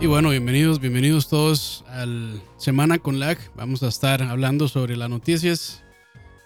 Y 0.00 0.06
bueno, 0.06 0.30
bienvenidos, 0.30 0.80
bienvenidos 0.80 1.28
todos 1.28 1.84
al 1.86 2.42
Semana 2.56 2.98
con 2.98 3.20
Lag. 3.20 3.36
Vamos 3.54 3.82
a 3.82 3.88
estar 3.88 4.22
hablando 4.22 4.66
sobre 4.66 4.96
las 4.96 5.10
noticias 5.10 5.84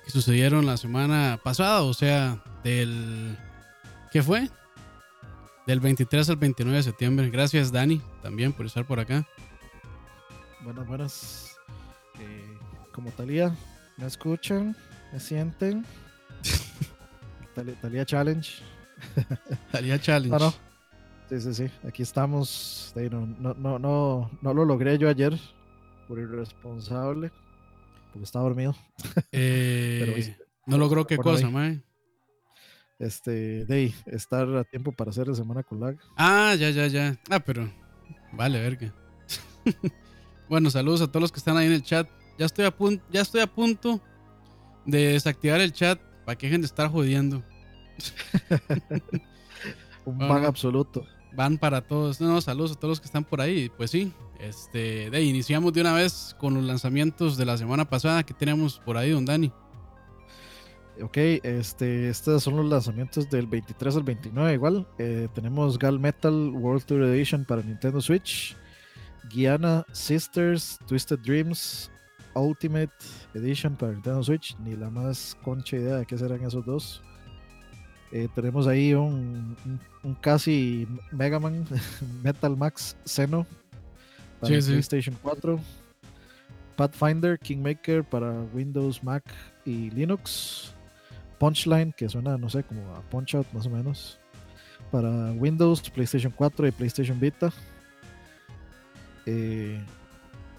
que 0.04 0.10
sucedieron 0.10 0.66
la 0.66 0.76
semana 0.76 1.38
pasada, 1.40 1.82
o 1.82 1.94
sea, 1.94 2.42
del... 2.64 3.38
¿Qué 4.10 4.24
fue? 4.24 4.50
Del 5.68 5.78
23 5.78 6.30
al 6.30 6.36
29 6.36 6.78
de 6.78 6.82
septiembre. 6.82 7.30
Gracias 7.30 7.70
Dani 7.70 8.02
también 8.22 8.52
por 8.52 8.66
estar 8.66 8.84
por 8.88 8.98
acá. 8.98 9.24
Buenas, 10.64 10.88
buenas. 10.88 11.56
Eh, 12.18 12.58
como 12.90 13.12
Talía, 13.12 13.54
¿me 13.98 14.06
escuchan? 14.06 14.76
¿Me 15.12 15.20
sienten? 15.20 15.86
Talía 17.80 18.04
Challenge. 18.04 18.50
Talía 19.70 20.00
Challenge. 20.00 20.34
Ah, 20.34 20.38
no. 20.40 20.63
Sí, 21.34 21.40
sí, 21.40 21.54
sí. 21.54 21.72
Aquí 21.86 22.02
estamos. 22.02 22.92
No, 23.10 23.54
no, 23.54 23.78
no, 23.78 24.30
no, 24.40 24.54
lo 24.54 24.64
logré 24.64 24.98
yo 24.98 25.08
ayer 25.08 25.36
por 26.06 26.18
irresponsable. 26.18 27.32
Porque 28.12 28.24
estaba 28.24 28.44
dormido. 28.44 28.76
Eh, 29.32 30.36
no 30.66 30.78
logró 30.78 31.06
qué 31.06 31.16
cosa, 31.16 31.50
mae. 31.50 31.82
Este, 33.00 33.64
de 33.64 33.92
estar 34.06 34.48
a 34.56 34.62
tiempo 34.62 34.92
para 34.92 35.10
hacer 35.10 35.26
la 35.26 35.34
semana 35.34 35.64
con 35.64 35.80
lag. 35.80 35.96
Ah, 36.16 36.54
ya, 36.56 36.70
ya, 36.70 36.86
ya. 36.86 37.18
Ah, 37.28 37.40
pero 37.40 37.68
vale, 38.32 38.60
verga. 38.60 38.94
bueno, 40.48 40.70
saludos 40.70 41.00
a 41.00 41.08
todos 41.08 41.22
los 41.22 41.32
que 41.32 41.38
están 41.38 41.56
ahí 41.56 41.66
en 41.66 41.72
el 41.72 41.82
chat. 41.82 42.08
Ya 42.38 42.46
estoy 42.46 42.64
a 42.64 42.70
punto, 42.70 43.04
ya 43.10 43.22
estoy 43.22 43.40
a 43.40 43.48
punto 43.48 44.00
de 44.86 45.14
desactivar 45.14 45.60
el 45.60 45.72
chat 45.72 46.00
para 46.24 46.38
que 46.38 46.46
dejen 46.46 46.60
de 46.60 46.66
estar 46.66 46.88
jodiendo. 46.88 47.42
Un 50.04 50.18
van 50.18 50.44
absoluto. 50.44 51.06
Van 51.34 51.58
para 51.58 51.80
todos. 51.80 52.20
No, 52.20 52.40
saludos 52.40 52.72
a 52.72 52.74
todos 52.76 52.90
los 52.90 53.00
que 53.00 53.06
están 53.06 53.24
por 53.24 53.40
ahí. 53.40 53.70
Pues 53.76 53.90
sí, 53.90 54.12
este, 54.38 55.08
iniciamos 55.22 55.72
de 55.72 55.80
una 55.80 55.92
vez 55.92 56.36
con 56.38 56.54
los 56.54 56.64
lanzamientos 56.64 57.36
de 57.36 57.44
la 57.44 57.56
semana 57.56 57.84
pasada 57.84 58.22
que 58.22 58.34
teníamos 58.34 58.78
por 58.78 58.96
ahí, 58.96 59.10
don 59.10 59.24
Dani. 59.24 59.52
Ok, 61.02 61.16
este, 61.16 62.08
estos 62.08 62.44
son 62.44 62.56
los 62.56 62.66
lanzamientos 62.66 63.28
del 63.28 63.46
23 63.46 63.96
al 63.96 64.02
29 64.04 64.54
igual. 64.54 64.86
Eh, 64.98 65.28
tenemos 65.34 65.76
Gal 65.78 65.98
Metal 65.98 66.50
World 66.50 66.84
Tour 66.84 67.02
Edition 67.02 67.44
para 67.44 67.62
Nintendo 67.62 68.00
Switch. 68.00 68.56
Guiana 69.32 69.84
Sisters 69.92 70.78
Twisted 70.86 71.18
Dreams 71.20 71.90
Ultimate 72.34 72.92
Edition 73.34 73.76
para 73.76 73.92
Nintendo 73.92 74.22
Switch. 74.22 74.56
Ni 74.58 74.76
la 74.76 74.88
más 74.88 75.36
concha 75.42 75.76
idea 75.76 75.96
de 75.96 76.06
qué 76.06 76.16
serán 76.16 76.44
esos 76.44 76.64
dos. 76.64 77.02
Eh, 78.14 78.28
tenemos 78.32 78.68
ahí 78.68 78.94
un, 78.94 79.56
un, 80.04 80.14
casi 80.14 80.86
Mega 81.10 81.40
Man 81.40 81.64
Metal 82.22 82.56
Max 82.56 82.96
Xeno 83.04 83.44
para 84.40 84.56
PlayStation 84.60 85.16
4. 85.20 85.58
Pathfinder 86.76 87.36
Kingmaker 87.40 88.04
para 88.04 88.30
Windows, 88.54 89.02
Mac 89.02 89.24
y 89.64 89.90
Linux. 89.90 90.72
Punchline, 91.40 91.92
que 91.92 92.08
suena, 92.08 92.38
no 92.38 92.48
sé, 92.48 92.62
como 92.62 92.94
a 92.94 93.00
Punch 93.10 93.34
Out 93.34 93.48
más 93.52 93.66
o 93.66 93.70
menos. 93.70 94.20
Para 94.92 95.32
Windows, 95.32 95.90
PlayStation 95.90 96.32
4 96.36 96.68
y 96.68 96.70
PlayStation 96.70 97.18
Vita. 97.18 97.52
Eh, 99.26 99.82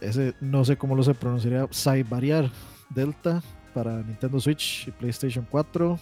ese 0.02 0.34
no 0.42 0.66
sé 0.66 0.76
cómo 0.76 0.94
lo 0.94 1.04
se 1.04 1.14
pronunciaría. 1.14 1.70
Cybariar 1.72 2.52
Delta 2.90 3.42
para 3.74 4.04
Nintendo 4.04 4.42
Switch 4.42 4.90
y 4.90 4.92
PlayStation 4.92 5.48
4. 5.50 5.98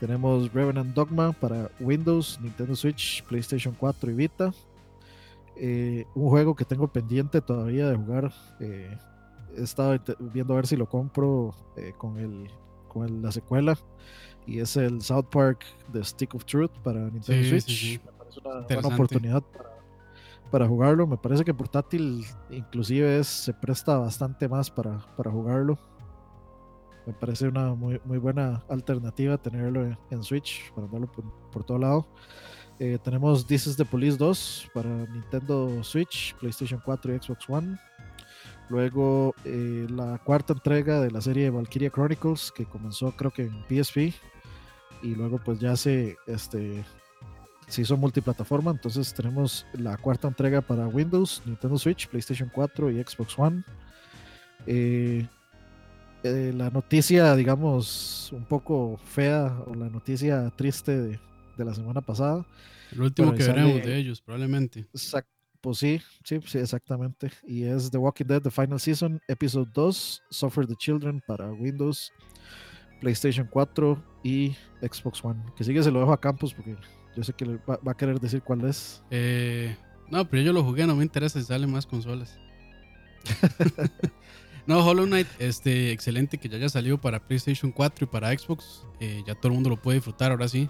Tenemos 0.00 0.52
Revenant 0.52 0.94
Dogma 0.94 1.32
para 1.32 1.70
Windows, 1.80 2.38
Nintendo 2.40 2.76
Switch, 2.76 3.22
PlayStation 3.24 3.74
4 3.78 4.10
y 4.10 4.14
Vita. 4.14 4.52
Eh, 5.56 6.04
un 6.14 6.28
juego 6.28 6.54
que 6.54 6.64
tengo 6.64 6.86
pendiente 6.86 7.40
todavía 7.40 7.88
de 7.88 7.96
jugar. 7.96 8.32
Eh, 8.60 8.96
he 9.56 9.62
estado 9.62 9.98
viendo 10.20 10.52
a 10.52 10.56
ver 10.56 10.68
si 10.68 10.76
lo 10.76 10.88
compro 10.88 11.52
eh, 11.76 11.94
con, 11.98 12.16
el, 12.18 12.48
con 12.86 13.22
la 13.22 13.32
secuela. 13.32 13.76
Y 14.46 14.60
es 14.60 14.76
el 14.76 15.02
South 15.02 15.26
Park 15.30 15.64
The 15.92 16.04
Stick 16.04 16.34
of 16.34 16.44
Truth 16.44 16.70
para 16.84 17.00
Nintendo 17.10 17.48
Switch. 17.48 18.00
Me 18.04 18.12
parece 18.12 18.40
una 18.40 18.60
buena 18.60 18.94
oportunidad 18.94 19.42
para, 19.42 19.70
para, 20.52 20.68
jugarlo. 20.68 21.08
Me 21.08 21.16
parece 21.16 21.44
que 21.44 21.52
portátil 21.52 22.24
inclusive 22.50 23.18
es, 23.18 23.26
se 23.26 23.52
presta 23.52 23.98
bastante 23.98 24.48
más 24.48 24.70
para, 24.70 24.98
para 25.16 25.32
jugarlo 25.32 25.76
me 27.08 27.14
parece 27.14 27.48
una 27.48 27.74
muy, 27.74 27.98
muy 28.04 28.18
buena 28.18 28.62
alternativa 28.68 29.38
tenerlo 29.38 29.96
en, 30.10 30.22
Switch 30.22 30.70
para 30.74 30.86
verlo 30.86 31.10
por, 31.50 31.64
todo 31.64 31.78
lado. 31.78 32.06
Eh, 32.78 32.98
tenemos 33.02 33.46
This 33.46 33.66
is 33.66 33.76
the 33.78 33.84
Police 33.86 34.18
2 34.18 34.72
para 34.74 34.90
Nintendo 35.06 35.82
Switch, 35.82 36.34
PlayStation 36.34 36.82
4 36.84 37.14
y 37.14 37.18
Xbox 37.18 37.48
One. 37.48 37.78
Luego 38.68 39.34
eh, 39.46 39.86
la 39.88 40.18
cuarta 40.18 40.52
entrega 40.52 41.00
de 41.00 41.10
la 41.10 41.22
serie 41.22 41.48
Valkyria 41.48 41.88
Chronicles 41.88 42.52
que 42.52 42.66
comenzó 42.66 43.12
creo 43.12 43.30
que 43.30 43.44
en 43.44 43.64
PSP 43.66 44.14
y 45.02 45.14
luego 45.14 45.38
pues 45.42 45.60
ya 45.60 45.76
se, 45.76 46.14
este, 46.26 46.84
se 47.68 47.80
hizo 47.80 47.96
multiplataforma. 47.96 48.70
Entonces 48.70 49.14
tenemos 49.14 49.64
la 49.72 49.96
cuarta 49.96 50.28
entrega 50.28 50.60
para 50.60 50.86
Windows, 50.86 51.40
Nintendo 51.46 51.78
Switch, 51.78 52.06
PlayStation 52.06 52.50
4 52.54 52.90
y 52.90 53.02
Xbox 53.02 53.38
One. 53.38 53.64
Eh, 54.66 55.26
eh, 56.22 56.52
la 56.54 56.70
noticia, 56.70 57.34
digamos, 57.36 58.30
un 58.32 58.44
poco 58.44 58.98
fea 59.04 59.56
o 59.66 59.74
la 59.74 59.88
noticia 59.88 60.50
triste 60.56 60.98
de, 61.00 61.20
la 61.56 61.74
semana 61.74 62.00
pasada. 62.00 62.46
El 62.92 63.02
último 63.02 63.32
que 63.34 63.44
veremos 63.44 63.82
de 63.82 63.96
ellos, 63.96 64.20
probablemente. 64.20 64.86
pues 65.60 65.78
sí, 65.78 66.00
sí, 66.24 66.40
sí, 66.44 66.58
exactamente. 66.58 67.30
Y 67.46 67.64
es 67.64 67.90
The 67.90 67.98
Walking 67.98 68.26
Dead, 68.26 68.42
The 68.42 68.50
Final 68.50 68.80
Season, 68.80 69.20
Episode 69.28 69.70
2, 69.74 70.22
Suffer 70.30 70.66
the 70.66 70.76
Children 70.76 71.22
para 71.26 71.50
Windows, 71.52 72.12
PlayStation 73.00 73.48
4 73.50 74.02
y 74.24 74.54
Xbox 74.80 75.24
One. 75.24 75.42
Que 75.56 75.64
sigue 75.64 75.82
se 75.82 75.90
lo 75.90 76.00
dejo 76.00 76.12
a 76.12 76.20
Campos 76.20 76.54
porque 76.54 76.76
yo 77.16 77.24
sé 77.24 77.32
que 77.32 77.44
va, 77.68 77.78
va 77.86 77.92
a 77.92 77.96
querer 77.96 78.20
decir 78.20 78.42
cuál 78.42 78.64
es. 78.64 79.02
Eh, 79.10 79.76
no, 80.10 80.28
pero 80.28 80.42
yo 80.42 80.52
lo 80.52 80.64
jugué, 80.64 80.86
no 80.86 80.96
me 80.96 81.04
interesa 81.04 81.38
si 81.38 81.46
salen 81.46 81.70
más 81.70 81.86
consolas. 81.86 82.38
No, 84.68 84.84
Hollow 84.84 85.06
Knight, 85.06 85.26
este, 85.38 85.92
excelente 85.92 86.36
que 86.36 86.46
ya 86.50 86.58
haya 86.58 86.68
salido 86.68 86.98
para 86.98 87.26
PlayStation 87.26 87.72
4 87.72 88.04
y 88.04 88.06
para 88.06 88.38
Xbox. 88.38 88.82
Eh, 89.00 89.22
ya 89.26 89.34
todo 89.34 89.48
el 89.48 89.54
mundo 89.54 89.70
lo 89.70 89.78
puede 89.78 89.96
disfrutar 89.96 90.30
ahora 90.30 90.46
sí. 90.46 90.68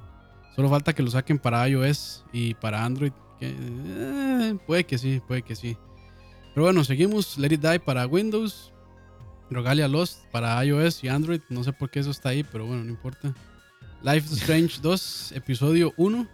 Solo 0.55 0.71
falta 0.71 0.93
que 0.93 1.03
lo 1.03 1.11
saquen 1.11 1.41
para 1.41 1.69
iOS 1.69 2.25
y 2.33 2.55
para 2.55 2.85
Android. 2.85 3.11
Eh, 3.41 4.57
puede 4.69 4.85
que 4.85 4.99
sí, 4.99 5.21
puede 5.27 5.43
que 5.43 5.57
sí. 5.57 5.77
Pero 6.55 6.67
bueno, 6.67 6.85
seguimos. 6.85 7.39
Let 7.39 7.53
It 7.53 7.61
Die 7.61 7.81
para 7.81 8.07
Windows. 8.07 8.73
Rogalia 9.51 9.89
Lost 9.89 10.27
para 10.31 10.65
iOS 10.65 11.03
y 11.03 11.09
Android. 11.09 11.41
No 11.49 11.65
sé 11.65 11.73
por 11.73 11.91
qué 11.91 11.99
eso 11.99 12.13
está 12.13 12.29
ahí, 12.29 12.45
pero 12.45 12.67
bueno, 12.67 12.85
no 12.85 12.91
importa. 12.91 13.35
Life 14.05 14.33
is 14.33 14.41
Strange 14.43 14.79
2, 14.83 15.33
episodio 15.33 15.93
1 15.97 16.25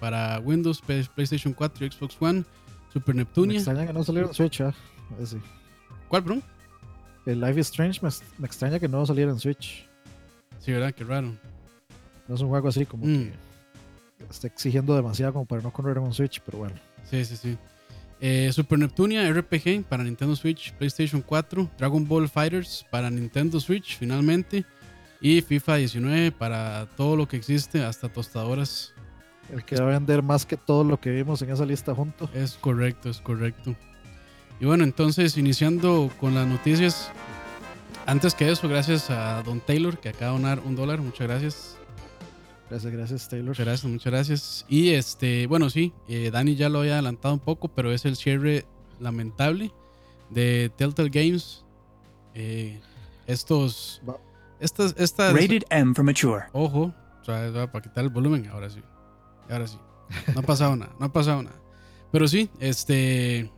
para 0.00 0.38
Windows, 0.40 0.82
PlayStation 0.82 1.54
4 1.54 1.86
y 1.86 1.90
Xbox 1.90 2.16
One. 2.20 2.44
Super 2.92 3.14
Neptunia. 3.14 3.54
Me 3.54 3.56
extraña 3.56 3.86
que 3.86 3.92
no 3.94 4.04
saliera 4.04 4.34
Switch, 4.34 4.60
¿eh? 4.60 4.70
¿Cuál, 6.08 6.20
bro? 6.20 6.42
El 7.26 7.40
Life 7.40 7.60
is 7.60 7.66
Strange 7.68 8.00
me, 8.02 8.46
extraña 8.46 8.78
que 8.78 8.88
no 8.88 8.98
va 8.98 9.04
a 9.04 9.06
salir 9.06 9.28
en 9.28 9.38
Switch. 9.38 9.86
Sí, 10.60 10.72
¿verdad? 10.72 10.92
Qué 10.94 11.04
raro. 11.04 11.34
No 12.28 12.34
es 12.34 12.40
un 12.40 12.48
juego 12.48 12.68
así 12.68 12.86
como 12.86 13.06
mm. 13.06 13.30
que 14.18 14.24
está 14.30 14.46
exigiendo 14.46 14.94
demasiado 14.94 15.32
como 15.32 15.46
para 15.46 15.62
no 15.62 15.72
correr 15.72 15.96
en 15.96 16.04
un 16.04 16.14
Switch, 16.14 16.40
pero 16.44 16.58
bueno. 16.58 16.74
Sí, 17.10 17.24
sí, 17.24 17.36
sí. 17.36 17.58
Eh, 18.20 18.50
Super 18.52 18.78
Neptunia 18.78 19.30
RPG 19.30 19.84
para 19.84 20.04
Nintendo 20.04 20.34
Switch, 20.36 20.72
PlayStation 20.74 21.20
4, 21.20 21.70
Dragon 21.76 22.06
Ball 22.06 22.28
Fighters 22.28 22.86
para 22.90 23.10
Nintendo 23.10 23.60
Switch 23.60 23.98
finalmente 23.98 24.64
y 25.20 25.40
FIFA 25.40 25.76
19 25.76 26.32
para 26.32 26.86
todo 26.96 27.16
lo 27.16 27.26
que 27.26 27.36
existe, 27.36 27.82
hasta 27.82 28.08
tostadoras. 28.08 28.92
El 29.52 29.64
que 29.64 29.76
va 29.76 29.88
a 29.88 29.98
vender 29.98 30.22
más 30.22 30.46
que 30.46 30.56
todo 30.56 30.84
lo 30.84 30.98
que 31.00 31.10
vimos 31.10 31.42
en 31.42 31.50
esa 31.50 31.66
lista 31.66 31.94
junto. 31.94 32.30
Es 32.32 32.54
correcto, 32.54 33.10
es 33.10 33.20
correcto. 33.20 33.74
Y 34.64 34.66
bueno, 34.66 34.84
entonces 34.84 35.36
iniciando 35.36 36.10
con 36.18 36.34
las 36.34 36.46
noticias. 36.46 37.10
Antes 38.06 38.34
que 38.34 38.50
eso, 38.50 38.66
gracias 38.66 39.10
a 39.10 39.42
Don 39.42 39.60
Taylor 39.60 39.98
que 39.98 40.08
acaba 40.08 40.32
de 40.32 40.38
donar 40.38 40.60
un 40.60 40.74
dólar. 40.74 41.02
Muchas 41.02 41.28
gracias. 41.28 41.76
Gracias, 42.70 42.90
gracias 42.90 43.28
Taylor. 43.28 43.48
Muchas 43.48 43.66
gracias, 43.66 43.92
muchas 43.92 44.10
gracias. 44.10 44.66
Y 44.66 44.94
este, 44.94 45.46
bueno, 45.48 45.68
sí, 45.68 45.92
eh, 46.08 46.30
Dani 46.32 46.56
ya 46.56 46.70
lo 46.70 46.78
había 46.78 46.94
adelantado 46.94 47.34
un 47.34 47.40
poco, 47.40 47.68
pero 47.68 47.92
es 47.92 48.06
el 48.06 48.16
cierre 48.16 48.64
lamentable 49.00 49.70
de 50.30 50.72
Telltale 50.74 51.10
Games. 51.10 51.62
Eh, 52.32 52.80
estos, 53.26 54.00
estas, 54.60 54.94
estas. 54.96 55.34
Rated 55.34 55.64
M 55.68 55.92
for 55.94 56.06
mature. 56.06 56.44
Ojo, 56.54 56.94
o 57.20 57.24
sea, 57.26 57.70
para 57.70 57.82
quitar 57.82 58.02
el 58.02 58.08
volumen, 58.08 58.46
ahora 58.46 58.70
sí. 58.70 58.80
Ahora 59.50 59.66
sí. 59.66 59.76
No 60.32 60.40
ha 60.40 60.42
pasado 60.42 60.74
nada, 60.74 60.96
no 60.98 61.04
ha 61.04 61.12
pasado 61.12 61.42
nada. 61.42 61.60
Pero 62.10 62.26
sí, 62.28 62.48
este, 62.60 63.50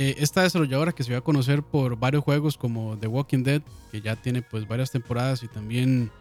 eh, 0.00 0.14
esta 0.18 0.44
desarrolladora 0.44 0.92
que 0.92 1.02
se 1.02 1.10
va 1.10 1.18
a 1.18 1.22
conocer 1.22 1.60
por 1.60 1.98
varios 1.98 2.22
juegos 2.22 2.56
como 2.56 2.96
The 2.96 3.08
Walking 3.08 3.42
Dead, 3.42 3.62
que 3.90 4.00
ya 4.00 4.14
tiene 4.14 4.42
pues 4.42 4.68
varias 4.68 4.92
temporadas 4.92 5.42
y 5.42 5.48
también 5.48 6.12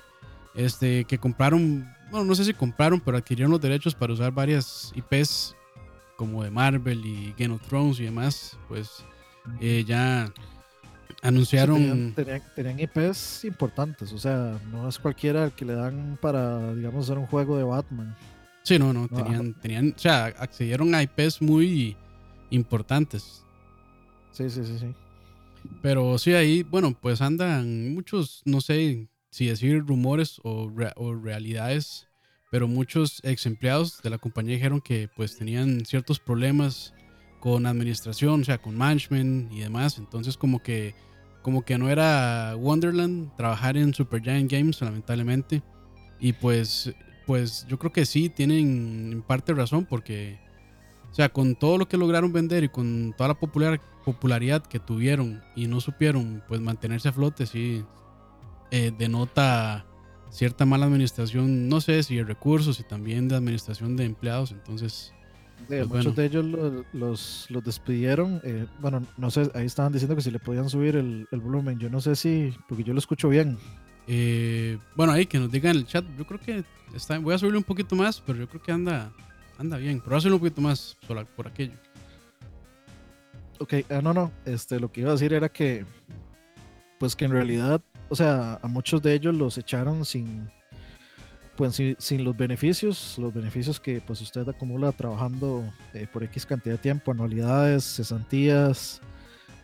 este, 0.56 1.06
que 1.06 1.19
compraron, 1.19 1.88
bueno, 2.09 2.25
no 2.25 2.33
sé 2.33 2.44
si 2.44 2.56
compraron, 2.56 3.00
pero 3.00 3.18
adquirieron 3.18 3.51
los 3.51 3.62
derechos 3.62 3.94
para 3.94 4.13
usar 4.13 4.31
varias 4.31 4.91
IPs 4.95 5.56
como 6.15 6.44
de 6.44 6.50
Marvel 6.50 7.06
y 7.06 7.35
Game 7.38 7.53
of 7.53 7.62
Thrones 7.68 8.00
y 8.00 8.06
demás, 8.06 8.57
pues 8.68 9.06
eh, 9.62 9.83
ya 9.85 10.33
anunciaron. 11.21 12.13
tenían, 12.15 12.41
tenían, 12.56 12.79
IPs 12.79 13.45
importantes, 13.45 14.12
o 14.12 14.18
sea, 14.18 14.59
no 14.71 14.89
es 14.89 14.97
cualquiera 14.97 15.45
el 15.45 15.51
que 15.51 15.65
le 15.65 15.75
dan 15.75 16.18
para, 16.19 16.74
digamos, 16.74 17.06
hacer 17.06 17.19
un 17.19 17.27
juego 17.27 17.56
de 17.56 17.63
Batman. 17.63 18.15
Sí, 18.63 18.79
no, 18.79 18.91
no, 18.91 19.07
tenían, 19.07 19.53
tenían, 19.53 19.94
o 19.95 20.00
sea, 20.00 20.25
accedieron 20.25 20.95
a 20.95 21.03
IPs 21.03 21.44
muy 21.44 21.95
importantes. 22.50 23.44
Sí, 24.38 24.51
sí, 24.51 24.63
sí, 24.63 24.78
sí. 24.78 24.94
Pero 25.81 26.19
sí, 26.19 26.34
ahí, 26.34 26.62
bueno, 26.62 26.95
pues 27.01 27.22
andan 27.22 27.95
muchos, 27.95 28.44
no 28.45 28.62
sé 28.62 29.10
si 29.31 29.48
decir 29.48 29.84
rumores 29.84 30.39
o, 30.44 30.72
o 30.95 31.16
realidades, 31.16 32.07
pero 32.51 32.68
muchos 32.68 33.19
ex 33.24 33.48
empleados 33.48 34.00
de 34.04 34.12
la 34.12 34.19
compañía 34.19 34.54
dijeron 34.54 34.80
que 34.80 35.10
pues 35.16 35.38
tenían 35.38 35.86
ciertos 35.86 36.19
problemas 36.19 36.94
con 37.39 37.66
administración, 37.66 38.42
o 38.42 38.44
sea, 38.44 38.60
con 38.60 38.78
management 38.78 39.51
y 39.51 39.62
demás. 39.62 39.98
Entonces 39.98 40.38
como 40.38 40.62
que 40.62 40.94
como 41.42 41.63
que 41.63 41.80
no 41.80 41.89
era 41.89 42.56
Wonderland 42.57 43.36
trabajar 43.38 43.75
en 43.75 43.94
Supergiant 43.94 44.51
Games, 44.51 44.81
lamentablemente. 44.81 45.63
Y 46.19 46.34
pues 46.34 46.94
pues 47.25 47.66
yo 47.68 47.80
creo 47.80 47.92
que 47.92 48.06
sí 48.06 48.30
tienen 48.30 49.12
en 49.13 49.22
parte 49.24 49.54
razón 49.54 49.86
porque 49.86 50.39
o 51.12 51.16
sea, 51.16 51.30
con 51.30 51.56
todo 51.56 51.80
lo 51.80 51.88
que 51.88 51.98
lograron 51.98 52.31
vender 52.31 52.63
y 52.63 52.69
con 52.69 53.13
toda 53.18 53.30
la 53.30 53.34
popular, 53.34 53.81
popularidad 54.07 54.63
que 54.63 54.80
tuvieron 54.80 55.44
y 55.54 55.68
no 55.68 55.81
supieron 55.81 56.42
pues 56.48 56.62
mantenerse 56.62 57.09
a 57.09 57.12
flote, 57.12 57.45
sí 57.45 57.83
eh, 58.71 58.94
denota 58.98 59.86
cierta 60.30 60.65
mala 60.65 60.86
administración, 60.86 61.68
no 61.68 61.81
sé 61.81 62.01
si 62.04 62.15
de 62.15 62.24
recursos 62.24 62.80
y 62.80 62.83
también 62.83 63.27
de 63.27 63.36
administración 63.36 63.98
de 63.98 64.06
empleados, 64.06 64.51
entonces... 64.51 65.13
Pues, 65.68 65.89
muchos 65.89 66.15
de 66.15 66.25
ellos 66.25 66.45
los, 66.94 67.50
los, 67.50 67.63
despidieron. 67.65 68.39
Eh, 68.45 68.65
bueno, 68.80 69.04
no 69.18 69.30
sé, 69.30 69.51
ahí 69.56 69.65
estaban 69.65 69.92
diciendo 69.92 70.15
que 70.15 70.21
si 70.21 70.31
le 70.31 70.39
podían 70.39 70.69
subir 70.69 70.95
el, 70.95 71.27
el 71.31 71.39
volumen. 71.42 71.80
Yo 71.80 71.89
no 71.89 72.00
sé 72.00 72.15
si, 72.15 72.53
porque 72.69 72.83
yo 72.83 72.94
lo 72.94 73.00
escucho 73.00 73.27
bien. 73.27 73.57
Eh, 74.06 74.77
bueno, 74.95 75.13
ahí 75.13 75.25
que 75.25 75.39
nos 75.39 75.51
digan 75.51 75.71
en 75.71 75.77
el 75.80 75.88
chat. 75.88 76.06
Yo 76.15 76.27
creo 76.27 76.39
que 76.39 76.63
está, 76.94 77.18
voy 77.18 77.33
a 77.33 77.39
subirle 77.39 77.57
un 77.57 77.63
poquito 77.63 77.95
más, 77.95 78.21
pero 78.21 78.38
yo 78.38 78.48
creo 78.48 78.62
que 78.62 78.71
anda, 78.71 79.12
anda 79.57 79.77
bien. 79.77 79.98
Pero 79.98 80.12
voy 80.12 80.18
a 80.18 80.21
subirle 80.21 80.36
un 80.36 80.42
poquito 80.42 80.62
más 80.62 80.95
por, 81.07 81.25
por 81.25 81.48
aquello. 81.48 81.74
Ok, 83.59 83.74
ah, 83.89 84.01
no, 84.01 84.13
no. 84.13 84.31
Este, 84.45 84.80
lo 84.80 84.92
que 84.92 85.01
iba 85.01 85.09
a 85.09 85.13
decir 85.13 85.33
era 85.33 85.50
que, 85.50 85.86
pues 87.00 87.15
que 87.15 87.25
en 87.25 87.31
realidad, 87.31 87.81
o 88.09 88.15
sea, 88.15 88.59
a 88.62 88.68
muchos 88.68 89.01
de 89.01 89.13
ellos 89.13 89.36
los 89.36 89.57
echaron 89.57 90.06
sin, 90.06 90.50
pues 91.56 91.81
sin, 91.98 92.24
los 92.24 92.38
beneficios, 92.38 93.18
los 93.18 93.33
beneficios 93.33 93.80
que 93.80 94.00
pues 94.00 94.21
usted 94.21 94.48
acumula 94.48 94.92
trabajando 94.92 95.63
eh, 95.94 96.07
por 96.12 96.24
X 96.24 96.45
cantidad 96.45 96.75
de 96.75 96.81
tiempo, 96.81 97.12
anualidades, 97.12 97.83
cesantías, 97.83 99.01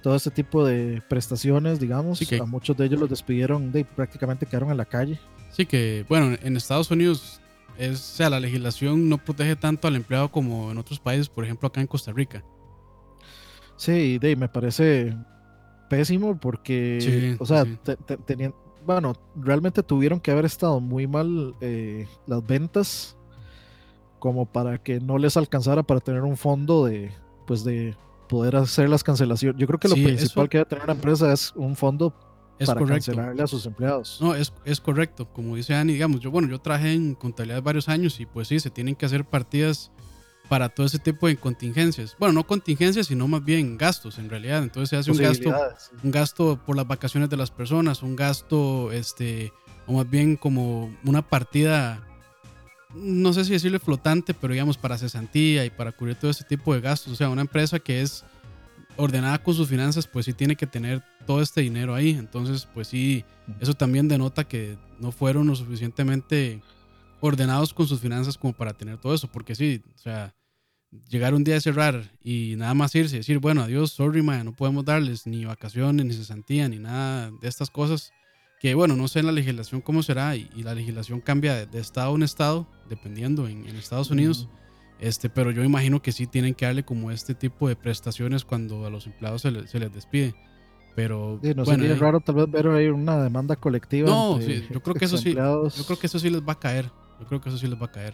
todo 0.02 0.16
este 0.16 0.32
tipo 0.32 0.66
de 0.66 1.02
prestaciones, 1.08 1.80
digamos, 1.80 2.20
a 2.34 2.46
muchos 2.46 2.76
de 2.76 2.86
ellos 2.86 3.00
los 3.00 3.10
despidieron, 3.10 3.72
de, 3.72 3.86
prácticamente 3.86 4.46
quedaron 4.46 4.72
en 4.72 4.78
la 4.78 4.86
calle. 4.86 5.20
Sí, 5.52 5.66
que 5.66 6.06
bueno, 6.10 6.36
en 6.42 6.58
Estados 6.58 6.90
Unidos 6.90 7.40
es, 7.78 8.00
o 8.00 8.16
sea, 8.16 8.30
la 8.30 8.40
legislación 8.40 9.08
no 9.08 9.18
protege 9.18 9.56
tanto 9.56 9.88
al 9.88 9.96
empleado 9.96 10.30
como 10.30 10.72
en 10.72 10.80
otros 10.80 11.00
países, 11.00 11.30
por 11.30 11.46
ejemplo 11.46 11.68
acá 11.68 11.80
en 11.80 11.88
Costa 11.88 12.12
Rica. 12.12 12.44
Sí, 13.76 14.18
de, 14.20 14.36
me 14.36 14.48
parece 14.48 15.16
pésimo 15.90 16.40
porque, 16.40 17.36
o 17.40 17.46
sea, 17.46 17.66
tenían, 18.26 18.54
bueno, 18.86 19.14
realmente 19.36 19.84
tuvieron 19.84 20.20
que 20.20 20.32
haber 20.32 20.46
estado 20.46 20.80
muy 20.80 21.08
mal 21.08 21.56
eh, 21.62 22.08
las 22.28 22.46
ventas 22.46 23.18
como 24.20 24.46
para 24.46 24.78
que 24.78 25.00
no 25.00 25.18
les 25.18 25.36
alcanzara 25.36 25.84
para 25.84 26.00
tener 26.00 26.22
un 26.22 26.38
fondo 26.38 26.86
de, 26.86 27.12
pues 27.46 27.64
de 27.64 27.96
poder 28.30 28.56
hacer 28.56 28.90
las 28.90 29.04
cancelaciones. 29.04 29.60
Yo 29.60 29.68
creo 29.68 29.80
que 29.80 29.90
lo 29.90 29.96
principal 29.96 30.50
que 30.50 30.60
debe 30.60 30.70
tener 30.70 30.84
una 30.86 30.94
empresa 30.94 31.32
es 31.34 31.52
un 31.56 31.76
fondo 31.76 32.14
para 32.66 32.86
cancelarle 32.86 33.44
a 33.44 33.48
sus 33.48 33.66
empleados. 33.66 34.20
No, 34.22 34.34
es, 34.34 34.54
es 34.66 34.80
correcto. 34.80 35.28
Como 35.32 35.56
dice 35.56 35.76
Ani, 35.76 35.94
digamos, 35.94 36.22
yo, 36.22 36.32
bueno, 36.32 36.48
yo 36.48 36.60
trabajé 36.60 36.94
en 36.94 37.16
contabilidad 37.16 37.62
varios 37.62 37.90
años 37.90 38.20
y 38.20 38.26
pues 38.26 38.48
sí, 38.48 38.60
se 38.60 38.70
tienen 38.70 38.96
que 38.96 39.06
hacer 39.06 39.26
partidas 39.26 39.92
para 40.54 40.70
todo 40.70 40.86
ese 40.86 41.00
tipo 41.00 41.26
de 41.26 41.36
contingencias. 41.36 42.16
Bueno, 42.20 42.34
no 42.34 42.46
contingencias, 42.46 43.08
sino 43.08 43.28
más 43.28 43.44
bien 43.44 43.76
gastos 43.76 44.20
en 44.20 44.30
realidad. 44.30 44.62
Entonces 44.62 44.92
se 44.92 44.98
hace 44.98 45.10
un 45.10 45.18
gasto, 45.18 45.52
un 46.04 46.12
gasto 46.12 46.60
por 46.64 46.76
las 46.76 46.88
vacaciones 46.88 47.28
de 47.32 47.38
las 47.38 47.50
personas, 47.50 48.04
un 48.04 48.16
gasto, 48.16 48.92
este, 48.92 49.52
o 49.88 49.94
más 49.94 50.08
bien 50.08 50.36
como 50.36 50.96
una 51.06 51.24
partida, 51.28 52.08
no 52.94 53.34
sé 53.34 53.46
si 53.46 53.54
decirle 53.54 53.80
flotante, 53.80 54.36
pero 54.36 54.54
digamos 54.54 54.78
para 54.78 54.96
cesantía 55.00 55.66
y 55.66 55.72
para 55.72 55.92
cubrir 55.92 56.18
todo 56.18 56.30
ese 56.30 56.44
tipo 56.44 56.72
de 56.76 56.82
gastos. 56.82 57.14
O 57.14 57.16
sea, 57.16 57.30
una 57.30 57.42
empresa 57.42 57.80
que 57.80 58.04
es 58.04 58.24
ordenada 58.96 59.42
con 59.42 59.56
sus 59.56 59.68
finanzas, 59.68 60.06
pues 60.06 60.28
sí 60.28 60.34
tiene 60.34 60.56
que 60.56 60.68
tener 60.68 61.02
todo 61.26 61.42
este 61.42 61.62
dinero 61.62 61.96
ahí. 61.96 62.12
Entonces, 62.12 62.68
pues 62.76 62.90
sí, 62.90 63.26
eso 63.60 63.74
también 63.74 64.08
denota 64.08 64.44
que 64.44 64.78
no 65.00 65.12
fueron 65.12 65.48
lo 65.48 65.56
suficientemente 65.56 66.62
ordenados 67.22 67.74
con 67.74 67.88
sus 67.88 68.02
finanzas 68.02 68.38
como 68.38 68.54
para 68.54 68.74
tener 68.74 69.00
todo 69.00 69.16
eso, 69.16 69.28
porque 69.30 69.56
sí, 69.56 69.82
o 69.96 69.98
sea, 69.98 70.36
llegar 71.10 71.34
un 71.34 71.44
día 71.44 71.58
a 71.58 71.62
cerrar 71.62 72.12
y 72.24 72.56
nada 72.58 72.74
más 72.74 72.94
irse 72.96 73.16
y 73.16 73.20
decir, 73.20 73.40
bueno, 73.40 73.62
adiós, 73.64 73.92
sorry, 73.92 74.22
man, 74.22 74.46
no 74.46 74.54
podemos 74.54 74.86
darles 74.86 75.28
ni 75.28 75.46
vacaciones, 75.46 76.06
ni 76.06 76.14
cesantía, 76.14 76.68
ni 76.68 76.80
nada 76.80 77.32
de 77.42 77.48
estas 77.48 77.70
cosas, 77.70 78.12
que 78.60 78.76
bueno, 78.76 78.96
no 78.96 79.08
sé 79.08 79.20
en 79.20 79.26
la 79.26 79.32
legislación 79.32 79.82
cómo 79.82 80.04
será 80.04 80.36
y, 80.36 80.50
la 80.64 80.74
legislación 80.74 81.22
cambia 81.22 81.66
de, 81.66 81.80
estado 81.80 82.08
a 82.10 82.14
un 82.14 82.24
estado, 82.24 82.68
dependiendo 82.90 83.48
en, 83.48 83.66
Estados 83.76 84.12
Unidos, 84.12 84.48
este, 85.00 85.30
pero 85.30 85.52
yo 85.52 85.64
imagino 85.64 86.02
que 86.02 86.12
sí 86.12 86.28
tienen 86.28 86.54
que 86.54 86.66
darle 86.66 86.84
como 86.84 87.12
este 87.12 87.36
tipo 87.36 87.68
de 87.68 87.76
prestaciones 87.76 88.46
cuando 88.46 88.86
a 88.86 88.90
los 88.90 89.06
empleados 89.06 89.42
se, 89.42 89.52
les 89.52 89.94
despide. 89.94 90.34
Pero 90.96 91.40
no 91.42 91.66
bueno, 91.66 91.84
sería 91.84 91.96
raro 91.96 92.20
tal 92.20 92.36
vez 92.36 92.52
ver 92.52 92.68
ahí 92.68 92.88
una 92.88 93.22
demanda 93.22 93.56
colectiva. 93.56 94.08
No, 94.08 94.40
sí, 94.40 94.64
yo 94.72 94.82
creo 94.82 94.96
que 94.96 95.06
eso 95.06 95.18
sí, 95.18 95.34
yo 95.34 95.86
creo 95.88 95.98
que 95.98 96.06
eso 96.06 96.20
sí 96.20 96.30
les 96.30 96.42
va 96.42 96.54
a 96.54 96.60
caer. 96.60 96.92
Yo 97.20 97.26
creo 97.26 97.42
que 97.42 97.50
eso 97.50 97.58
sí 97.58 97.68
les 97.68 97.82
va 97.82 97.88
a 97.88 97.92
caer. 97.92 98.14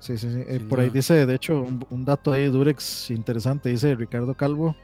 Sí, 0.00 0.16
sí, 0.16 0.30
sí. 0.30 0.42
Eh, 0.46 0.60
por 0.68 0.80
ahí 0.80 0.90
dice, 0.90 1.26
de 1.26 1.34
hecho, 1.34 1.66
un, 1.90 2.04
dato 2.04 2.32
ahí, 2.32 2.46
Durex, 2.46 3.10
interesante, 3.10 3.68
dice 3.68 3.94
Ricardo 3.94 4.34
Calvo, 4.34 4.76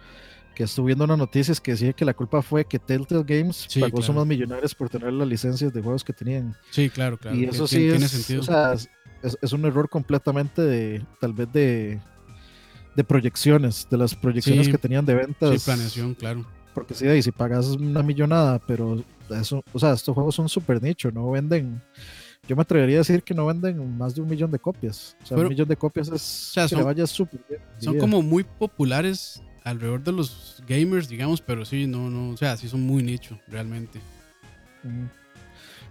que 0.54 0.64
estuvo 0.64 0.86
viendo 0.86 1.04
unas 1.04 1.18
noticias 1.18 1.60
que 1.60 1.72
decía 1.72 1.92
que 1.92 2.04
la 2.04 2.14
culpa 2.14 2.42
fue 2.42 2.64
que 2.64 2.78
Telltale 2.78 3.24
Games 3.24 3.68
pagó 3.80 4.02
sumas 4.02 4.26
millonarias 4.26 4.74
por 4.74 4.88
tener 4.88 5.12
las 5.12 5.26
licencias 5.26 5.72
de 5.72 5.80
juegos 5.80 6.04
que 6.04 6.12
tenían. 6.12 6.56
Sí, 6.70 6.90
claro, 6.90 7.16
claro. 7.16 7.36
Y 7.36 7.44
eso 7.44 7.66
sí 7.66 7.78
tiene 7.78 8.04
es, 8.04 8.10
sentido. 8.10 8.40
O 8.40 8.44
sea, 8.44 8.74
es, 9.22 9.52
un 9.52 9.64
error 9.64 9.88
completamente 9.88 10.62
de, 10.62 11.04
tal 11.20 11.32
vez 11.32 11.52
de, 11.52 12.00
de 12.94 13.04
proyecciones, 13.04 13.86
de 13.90 13.96
las 13.96 14.14
proyecciones 14.14 14.68
que 14.68 14.78
tenían 14.78 15.04
de 15.06 15.14
ventas. 15.14 15.50
Sí, 15.60 15.64
planeación, 15.64 16.14
claro. 16.14 16.44
Porque 16.74 16.94
sí, 16.94 17.06
ahí 17.06 17.22
si 17.22 17.30
pagas 17.30 17.68
una 17.68 18.02
millonada, 18.02 18.58
pero 18.58 19.02
eso, 19.30 19.62
o 19.72 19.78
sea, 19.78 19.92
estos 19.92 20.12
juegos 20.12 20.34
son 20.34 20.48
súper 20.48 20.82
nicho, 20.82 21.10
no 21.12 21.30
venden 21.30 21.80
yo 22.48 22.56
me 22.56 22.62
atrevería 22.62 22.96
a 22.96 22.98
decir 22.98 23.22
que 23.22 23.34
no 23.34 23.46
venden 23.46 23.96
más 23.96 24.14
de 24.14 24.22
un 24.22 24.28
millón 24.28 24.50
de 24.50 24.58
copias. 24.58 25.16
O 25.22 25.26
sea, 25.26 25.36
un 25.36 25.48
millón 25.48 25.68
de 25.68 25.76
copias 25.76 26.08
es 26.08 26.48
o 26.50 26.52
sea, 26.52 26.68
son, 26.68 26.84
vaya 26.84 27.06
súper 27.06 27.40
bien. 27.48 27.60
Son 27.78 27.98
como 27.98 28.22
muy 28.22 28.44
populares 28.44 29.42
alrededor 29.64 30.02
de 30.02 30.12
los 30.12 30.62
gamers, 30.66 31.08
digamos, 31.08 31.40
pero 31.40 31.64
sí, 31.64 31.86
no, 31.86 32.10
no, 32.10 32.30
o 32.30 32.36
sea, 32.36 32.56
sí 32.56 32.68
son 32.68 32.82
muy 32.82 33.02
nicho, 33.02 33.38
realmente. 33.48 33.98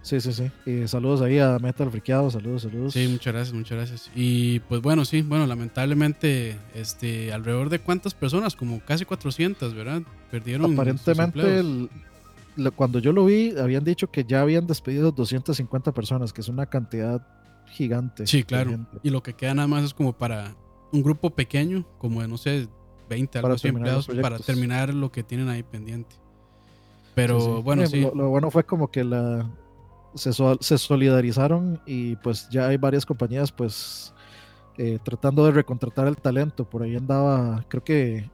Sí, 0.02 0.20
sí, 0.20 0.32
sí. 0.32 0.50
Y 0.66 0.86
saludos 0.86 1.22
ahí 1.22 1.38
a 1.38 1.58
Metal 1.58 1.90
Friqueado, 1.90 2.30
saludos, 2.30 2.62
saludos. 2.62 2.92
Sí, 2.92 3.08
muchas 3.08 3.32
gracias, 3.32 3.54
muchas 3.54 3.78
gracias. 3.78 4.10
Y 4.14 4.60
pues 4.60 4.80
bueno, 4.80 5.04
sí, 5.04 5.22
bueno, 5.22 5.46
lamentablemente, 5.46 6.56
este, 6.74 7.32
alrededor 7.32 7.70
de 7.70 7.80
cuántas 7.80 8.14
personas, 8.14 8.54
como 8.54 8.80
casi 8.80 9.04
400, 9.04 9.74
¿verdad? 9.74 10.02
Perdieron. 10.30 10.74
Aparentemente, 10.74 11.58
el, 11.58 11.88
cuando 12.76 12.98
yo 12.98 13.12
lo 13.12 13.24
vi, 13.24 13.56
habían 13.56 13.84
dicho 13.84 14.10
que 14.10 14.24
ya 14.24 14.40
habían 14.40 14.66
despedido 14.66 15.12
250 15.12 15.92
personas, 15.92 16.32
que 16.32 16.40
es 16.40 16.48
una 16.48 16.66
cantidad 16.66 17.26
gigante. 17.66 18.26
Sí, 18.26 18.44
claro. 18.44 18.86
Y 19.02 19.10
lo 19.10 19.22
que 19.22 19.34
queda 19.34 19.54
nada 19.54 19.68
más 19.68 19.84
es 19.84 19.94
como 19.94 20.12
para 20.12 20.54
un 20.92 21.02
grupo 21.02 21.30
pequeño, 21.30 21.84
como 21.98 22.22
de, 22.22 22.28
no 22.28 22.38
sé, 22.38 22.68
20, 23.08 23.38
algo 23.38 23.52
así 23.52 23.68
empleados, 23.68 24.06
para 24.06 24.38
terminar 24.38 24.94
lo 24.94 25.10
que 25.10 25.22
tienen 25.22 25.48
ahí 25.48 25.62
pendiente. 25.62 26.16
Pero 27.14 27.62
bueno, 27.62 27.86
sí. 27.86 28.00
Lo, 28.00 28.28
bueno 28.28 28.50
fue 28.50 28.64
como 28.64 28.90
que 28.90 29.04
la 29.04 29.48
se, 30.14 30.32
se, 30.32 30.78
solidarizaron 30.78 31.80
y 31.86 32.16
pues 32.16 32.48
ya 32.50 32.68
hay 32.68 32.76
varias 32.76 33.06
compañías 33.06 33.52
pues 33.52 34.14
eh, 34.78 34.98
tratando 35.02 35.44
de 35.44 35.52
recontratar 35.52 36.06
el 36.06 36.16
talento. 36.16 36.68
Por 36.68 36.82
ahí 36.82 36.96
andaba, 36.96 37.64
creo 37.68 37.84
que 37.84 38.30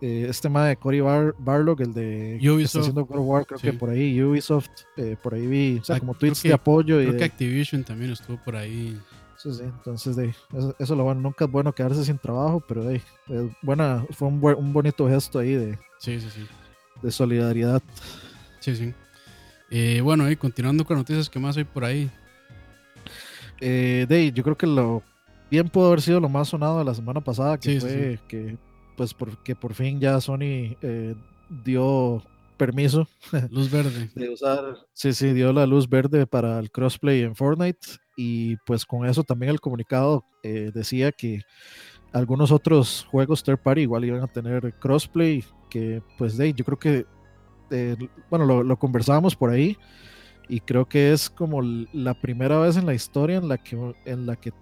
eh, 0.00 0.26
este 0.28 0.48
tema 0.48 0.66
de 0.66 0.76
Cory 0.76 1.00
Bar 1.00 1.34
Barlog, 1.38 1.80
el 1.82 1.92
de 1.92 2.38
Ubisoft. 2.40 2.64
está 2.64 2.80
haciendo 2.80 3.04
War, 3.04 3.46
creo 3.46 3.60
que 3.60 3.72
por 3.72 3.90
ahí 3.90 4.22
Ubisoft, 4.22 4.68
eh, 4.96 5.16
por 5.22 5.34
ahí 5.34 5.46
vi, 5.46 5.78
o 5.78 5.84
sea, 5.84 5.96
ah, 5.96 6.00
como 6.00 6.14
tweets 6.14 6.42
de 6.42 6.52
apoyo. 6.52 6.96
Creo 6.96 7.14
y 7.14 7.16
que 7.16 7.24
Activision 7.24 7.84
también 7.84 8.12
estuvo 8.12 8.36
por 8.42 8.56
ahí. 8.56 8.98
Sí, 9.36 9.52
sí, 9.54 9.62
entonces 9.62 10.16
de, 10.16 10.34
eso, 10.52 10.74
eso, 10.78 10.94
lo 10.94 11.04
bueno, 11.04 11.20
nunca 11.20 11.46
es 11.46 11.50
bueno 11.50 11.72
quedarse 11.74 12.04
sin 12.04 12.18
trabajo, 12.18 12.62
pero 12.66 12.84
de, 12.84 13.00
buena, 13.62 14.04
fue 14.10 14.28
un, 14.28 14.42
un, 14.42 14.72
bonito 14.72 15.08
gesto 15.08 15.38
ahí 15.38 15.54
de, 15.54 15.78
sí, 15.98 16.20
sí, 16.20 16.28
sí. 16.28 16.46
de 17.00 17.10
solidaridad. 17.10 17.82
Sí, 18.58 18.76
sí. 18.76 18.92
Eh, 19.70 20.00
bueno, 20.02 20.30
y 20.30 20.36
continuando 20.36 20.84
con 20.84 20.98
noticias, 20.98 21.30
¿qué 21.30 21.38
más 21.38 21.56
hay 21.56 21.64
por 21.64 21.84
ahí? 21.84 22.10
Eh, 23.60 24.06
de, 24.08 24.32
yo 24.32 24.42
creo 24.42 24.56
que 24.56 24.66
lo 24.66 25.02
bien 25.50 25.68
pudo 25.68 25.86
haber 25.88 26.02
sido 26.02 26.20
lo 26.20 26.28
más 26.28 26.48
sonado 26.48 26.78
de 26.78 26.84
la 26.84 26.94
semana 26.94 27.20
pasada, 27.20 27.58
que 27.58 27.80
Sí, 27.80 27.80
sí, 27.80 27.86
fue 27.86 28.18
que 28.28 28.58
pues 29.00 29.14
porque 29.14 29.56
por 29.56 29.72
fin 29.72 29.98
ya 29.98 30.20
Sony 30.20 30.76
eh, 30.82 31.14
dio 31.64 32.22
permiso 32.58 33.08
Luz 33.50 33.70
verde. 33.70 34.10
de 34.14 34.28
usar, 34.28 34.76
sí, 34.92 35.14
sí, 35.14 35.32
dio 35.32 35.54
la 35.54 35.64
luz 35.64 35.88
verde 35.88 36.26
para 36.26 36.58
el 36.58 36.70
crossplay 36.70 37.22
en 37.22 37.34
Fortnite 37.34 37.80
y 38.14 38.56
pues 38.66 38.84
con 38.84 39.06
eso 39.06 39.24
también 39.24 39.52
el 39.52 39.60
comunicado 39.62 40.26
eh, 40.42 40.70
decía 40.74 41.12
que 41.12 41.40
algunos 42.12 42.52
otros 42.52 43.06
juegos 43.10 43.42
third 43.42 43.62
party 43.62 43.80
igual 43.80 44.04
iban 44.04 44.20
a 44.20 44.26
tener 44.26 44.74
crossplay, 44.78 45.42
que 45.70 46.02
pues 46.18 46.36
de 46.36 46.52
yo 46.52 46.62
creo 46.66 46.78
que, 46.78 47.06
eh, 47.70 47.96
bueno, 48.28 48.44
lo, 48.44 48.62
lo 48.62 48.78
conversábamos 48.78 49.34
por 49.34 49.48
ahí 49.48 49.78
y 50.46 50.60
creo 50.60 50.86
que 50.86 51.12
es 51.12 51.30
como 51.30 51.62
la 51.62 52.12
primera 52.20 52.58
vez 52.58 52.76
en 52.76 52.84
la 52.84 52.92
historia 52.92 53.38
en 53.38 53.48
la 53.48 53.56
que, 53.56 53.94
en 54.04 54.26
la 54.26 54.36
que 54.36 54.52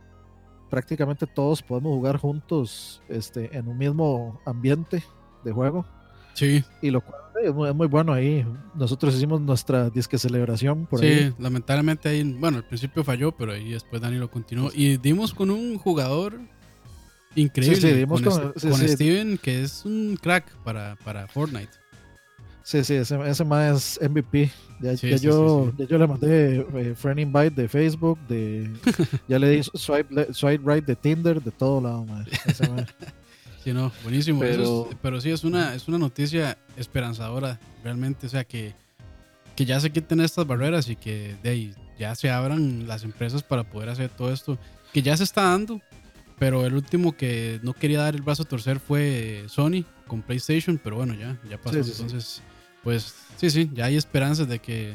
prácticamente 0.71 1.27
todos 1.27 1.63
podemos 1.63 1.93
jugar 1.95 2.17
juntos 2.19 3.03
este, 3.09 3.57
en 3.57 3.69
un 3.69 3.79
mismo 3.79 4.41
ambiente 4.47 5.03
de 5.45 5.53
juego. 5.53 5.87
Sí, 6.35 6.63
Y 6.83 6.91
lo 6.91 7.01
cual 7.01 7.21
eh, 7.43 7.49
es 7.49 7.55
muy, 7.55 7.69
es 7.69 7.75
muy 7.75 7.87
bueno 7.89 8.13
ahí. 8.13 8.47
Nosotros 8.75 9.15
hicimos 9.17 9.41
nuestra 9.41 9.91
disque 9.91 10.19
celebración 10.19 10.87
por 10.87 11.01
sí, 11.01 11.07
ahí. 11.07 11.35
lamentablemente 11.39 12.09
ahí, 12.09 12.23
bueno, 12.23 12.59
al 12.59 12.65
principio 12.65 13.03
falló, 13.03 13.33
pero 13.33 13.53
ahí 13.53 13.73
después 13.73 14.01
Dani 14.01 14.19
lo 14.19 14.31
continuó. 14.31 14.71
Y 14.73 14.99
dimos 14.99 15.35
con 15.35 15.51
un 15.51 15.79
jugador 15.79 16.39
increíble. 17.35 17.77
Sí, 17.77 17.89
sí, 17.89 17.93
dimos 17.93 18.23
con, 18.23 18.53
con- 18.53 18.53
este-. 18.55 18.89
Steven, 18.89 19.39
que 19.39 19.63
es 19.63 19.85
un 19.85 20.17
crack 20.21 20.49
para, 20.65 20.97
para 21.05 21.27
Fortnite. 21.27 21.71
Sí, 22.69 22.85
sí, 22.85 22.95
ese, 22.97 23.19
ese 23.27 23.45
más 23.47 23.99
es 23.99 24.11
MVP. 24.11 24.51
Ya, 24.79 24.95
Sí, 24.95 25.09
ya 25.09 25.17
sí, 25.17 25.25
yo, 25.25 25.71
sí, 25.71 25.77
ya 25.85 25.89
yo 25.89 25.97
le 25.97 26.07
mandé 26.07 26.57
eh, 26.75 26.95
friend 26.95 27.21
invite 27.21 27.63
de 27.63 27.67
Facebook, 27.67 28.19
de, 28.29 28.71
ya 29.29 29.39
le 29.39 29.49
di 29.49 29.63
swipe, 29.63 30.15
le- 30.15 30.35
swipe 30.35 30.63
right 30.71 30.85
de 30.85 30.95
Tinder, 30.95 31.43
de 31.43 31.51
todo 31.51 31.81
lado. 31.81 32.07
Ese 32.45 32.69
mae. 32.69 32.85
Sí, 33.65 33.73
no, 33.73 33.91
buenísimo. 34.03 34.41
Pero- 34.41 34.89
es- 34.91 34.97
pero 35.01 35.19
sí, 35.23 35.31
es 35.31 35.45
una, 35.45 35.75
es 35.75 35.89
una 35.89 35.97
noticia 35.97 36.59
esperanzadora, 36.77 37.59
realmente. 37.83 38.27
O 38.27 38.29
sea, 38.31 38.45
que, 38.45 38.75
que 39.57 39.65
ya 39.65 39.81
se 39.81 39.91
quiten 39.91 40.21
estas 40.21 40.47
barreras 40.47 40.91
y 40.91 40.97
que 40.97 41.37
de 41.43 41.49
ahí 41.49 41.75
ya 41.99 42.15
se 42.17 42.31
abran 42.31 42.87
las 42.87 43.03
empresas 43.03 43.43
para 43.43 43.65
poder 43.65 43.89
hacer 43.89 44.11
todo 44.11 44.31
esto, 44.31 44.59
que 44.93 45.01
ya 45.01 45.17
se 45.17 45.25
está 45.25 45.45
dando. 45.45 45.81
Pero 46.39 46.67
el 46.67 46.75
último 46.75 47.17
que 47.17 47.61
no 47.63 47.73
quería 47.73 48.01
dar 48.03 48.15
el 48.15 48.21
brazo 48.23 48.43
a 48.43 48.47
torcer 48.47 48.79
fue 48.79 49.45
Sony 49.49 49.85
con 50.07 50.21
PlayStation, 50.21 50.79
pero 50.85 50.97
bueno, 50.97 51.15
ya, 51.15 51.37
ya 51.49 51.57
pasó. 51.59 51.79
Entonces, 51.79 52.43
pues 52.85 53.15
sí, 53.37 53.51
sí, 53.51 53.71
ya 53.73 53.87
hay 53.87 53.97
esperanzas 53.97 54.49
de 54.49 54.59
que, 54.61 54.95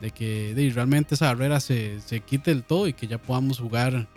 de 0.00 0.10
que 0.10 0.54
de 0.54 0.70
realmente 0.70 1.14
esa 1.14 1.26
barrera 1.26 1.60
se, 1.60 2.00
se 2.00 2.20
quite 2.20 2.50
del 2.52 2.62
todo 2.64 2.86
y 2.88 2.92
que 2.92 3.06
ya 3.06 3.18
podamos 3.18 3.58
jugar 3.58 4.08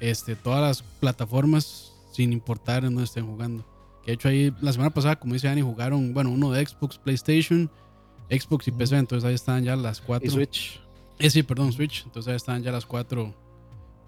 este, 0.00 0.36
todas 0.36 0.60
las 0.60 0.82
plataformas 1.00 1.92
sin 2.12 2.32
importar 2.32 2.84
en 2.84 2.90
dónde 2.90 3.04
estén 3.04 3.26
jugando. 3.26 3.64
Que 4.02 4.10
de 4.10 4.14
hecho 4.14 4.28
ahí 4.28 4.54
la 4.60 4.72
semana 4.72 4.90
pasada, 4.90 5.16
como 5.16 5.34
dice 5.34 5.48
Dani, 5.48 5.62
jugaron, 5.62 6.12
bueno, 6.12 6.30
uno 6.30 6.50
de 6.52 6.64
Xbox, 6.64 6.98
PlayStation, 6.98 7.70
Xbox 8.30 8.68
y. 8.68 8.72
PC, 8.72 8.96
entonces 8.98 9.26
ahí 9.26 9.34
están 9.34 9.64
ya 9.64 9.76
las 9.76 10.00
cuatro. 10.00 10.26
Y 10.26 10.30
Switch. 10.30 10.80
Eh, 11.18 11.30
sí, 11.30 11.42
perdón, 11.42 11.72
Switch. 11.72 12.04
Entonces 12.04 12.30
ahí 12.30 12.36
están 12.36 12.62
ya 12.62 12.70
las 12.72 12.84
cuatro 12.86 13.34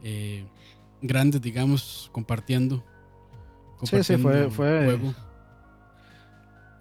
eh, 0.02 0.44
grandes, 1.00 1.40
digamos, 1.40 2.10
compartiendo. 2.12 2.84
Sí, 3.82 4.02
sí, 4.02 4.16
fue- 4.16 4.16
compartiendo 4.16 4.50
fue- 4.50 4.84
juego. 4.84 5.14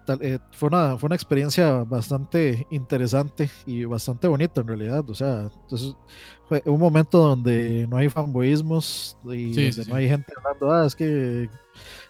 Tal- 0.06 0.22
eh, 0.22 0.38
fue, 0.52 0.68
una, 0.68 0.96
fue 0.96 1.08
una 1.08 1.16
experiencia 1.16 1.82
bastante 1.84 2.66
interesante 2.70 3.50
y 3.66 3.84
bastante 3.84 4.28
bonita 4.28 4.60
en 4.60 4.68
realidad. 4.68 5.04
O 5.10 5.14
sea, 5.14 5.50
entonces 5.62 5.94
fue 6.48 6.62
un 6.64 6.78
momento 6.80 7.18
donde 7.18 7.86
no 7.88 7.96
hay 7.96 8.08
fanboísmos 8.08 9.18
y 9.24 9.52
Sí, 9.52 9.64
donde 9.66 9.72
sí, 9.72 9.90
no 9.90 9.96
hay 9.96 10.08
gente 10.08 10.32
hablando, 10.36 10.70
ah, 10.72 10.86
es 10.86 10.94
que 10.94 11.50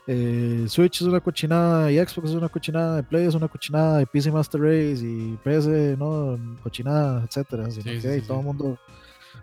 eh, 0.06 0.64
Switch 0.68 1.00
es 1.00 1.06
una 1.08 1.20
cochinada 1.20 1.90
y 1.90 1.96
Xbox 1.98 2.28
es 2.30 2.36
una 2.36 2.48
cochinada, 2.48 3.00
y 3.00 3.02
Play 3.02 3.26
es 3.26 3.34
una 3.34 3.48
cochinada, 3.48 4.02
y 4.02 4.06
PC 4.06 4.30
Master 4.30 4.60
Race 4.60 5.00
y 5.02 5.36
PS, 5.42 5.96
no, 5.98 6.38
cochinada, 6.62 7.24
etcétera. 7.24 7.70
Sino 7.70 7.82
Sí, 7.82 7.90
que 7.90 8.00
sí, 8.00 8.08
hay 8.08 8.20
sí, 8.20 8.26
todo 8.26 8.38
el 8.40 8.44
mundo 8.44 8.78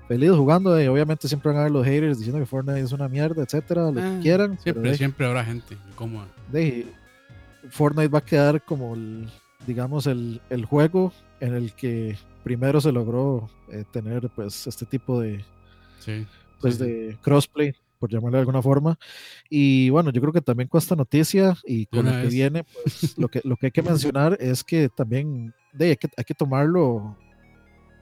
feliz 0.07 0.31
jugando 0.31 0.79
y 0.81 0.87
obviamente 0.87 1.27
siempre 1.27 1.49
van 1.49 1.57
a 1.57 1.61
haber 1.61 1.71
los 1.71 1.85
haters 1.85 2.17
diciendo 2.17 2.39
que 2.39 2.45
Fortnite 2.45 2.79
es 2.81 2.91
una 2.91 3.07
mierda, 3.09 3.43
etcétera, 3.43 3.91
lo 3.91 3.99
Ah, 3.99 4.13
que 4.15 4.19
quieran. 4.21 4.51
pero 4.51 4.61
Siempre, 4.63 4.97
siempre 4.97 5.25
habrá 5.25 5.43
gente 5.43 5.77
incómoda. 5.89 6.27
de 6.51 6.85
Fortnite 7.69 8.09
va 8.09 8.19
a 8.19 8.25
quedar 8.25 8.63
como 8.63 8.93
el, 8.95 9.29
digamos 9.67 10.07
el, 10.07 10.41
el 10.49 10.65
juego 10.65 11.11
en 11.39 11.53
el 11.53 11.73
que 11.73 12.17
primero 12.43 12.81
se 12.81 12.91
logró 12.91 13.49
eh, 13.71 13.83
tener 13.91 14.29
pues 14.29 14.67
este 14.67 14.85
tipo 14.85 15.19
de 15.21 15.43
Sí. 15.99 16.25
pues 16.59 16.75
sí, 16.75 16.83
de 16.83 17.17
crossplay 17.21 17.73
por 17.99 18.09
llamarlo 18.11 18.35
de 18.37 18.41
alguna 18.41 18.61
forma 18.61 18.99
y 19.49 19.89
bueno 19.89 20.11
yo 20.11 20.19
creo 20.19 20.33
que 20.33 20.41
también 20.41 20.67
con 20.67 20.79
esta 20.79 20.95
noticia 20.97 21.55
y 21.65 21.85
con 21.85 22.05
la 22.05 22.11
que 22.17 22.23
vez. 22.23 22.33
viene 22.33 22.63
pues 22.65 23.17
lo 23.17 23.29
que 23.29 23.39
lo 23.45 23.55
que 23.55 23.67
hay 23.67 23.71
que 23.71 23.81
mencionar 23.81 24.35
es 24.41 24.61
que 24.65 24.89
también 24.89 25.53
de, 25.71 25.91
hay, 25.91 25.95
que, 25.95 26.09
hay 26.17 26.23
que 26.25 26.33
tomarlo 26.33 27.15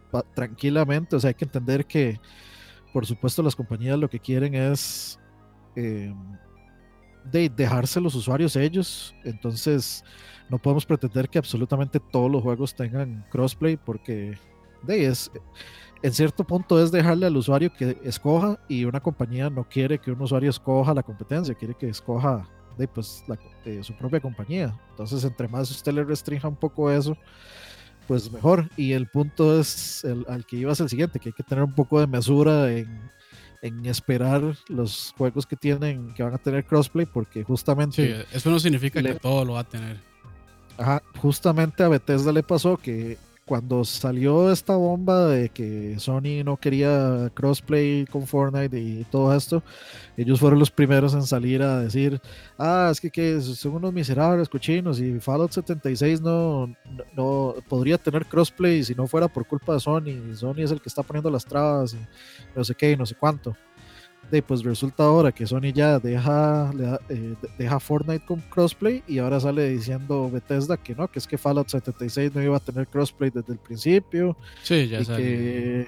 pa- 0.09 0.23
tranquilamente 0.33 1.15
o 1.15 1.19
sea 1.19 1.27
hay 1.27 1.35
que 1.35 1.45
entender 1.45 1.85
que 1.85 2.19
por 2.91 3.05
supuesto 3.05 3.43
las 3.43 3.55
compañías 3.55 3.99
lo 3.99 4.09
que 4.09 4.19
quieren 4.19 4.55
es 4.55 5.19
eh, 5.75 6.11
de 7.31 7.49
dejarse 7.49 8.01
los 8.01 8.15
usuarios 8.15 8.55
ellos. 8.55 9.15
Entonces, 9.23 10.03
no 10.49 10.57
podemos 10.57 10.85
pretender 10.85 11.29
que 11.29 11.37
absolutamente 11.37 11.99
todos 11.99 12.31
los 12.31 12.41
juegos 12.41 12.75
tengan 12.75 13.25
crossplay 13.29 13.77
porque 13.77 14.37
es 14.87 15.31
en 16.03 16.13
cierto 16.13 16.43
punto 16.43 16.81
es 16.81 16.91
dejarle 16.91 17.27
al 17.27 17.37
usuario 17.37 17.71
que 17.71 17.97
escoja 18.03 18.59
y 18.67 18.85
una 18.85 18.99
compañía 18.99 19.49
no 19.49 19.67
quiere 19.69 19.99
que 19.99 20.11
un 20.11 20.21
usuario 20.21 20.49
escoja 20.49 20.95
la 20.95 21.03
competencia, 21.03 21.53
quiere 21.53 21.75
que 21.75 21.89
escoja 21.89 22.47
de, 22.77 22.87
pues, 22.87 23.23
eh, 23.65 23.83
su 23.83 23.93
propia 23.95 24.19
compañía. 24.19 24.75
Entonces, 24.89 25.23
entre 25.23 25.47
más 25.47 25.69
usted 25.69 25.93
le 25.93 26.03
restrinja 26.03 26.47
un 26.47 26.55
poco 26.55 26.89
eso, 26.89 27.15
pues 28.07 28.31
mejor. 28.31 28.67
Y 28.75 28.93
el 28.93 29.07
punto 29.07 29.59
es 29.59 30.03
el, 30.03 30.25
al 30.27 30.45
que 30.45 30.57
ibas 30.57 30.79
el 30.79 30.89
siguiente, 30.89 31.19
que 31.19 31.29
hay 31.29 31.33
que 31.33 31.43
tener 31.43 31.63
un 31.63 31.75
poco 31.75 31.99
de 31.99 32.07
mesura 32.07 32.71
en, 32.71 33.11
en 33.61 33.85
esperar 33.85 34.41
los 34.69 35.13
juegos 35.17 35.45
que 35.45 35.55
tienen, 35.55 36.13
que 36.13 36.23
van 36.23 36.33
a 36.33 36.37
tener 36.39 36.65
crossplay, 36.65 37.05
porque 37.05 37.43
justamente, 37.43 38.23
Sí, 38.23 38.27
eso 38.33 38.49
no 38.49 38.59
significa 38.59 39.01
le- 39.01 39.13
que 39.13 39.19
todo 39.19 39.45
lo 39.45 39.53
va 39.53 39.59
a 39.59 39.63
tener. 39.63 39.99
ajá, 40.77 41.03
justamente 41.17 41.83
a 41.83 41.87
Bethesda 41.87 42.31
le 42.31 42.41
pasó 42.43 42.77
que 42.77 43.17
cuando 43.51 43.83
salió 43.83 44.49
esta 44.49 44.77
bomba 44.77 45.25
de 45.25 45.49
que 45.49 45.99
Sony 45.99 46.41
no 46.45 46.55
quería 46.55 47.29
crossplay 47.33 48.05
con 48.05 48.25
Fortnite 48.25 48.79
y 48.79 49.05
todo 49.11 49.35
esto, 49.35 49.61
ellos 50.15 50.39
fueron 50.39 50.57
los 50.57 50.71
primeros 50.71 51.13
en 51.15 51.23
salir 51.23 51.61
a 51.61 51.81
decir, 51.81 52.21
ah, 52.57 52.87
es 52.89 53.01
que, 53.01 53.11
que 53.11 53.41
son 53.41 53.73
unos 53.73 53.91
miserables 53.91 54.47
cochinos 54.47 55.01
y 55.01 55.19
Fallout 55.19 55.51
76 55.51 56.21
no, 56.21 56.67
no, 56.67 56.75
no 57.13 57.55
podría 57.67 57.97
tener 57.97 58.25
crossplay 58.25 58.85
si 58.85 58.95
no 58.95 59.05
fuera 59.05 59.27
por 59.27 59.45
culpa 59.45 59.73
de 59.73 59.81
Sony, 59.81 60.33
Sony 60.33 60.59
es 60.59 60.71
el 60.71 60.79
que 60.79 60.87
está 60.87 61.03
poniendo 61.03 61.29
las 61.29 61.43
trabas 61.43 61.93
y 61.93 61.97
no 62.55 62.63
sé 62.63 62.73
qué 62.73 62.91
y 62.91 62.95
no 62.95 63.05
sé 63.05 63.15
cuánto. 63.15 63.53
De, 64.31 64.41
pues 64.41 64.63
resulta 64.63 65.03
ahora 65.03 65.31
que 65.31 65.45
Sony 65.45 65.73
ya 65.73 65.99
deja, 65.99 66.71
le 66.73 66.85
eh, 67.09 67.35
de- 67.41 67.49
deja 67.57 67.79
Fortnite 67.79 68.25
con 68.25 68.39
crossplay 68.39 69.03
y 69.07 69.17
ahora 69.19 69.39
sale 69.39 69.69
diciendo 69.69 70.29
Bethesda 70.31 70.77
que 70.77 70.95
no, 70.95 71.07
que 71.09 71.19
es 71.19 71.27
que 71.27 71.37
Fallout 71.37 71.67
76 71.67 72.33
no 72.33 72.41
iba 72.41 72.55
a 72.55 72.59
tener 72.61 72.87
crossplay 72.87 73.29
desde 73.29 73.51
el 73.53 73.59
principio 73.59 74.37
Sí, 74.63 74.87
ya 74.87 75.01
y 75.01 75.05
que, 75.05 75.87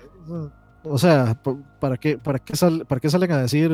o 0.84 0.98
sea, 0.98 1.42
pa- 1.42 1.58
¿para 1.80 1.96
qué, 1.98 2.18
para 2.18 2.38
qué, 2.40 2.56
sal- 2.56 2.86
para 2.86 3.00
qué 3.00 3.10
salen 3.10 3.32
a 3.32 3.38
decir 3.42 3.72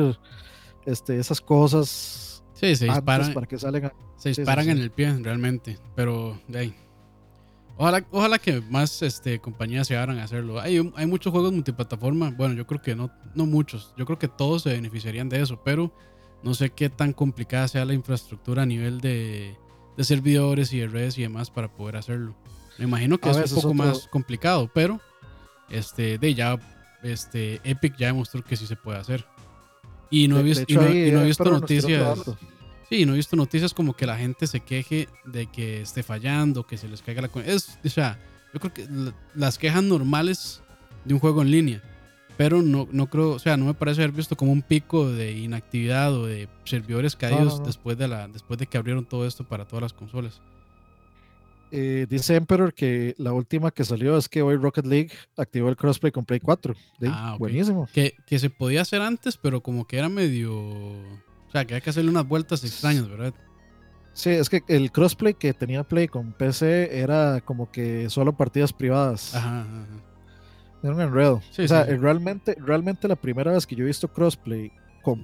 este, 0.86 1.18
esas 1.18 1.40
cosas 1.40 2.42
Sí, 2.54 2.76
se 2.76 2.84
antes? 2.84 2.96
disparan, 2.96 3.34
¿Para 3.34 3.46
qué 3.46 3.58
salen 3.58 3.84
a, 3.86 3.92
se 4.16 4.34
sí, 4.34 4.40
disparan 4.42 4.66
sí. 4.66 4.70
en 4.70 4.78
el 4.78 4.90
pie, 4.90 5.12
realmente. 5.22 5.78
Pero 5.96 6.38
de 6.46 6.58
ahí. 6.58 6.74
Ojalá, 7.80 8.04
ojalá 8.10 8.38
que 8.38 8.60
más 8.60 9.00
este, 9.00 9.40
compañías 9.40 9.86
se 9.88 9.96
abran 9.96 10.18
a 10.18 10.24
hacerlo. 10.24 10.60
Hay, 10.60 10.92
hay 10.96 11.06
muchos 11.06 11.32
juegos 11.32 11.50
multiplataforma. 11.52 12.30
Bueno, 12.30 12.54
yo 12.54 12.66
creo 12.66 12.82
que 12.82 12.94
no, 12.94 13.10
no 13.34 13.46
muchos. 13.46 13.94
Yo 13.96 14.04
creo 14.04 14.18
que 14.18 14.28
todos 14.28 14.62
se 14.64 14.68
beneficiarían 14.74 15.30
de 15.30 15.40
eso. 15.40 15.62
Pero 15.64 15.90
no 16.42 16.52
sé 16.52 16.68
qué 16.70 16.90
tan 16.90 17.14
complicada 17.14 17.68
sea 17.68 17.86
la 17.86 17.94
infraestructura 17.94 18.64
a 18.64 18.66
nivel 18.66 19.00
de, 19.00 19.56
de 19.96 20.04
servidores 20.04 20.74
y 20.74 20.80
de 20.80 20.88
redes 20.88 21.16
y 21.16 21.22
demás 21.22 21.50
para 21.50 21.68
poder 21.74 21.96
hacerlo. 21.96 22.34
Me 22.76 22.84
imagino 22.84 23.16
que 23.16 23.30
A 23.30 23.32
es 23.32 23.50
un 23.52 23.56
poco 23.56 23.68
otro- 23.68 23.74
más 23.74 24.08
complicado, 24.08 24.70
pero 24.74 25.00
este, 25.70 26.18
de 26.18 26.34
ya 26.34 26.58
este, 27.02 27.62
Epic 27.64 27.96
ya 27.96 28.08
demostró 28.08 28.44
que 28.44 28.56
sí 28.56 28.66
se 28.66 28.76
puede 28.76 28.98
hacer. 28.98 29.24
Y 30.10 30.28
no 30.28 30.34
he 30.36 30.38
de- 30.40 30.44
visto, 30.44 30.64
y 30.68 30.74
no- 30.74 30.82
ahí, 30.82 31.08
y 31.08 31.12
no 31.12 31.22
he 31.22 31.24
visto 31.24 31.44
noticias. 31.50 32.18
Sí, 32.90 33.06
no 33.06 33.12
he 33.12 33.16
visto 33.16 33.36
noticias 33.36 33.72
como 33.72 33.94
que 33.94 34.04
la 34.04 34.18
gente 34.18 34.46
se 34.46 34.60
queje 34.60 35.08
de 35.24 35.46
que 35.46 35.80
esté 35.82 36.02
fallando, 36.02 36.66
que 36.66 36.76
se 36.76 36.88
les 36.88 37.00
caiga 37.02 37.22
la... 37.22 37.28
con- 37.28 37.44
Es, 37.48 37.78
o 37.84 37.88
sea, 37.88 38.18
yo 38.52 38.60
creo 38.60 38.74
que 38.74 38.86
la- 38.90 39.14
las 39.34 39.56
quejas 39.58 39.82
normales 39.82 40.60
de 41.04 41.14
un 41.14 41.20
juego 41.20 41.40
en 41.42 41.50
línea, 41.52 41.82
pero 42.36 42.62
no, 42.62 42.88
no 42.90 43.06
creo, 43.08 43.30
o 43.30 43.38
sea, 43.38 43.56
no 43.56 43.64
me 43.66 43.74
parece 43.74 44.02
haber 44.02 44.14
visto 44.14 44.36
como 44.36 44.50
un 44.50 44.62
pico 44.62 45.08
de 45.10 45.32
inactividad 45.38 46.12
o 46.14 46.26
de 46.26 46.48
servidores 46.64 47.14
caídos 47.16 47.54
no, 47.54 47.58
no. 47.60 47.66
después 47.66 47.96
de 47.96 48.08
la 48.08 48.26
después 48.28 48.58
de 48.58 48.66
que 48.66 48.76
abrieron 48.76 49.04
todo 49.06 49.26
esto 49.26 49.44
para 49.44 49.66
todas 49.66 49.82
las 49.82 49.92
consolas. 49.92 50.40
eh, 51.70 52.06
dice 52.10 52.34
Emperor 52.34 52.74
que 52.74 53.14
la 53.18 53.32
última 53.32 53.70
que 53.70 53.84
salió 53.84 54.16
es 54.16 54.28
que 54.28 54.42
hoy 54.42 54.56
Rocket 54.56 54.86
League 54.86 55.10
activó 55.36 55.68
el 55.68 55.76
crossplay 55.76 56.10
con 56.10 56.24
Play 56.24 56.40
4. 56.40 56.74
De 56.98 57.06
ahí, 57.08 57.14
Ah. 57.16 57.36
Buenísimo. 57.38 57.88
Que, 57.92 58.16
que 58.26 58.38
se 58.40 58.50
podía 58.50 58.80
hacer 58.82 59.00
antes, 59.02 59.36
pero 59.36 59.60
como 59.62 59.86
que 59.86 59.96
era 59.98 60.08
medio. 60.08 60.50
O 61.50 61.52
sea, 61.52 61.64
que 61.64 61.74
hay 61.74 61.80
que 61.80 61.90
hacerle 61.90 62.10
unas 62.10 62.26
vueltas 62.26 62.62
extrañas, 62.62 63.08
¿verdad? 63.08 63.34
Sí, 64.12 64.30
es 64.30 64.48
que 64.48 64.62
el 64.68 64.92
crossplay 64.92 65.34
que 65.34 65.52
tenía 65.52 65.82
Play 65.82 66.06
con 66.06 66.32
PC 66.32 67.00
era 67.00 67.40
como 67.40 67.70
que 67.72 68.08
solo 68.08 68.36
partidas 68.36 68.72
privadas. 68.72 69.34
Ajá, 69.34 69.62
ajá. 69.62 69.86
Era 70.82 70.94
un 70.94 71.00
enredo. 71.00 71.42
Sí, 71.50 71.62
o 71.62 71.68
sea, 71.68 71.84
sí, 71.84 71.90
sí. 71.90 71.96
realmente, 71.96 72.56
realmente 72.58 73.08
la 73.08 73.16
primera 73.16 73.52
vez 73.52 73.66
que 73.66 73.74
yo 73.74 73.82
he 73.84 73.86
visto 73.88 74.08
crossplay 74.08 74.72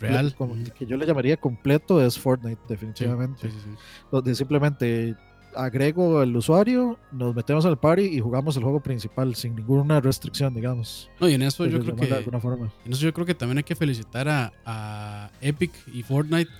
Real. 0.00 0.34
como 0.34 0.54
que 0.76 0.86
yo 0.86 0.96
le 0.96 1.06
llamaría 1.06 1.36
completo 1.36 2.04
es 2.04 2.18
Fortnite, 2.18 2.60
definitivamente. 2.68 3.48
sí, 3.50 3.56
sí, 3.56 3.70
sí. 3.70 3.76
Donde 4.10 4.34
simplemente 4.34 5.14
agrego 5.56 6.22
el 6.22 6.36
usuario, 6.36 6.98
nos 7.12 7.34
metemos 7.34 7.64
al 7.66 7.78
party 7.78 8.02
y 8.02 8.20
jugamos 8.20 8.56
el 8.56 8.62
juego 8.62 8.80
principal 8.80 9.34
sin 9.34 9.56
ninguna 9.56 10.00
restricción, 10.00 10.54
digamos. 10.54 11.10
No, 11.20 11.28
y 11.28 11.34
en 11.34 11.42
eso 11.42 11.66
yo 11.66 11.80
creo 11.80 11.96
que. 11.96 12.06
En 12.06 12.92
eso 12.92 13.02
yo 13.02 13.12
creo 13.12 13.26
que 13.26 13.34
también 13.34 13.58
hay 13.58 13.64
que 13.64 13.74
felicitar 13.74 14.28
a, 14.28 14.52
a 14.64 15.30
Epic 15.40 15.72
y 15.92 16.02
Fortnite. 16.02 16.50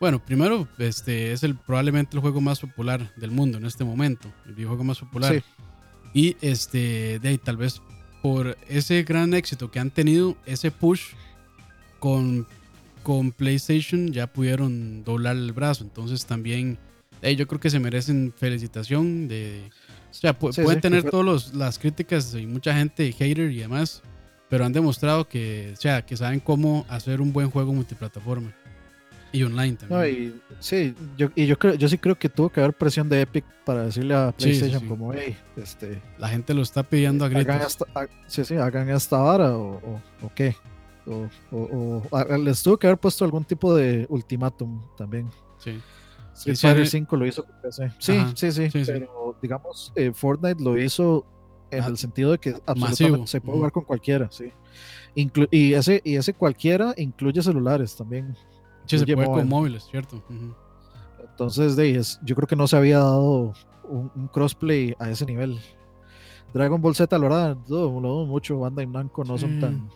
Bueno, 0.00 0.24
primero, 0.24 0.66
este 0.78 1.32
es 1.32 1.42
el 1.42 1.56
probablemente 1.56 2.16
el 2.16 2.22
juego 2.22 2.40
más 2.40 2.60
popular 2.60 3.12
del 3.16 3.30
mundo 3.30 3.58
en 3.58 3.66
este 3.66 3.84
momento, 3.84 4.32
el 4.46 4.54
videojuego 4.54 4.84
más 4.84 4.98
popular. 4.98 5.34
Sí. 5.34 5.42
Y 6.12 6.36
este, 6.40 7.18
de 7.18 7.28
ahí, 7.28 7.38
tal 7.38 7.56
vez 7.56 7.82
por 8.22 8.56
ese 8.68 9.02
gran 9.02 9.34
éxito 9.34 9.70
que 9.70 9.78
han 9.78 9.90
tenido, 9.90 10.36
ese 10.46 10.70
push 10.70 11.12
con, 11.98 12.46
con 13.02 13.32
PlayStation 13.32 14.12
ya 14.12 14.26
pudieron 14.26 15.04
doblar 15.04 15.36
el 15.36 15.52
brazo. 15.52 15.84
Entonces 15.84 16.26
también, 16.26 16.78
ahí, 17.22 17.36
yo 17.36 17.46
creo 17.46 17.60
que 17.60 17.70
se 17.70 17.78
merecen 17.78 18.32
felicitación 18.36 19.28
de... 19.28 19.70
O 20.10 20.14
sea, 20.14 20.36
pu- 20.38 20.52
Sí, 20.52 20.62
pueden 20.62 20.78
sí, 20.78 20.82
tener 20.82 21.04
todas 21.10 21.54
las 21.54 21.78
críticas 21.78 22.34
y 22.34 22.46
mucha 22.46 22.74
gente 22.74 23.12
hater 23.12 23.50
y 23.52 23.58
demás, 23.58 24.02
pero 24.48 24.64
han 24.64 24.72
demostrado 24.72 25.28
que, 25.28 25.70
o 25.72 25.80
sea, 25.80 26.04
que 26.04 26.16
saben 26.16 26.40
cómo 26.40 26.84
hacer 26.88 27.20
un 27.20 27.32
buen 27.32 27.50
juego 27.50 27.72
multiplataforma 27.72 28.52
y 29.32 29.44
online 29.44 29.76
también. 29.76 30.00
No, 30.00 30.06
y, 30.08 30.40
sí, 30.58 30.92
yo, 31.16 31.28
y 31.36 31.46
yo, 31.46 31.56
creo, 31.56 31.74
yo 31.74 31.88
sí 31.88 31.96
creo 31.98 32.18
que 32.18 32.28
tuvo 32.28 32.48
que 32.48 32.58
haber 32.60 32.72
presión 32.74 33.08
de 33.08 33.20
Epic 33.20 33.44
para 33.64 33.84
decirle 33.84 34.14
a 34.14 34.34
Sí, 34.36 34.52
sí, 34.54 34.58
PlayStation 34.58 34.82
sí. 34.82 34.88
como, 34.88 35.14
hey, 35.14 35.36
este, 35.56 36.02
La 36.18 36.28
gente 36.28 36.52
lo 36.54 36.62
está 36.62 36.82
pidiendo 36.82 37.24
a 37.24 37.28
gritos. 37.28 37.54
hagan 37.54 37.66
esta, 37.66 37.84
ha- 37.94 38.08
sí, 38.26 38.44
sí, 38.44 38.56
hagan 38.56 38.90
esta 38.90 39.18
vara 39.18 39.56
o, 39.56 39.74
o, 39.76 40.02
o 40.22 40.32
qué. 40.34 40.56
O, 41.06 41.28
o- 41.52 42.36
les 42.38 42.60
tuvo 42.64 42.76
que 42.76 42.88
haber 42.88 42.98
puesto 42.98 43.24
algún 43.24 43.44
tipo 43.44 43.72
de 43.76 44.06
ultimátum 44.08 44.82
también. 44.96 45.30
Sí. 45.58 45.78
Street 46.40 46.56
Sí, 46.56 46.66
Fighter 46.66 46.86
sí, 46.86 46.90
5 46.98 47.16
lo 47.16 47.26
hizo 47.26 47.44
con 47.44 47.54
PC. 47.60 47.92
Sí, 47.98 48.12
Ajá, 48.16 48.32
sí, 48.34 48.52
sí, 48.52 48.70
sí. 48.70 48.82
Pero 48.86 49.36
digamos, 49.42 49.92
eh, 49.94 50.12
Fortnite 50.12 50.62
lo 50.62 50.78
hizo 50.80 51.24
en 51.70 51.82
Ah, 51.84 51.86
el 51.86 51.96
sentido 51.98 52.32
de 52.32 52.38
que 52.38 52.50
absolutamente 52.66 53.10
masivo. 53.10 53.26
se 53.26 53.40
puede 53.40 53.56
jugar 53.58 53.72
con 53.72 53.84
cualquiera, 53.84 54.28
sí. 54.30 54.52
Inclu- 55.16 55.48
y, 55.50 55.74
ese, 55.74 56.00
y 56.04 56.16
ese 56.16 56.34
cualquiera 56.34 56.94
incluye 56.96 57.42
celulares 57.42 57.94
también. 57.96 58.36
Sí, 58.86 58.98
se 58.98 59.04
puede 59.04 59.26
con 59.26 59.34
móvil. 59.34 59.46
móviles, 59.46 59.84
¿cierto? 59.90 60.16
Ujú. 60.16 60.54
Entonces, 61.28 61.76
de, 61.76 61.82
ahí 61.84 61.94
es- 61.94 62.18
yo 62.24 62.34
creo 62.34 62.48
que 62.48 62.56
no 62.56 62.66
se 62.66 62.76
había 62.76 62.98
dado 62.98 63.52
un, 63.84 64.10
un 64.14 64.28
crossplay 64.28 64.94
a 64.98 65.10
ese 65.10 65.26
nivel. 65.26 65.58
Dragon 66.52 66.80
Ball 66.82 66.94
Z, 66.96 67.16
la 67.16 67.22
verdad, 67.22 67.56
lo 67.68 67.76
dudo 67.88 68.26
mucho. 68.26 68.58
Banda 68.58 68.82
y 68.82 68.86
Namco 68.86 69.22
no 69.24 69.38
son 69.38 69.60
tan, 69.60 69.86
No 69.86 69.92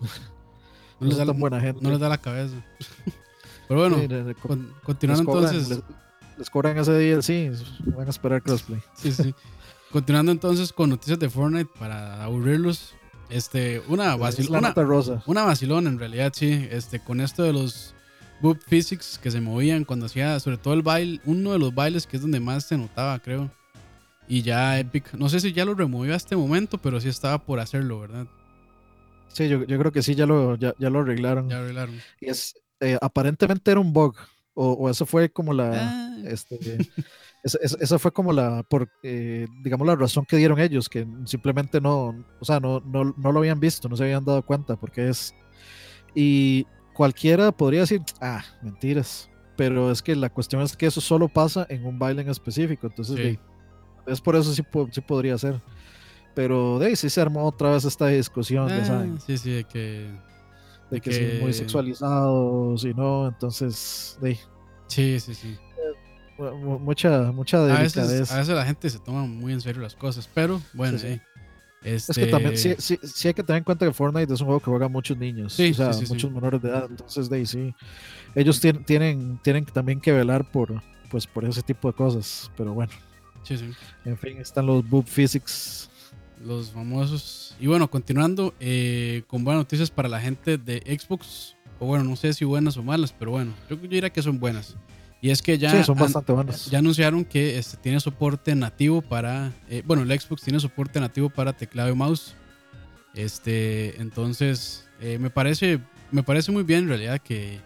no 1.00 1.06
les, 1.08 1.16
da, 1.16 1.26
tan 1.26 1.40
buena 1.40 1.60
gente. 1.60 1.80
no 1.82 1.90
les 1.90 1.98
da 1.98 2.08
la 2.08 2.18
cabeza. 2.18 2.54
Pero 3.68 3.80
bueno, 3.80 3.96
Sí, 3.98 4.34
con- 4.40 4.72
continuando 4.84 5.22
entonces. 5.22 5.68
les, 5.68 5.82
les 6.38 6.50
cobran 6.50 6.76
ese 6.78 6.92
DLC, 6.92 7.52
van 7.96 8.06
a 8.06 8.10
esperar 8.10 8.42
crossplay. 8.42 8.80
Sí, 8.94 9.12
sí. 9.12 9.34
Continuando 9.90 10.32
entonces 10.32 10.72
con 10.72 10.90
noticias 10.90 11.18
de 11.18 11.30
Fortnite 11.30 11.70
para 11.78 12.22
aburrirlos. 12.24 12.94
Este, 13.30 13.80
una, 13.88 14.16
vacil- 14.16 14.44
Es 14.44 14.50
la 14.50 14.58
una, 14.58 14.75
una 15.26 15.44
vacilón 15.44 15.86
en 15.86 15.99
realidad, 15.99 16.32
sí. 16.34 16.68
Este, 16.70 17.00
con 17.00 17.20
esto 17.20 17.42
de 17.42 17.52
los 17.52 17.94
boob 18.40 18.58
physics 18.66 19.18
que 19.23 19.30
se 19.30 19.40
movían 19.40 19.84
cuando 19.84 20.06
hacía, 20.06 20.38
sobre 20.40 20.58
todo 20.58 20.75
el 20.75 20.82
baile, 20.82 21.20
uno 21.25 21.52
de 21.52 21.58
los 21.58 21.75
bailes 21.75 22.06
que 22.06 22.16
es 22.16 22.23
donde 22.23 22.40
más 22.40 22.64
se 22.64 22.76
notaba, 22.76 23.18
creo. 23.20 23.50
Y 24.28 24.42
ya 24.42 24.78
Epic, 24.78 25.12
no 25.14 25.28
sé 25.28 25.38
si 25.40 25.52
ya 25.52 25.64
lo 25.64 25.75
removió 25.75 26.12
a 26.14 26.16
este 26.16 26.34
momento, 26.36 26.78
pero 26.78 27.00
sí 27.00 27.08
estaba 27.08 27.38
por 27.38 27.60
hacerlo, 27.60 28.00
¿verdad? 28.00 28.26
Sí, 29.28 29.49
yo, 29.49 29.64
yo 29.64 29.78
creo 29.78 29.92
que 29.92 30.02
sí, 30.02 30.14
ya 30.14 30.26
lo, 30.26 30.56
ya, 30.56 30.75
ya 30.78 30.90
lo 30.90 31.00
arreglaron. 31.00 31.49
Ya 31.49 31.58
arreglaron. 31.58 32.00
Y 32.20 32.26
es, 32.30 32.54
eh, 32.80 32.99
aparentemente 33.00 33.70
era 33.70 33.80
un 33.80 33.92
bug. 33.92 34.16
O, 34.54 34.73
o 34.73 34.88
eso 34.90 35.04
fue 35.06 35.28
como 35.30 35.52
la. 35.52 35.71
Ah, 35.75 36.17
Este, 36.26 36.58
esa, 37.43 37.58
esa- 37.80 37.99
fue 37.99 38.12
como 38.12 38.32
la, 38.32 38.62
por, 38.62 38.88
eh, 39.02 39.47
digamos, 39.62 39.86
la 39.86 39.97
razón 39.97 40.25
que 40.25 40.36
dieron 40.36 40.58
ellos, 40.60 40.88
que 40.88 41.06
simplemente 41.26 41.80
no, 41.80 42.14
o 42.40 42.45
sea, 42.45 42.60
no, 42.60 42.80
no, 42.80 43.14
no 43.17 43.32
lo 43.32 43.38
habían 43.40 43.60
visto, 43.60 43.88
no 43.88 43.97
se 43.97 44.04
habían 44.04 44.25
dado 44.25 44.43
cuenta, 44.43 44.76
porque 44.76 45.08
es. 45.08 45.34
Y 46.14 46.67
cualquiera 46.95 47.50
podría 47.52 47.80
decir, 47.80 48.00
ah, 48.21 48.43
mentiras. 48.62 49.28
Pero 49.56 49.90
es 49.90 50.02
que 50.02 50.17
la 50.17 50.30
cuestión 50.30 50.62
es 50.62 50.76
que 50.76 50.86
eso 50.86 51.00
solo 51.00 51.28
pasa 51.28 51.67
en 51.69 51.84
un 51.86 51.99
baile 51.99 52.23
en 52.23 52.28
específico. 52.28 52.86
Entonces, 52.86 53.17
Sí. 53.17 53.23
de- 53.23 53.38
es 54.12 54.21
por 54.21 54.36
eso 54.36 54.52
sí, 54.52 54.62
sí 54.93 55.00
podría 55.00 55.36
ser. 55.38 55.60
Pero 56.34 56.78
de 56.80 56.86
ahí 56.86 56.97
sí 56.97 57.08
se 57.10 57.21
armó 57.21 57.45
otra 57.45 57.71
vez 57.71 57.84
esta 57.84 58.08
discusión, 58.08 58.69
ya 58.69 58.78
ah, 58.82 58.84
saben, 58.84 59.21
sí, 59.21 59.38
sí, 59.38 59.50
de 59.52 59.64
que. 59.64 60.10
De 60.90 61.00
que, 61.00 61.10
que- 61.10 61.16
sí, 61.16 61.40
muy 61.40 61.52
sexualizado, 61.52 62.76
si 62.78 62.92
no, 62.94 63.28
entonces, 63.28 64.18
de 64.20 64.30
ahí, 64.30 64.38
Sí, 64.86 65.18
sí, 65.20 65.34
sí. 65.34 65.56
mu- 66.38 66.56
mu- 66.56 66.78
mucha, 66.78 67.32
mucha 67.32 67.58
A 67.58 67.66
delicadez. 67.66 67.94
veces, 68.20 68.32
a 68.32 68.38
veces 68.38 68.54
la 68.54 68.64
gente 68.64 68.90
se 68.90 68.99
toma 68.99 69.25
muy 69.26 69.52
en 69.52 69.60
serio 69.60 69.82
las 69.82 69.94
cosas, 69.94 70.28
pero 70.32 70.60
bueno, 70.73 70.99
Sí. 70.99 71.20
Este, 71.82 72.12
Es 72.12 72.16
que 72.18 72.26
también 72.28 72.56
sí, 72.56 72.75
sí, 72.78 72.99
sí 73.02 73.28
hay 73.28 73.34
que 73.34 73.42
tener 73.42 73.58
en 73.58 73.64
cuenta 73.64 73.84
que 73.84 73.92
Fortnite 73.92 74.32
es 74.32 74.40
un 74.40 74.47
juego 74.47 74.58
que 74.60 74.70
juegan 74.70 74.90
muchos 74.90 75.18
niños, 75.18 75.52
Sí, 75.52 75.70
o 75.70 75.75
sea, 75.75 75.90
muchos 76.08 76.32
menores 76.32 76.62
de 76.62 76.70
edad, 76.70 76.86
entonces 76.88 77.28
de 77.28 77.36
ahí 77.36 77.44
sí, 77.44 77.75
ellos 78.34 78.58
tienen, 78.58 78.84
tienen, 78.86 79.38
tienen 79.42 79.66
también 79.66 80.00
que 80.00 80.10
velar 80.10 80.50
por, 80.50 80.82
pues, 81.10 81.26
por 81.26 81.44
ese 81.44 81.60
tipo 81.62 81.88
de 81.88 81.94
cosas, 81.94 82.50
pero 82.56 82.73
bueno, 82.73 82.90
sí, 83.42 83.58
sí. 83.58 83.70
en 84.06 84.16
fin, 84.16 84.38
están 84.38 84.64
los 84.64 84.88
boob 84.88 85.04
physics. 85.06 85.90
Los 86.45 86.71
famosos. 86.71 87.57
Y 87.59 87.67
bueno, 87.67 87.89
continuando 87.91 88.54
eh, 88.61 89.23
con 89.26 89.45
buenas 89.45 89.63
noticias 89.63 89.91
para 89.91 90.09
la 90.09 90.21
gente 90.21 90.59
de 90.59 90.78
Xbox. 90.99 91.57
O 91.80 91.87
bueno, 91.87 92.04
no 92.04 92.15
sé 92.17 92.33
si 92.33 92.45
buenas 92.45 92.76
o 92.76 92.83
malas, 92.83 93.13
pero 93.19 93.33
bueno, 93.33 93.52
yo, 93.69 93.76
yo 93.80 93.89
diría 93.89 94.11
que 94.11 94.23
son 94.23 94.39
buenas. 94.39 94.76
Y 95.21 95.30
es 95.30 95.41
que 95.43 95.57
ya, 95.59 95.71
sí, 95.71 95.83
son 95.85 95.97
an- 95.97 96.02
bastante 96.04 96.33
buenos. 96.33 96.71
ya 96.71 96.78
anunciaron 96.78 97.25
que 97.25 97.59
este, 97.59 97.78
tiene 97.78 97.99
soporte 97.99 98.54
nativo 98.54 99.00
para. 99.02 99.52
eh, 99.69 99.83
bueno, 99.87 100.02
el 100.02 100.21
Xbox 100.21 100.43
tiene 100.43 100.61
soporte 100.61 101.00
nativo 101.00 101.30
para 101.30 101.52
teclado 101.54 101.91
y 101.91 101.95
mouse. 101.95 102.35
Este, 103.15 104.00
entonces, 104.00 104.87
eh, 105.00 105.19
me, 105.19 105.30
parece, 105.30 105.80
me 106.11 106.23
parece 106.23 106.52
muy 106.52 106.63
bien 106.63 106.80
en 106.85 106.89
realidad 106.89 107.21
que 107.21 107.61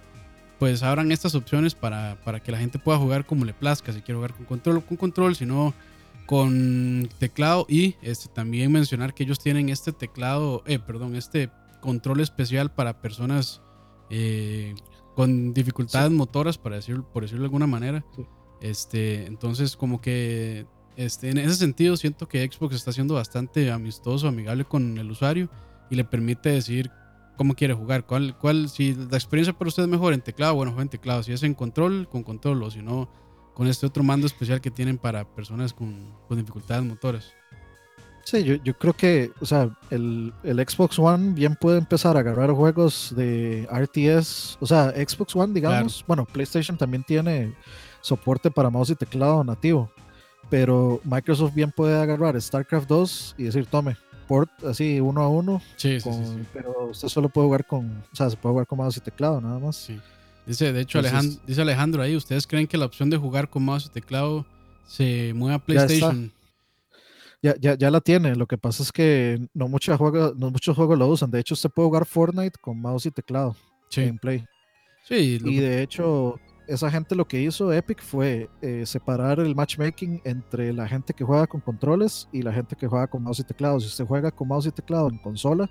pues 0.59 0.83
abran 0.83 1.13
estas 1.13 1.35
opciones 1.35 1.75
para, 1.75 2.17
para 2.25 2.41
que 2.41 2.51
la 2.51 2.59
gente 2.59 2.79
pueda 2.79 2.99
jugar 2.99 3.25
como 3.25 3.45
le 3.45 3.55
plazca. 3.55 3.93
Si 3.93 4.01
quiere 4.03 4.17
jugar 4.17 4.35
con 4.35 4.45
control, 4.45 4.85
con 4.85 4.97
control, 4.97 5.37
si 5.37 5.47
no 5.47 5.73
con 6.29 7.09
teclado 7.19 7.65
y 7.71 7.95
este, 8.03 8.29
también 8.29 8.71
mencionar 8.71 9.15
que 9.15 9.23
ellos 9.23 9.39
tienen 9.39 9.71
este 9.71 9.93
teclado, 9.93 10.63
eh, 10.67 10.79
perdón, 10.79 11.17
este 11.17 11.49
control 11.81 12.21
especial 12.21 12.71
para 12.71 13.01
personas 13.01 13.63
eh, 14.11 14.75
con 15.17 15.55
dificultades 15.55 16.11
motoras, 16.11 16.59
para 16.59 16.77
decir, 16.77 17.03
por 17.15 17.23
decirlo 17.23 17.45
de 17.45 17.47
alguna 17.47 17.67
manera. 17.67 18.05
Sí. 18.15 18.27
Este, 18.61 19.25
entonces, 19.25 19.75
como 19.75 20.03
que 20.03 20.67
este, 20.97 21.31
en 21.31 21.39
ese 21.39 21.55
sentido, 21.55 21.97
siento 21.97 22.29
que 22.29 22.47
Xbox 22.47 22.75
está 22.75 22.93
siendo 22.93 23.15
bastante 23.15 23.71
amistoso, 23.71 24.29
amigable 24.29 24.67
con 24.67 24.99
el 24.99 25.11
usuario 25.11 25.49
y 25.89 25.97
le 25.97 26.05
permite 26.05 26.51
decir 26.51 26.91
cómo 27.39 27.55
quiere 27.55 27.73
jugar. 27.73 28.05
Cuál, 28.05 28.37
cuál, 28.37 28.69
si 28.69 28.95
la 28.95 29.17
experiencia 29.17 29.55
para 29.55 29.69
usted 29.69 29.85
es 29.85 29.89
mejor 29.89 30.13
en 30.13 30.21
teclado, 30.21 30.57
bueno, 30.57 30.73
juega 30.73 30.83
en 30.83 30.89
teclado. 30.91 31.23
Si 31.23 31.33
es 31.33 31.43
en 31.43 31.55
control, 31.55 32.07
con 32.07 32.23
control, 32.23 32.63
o 32.65 32.71
si 32.71 32.83
no, 32.83 33.09
con 33.59 33.67
este 33.67 33.85
otro 33.85 34.03
mando 34.05 34.27
especial 34.27 34.61
que 34.61 34.71
tienen 34.71 34.97
para 34.99 35.25
personas 35.25 35.73
con, 35.75 36.15
con 36.29 36.39
dificultades 36.39 36.85
motoras. 36.85 37.33
Sí, 38.25 38.45
yo, 38.45 38.55
yo 38.63 38.77
creo 38.79 38.93
que, 38.93 39.33
o 39.41 39.47
sea, 39.47 39.69
el, 39.91 40.33
el 40.45 40.59
Xbox 40.69 40.97
One 40.99 41.33
bien 41.33 41.57
puede 41.57 41.79
empezar 41.79 42.17
a 42.17 42.21
agarrar 42.21 42.53
juegos 42.53 43.13
de 43.17 43.67
RTS. 43.73 44.59
O 44.61 44.67
sea, 44.67 44.91
Xbox 44.91 45.35
One, 45.35 45.53
digamos, 45.55 46.05
bueno, 46.07 46.25
PlayStation 46.25 46.79
también 46.79 47.03
tiene 47.03 47.53
soporte 48.01 48.49
para 48.51 48.71
mouse 48.71 48.91
y 48.91 48.95
teclado 48.95 49.43
nativo. 49.43 49.91
Pero 50.51 51.01
Microsoft 51.03 51.53
bien 51.53 51.73
puede 51.73 52.01
agarrar 52.01 52.41
StarCraft 52.41 52.87
2 52.89 53.35
y 53.39 53.43
decir, 53.45 53.67
tome, 53.67 53.97
port 54.29 54.51
así 54.65 55.01
uno 55.01 55.23
a 55.23 55.29
uno. 55.29 55.61
Sí, 55.77 55.99
sí, 55.99 56.09
con- 56.09 56.25
sí, 56.25 56.33
sí. 56.37 56.47
Pero 56.53 56.91
usted 56.91 57.09
solo 57.09 57.29
puede 57.29 57.47
jugar 57.49 57.67
con, 57.67 58.05
o 58.13 58.15
sea, 58.17 58.31
se 58.31 58.37
puede 58.37 58.53
jugar 58.53 58.67
con 58.69 58.79
mouse 58.79 58.99
y 58.99 59.01
teclado, 59.01 59.41
nada 59.41 59.59
más. 59.59 59.75
Sí. 59.77 59.99
Dice, 60.49 60.73
de 60.73 60.81
hecho, 60.81 60.99
Entonces- 60.99 61.13
Alejandro, 61.21 61.43
dice 61.47 61.61
Alejandro 61.63 62.03
ahí, 62.03 62.17
¿ustedes 62.17 62.47
creen 62.47 62.67
que 62.67 62.77
la 62.79 62.87
opción 62.87 63.11
de 63.11 63.17
jugar 63.17 63.49
con 63.51 63.65
mouse 63.65 63.87
y 63.87 63.91
teclado 63.91 64.47
se 64.87 65.33
mueve 65.35 65.55
a. 65.55 65.59
PlayStation? 65.59 66.33
Ya, 67.43 67.55
ya, 67.61 67.75
ya 67.77 67.91
la 67.91 68.01
tiene. 68.01 68.35
Lo 68.35 68.47
que 68.47 68.59
pasa 68.59 68.83
es 68.83 68.91
que 68.91 69.39
no, 69.55 69.69
mucha 69.69 69.97
juega- 69.97 70.33
no 70.37 70.51
muchos 70.51 70.75
juegos 70.75 70.99
lo 70.99 71.07
usan. 71.07 71.31
De 71.31 71.39
hecho, 71.39 71.55
usted 71.55 71.71
puede 71.71 71.87
jugar 71.89 72.07
Fortnite 72.07 72.59
con 72.61 72.81
mouse 72.81 73.07
y 73.07 73.11
teclado 73.13 73.55
Sí, 73.91 74.01
en 74.03 74.19
Play. 74.19 74.45
sí, 75.07 75.39
lo 75.39 75.49
Y 75.51 75.59
de 75.59 75.83
hecho, 75.83 76.41
esa 76.67 76.91
gente 76.91 77.15
lo 77.15 77.27
que 77.29 77.41
hizo 77.41 77.73
Epic 77.73 78.03
fue 78.03 78.51
eh, 78.61 78.85
separar 78.87 79.39
el 79.41 79.55
matchmaking 79.55 80.21
entre 80.25 80.73
la 80.73 80.89
gente 80.89 81.15
que 81.15 81.23
juega 81.25 81.47
con 81.47 81.61
controles 81.61 82.29
y 82.33 82.43
la 82.43 82.53
gente 82.53 82.75
que 82.75 82.89
juega 82.89 83.07
con 83.07 83.23
mouse 83.23 83.39
y 83.39 83.45
teclado. 83.45 83.79
Si 83.81 83.87
usted 83.87 84.05
juega 84.07 84.31
con 84.33 84.49
mouse 84.49 84.67
y 84.67 84.73
teclado 84.73 85.09
en 85.09 85.19
consola, 85.19 85.71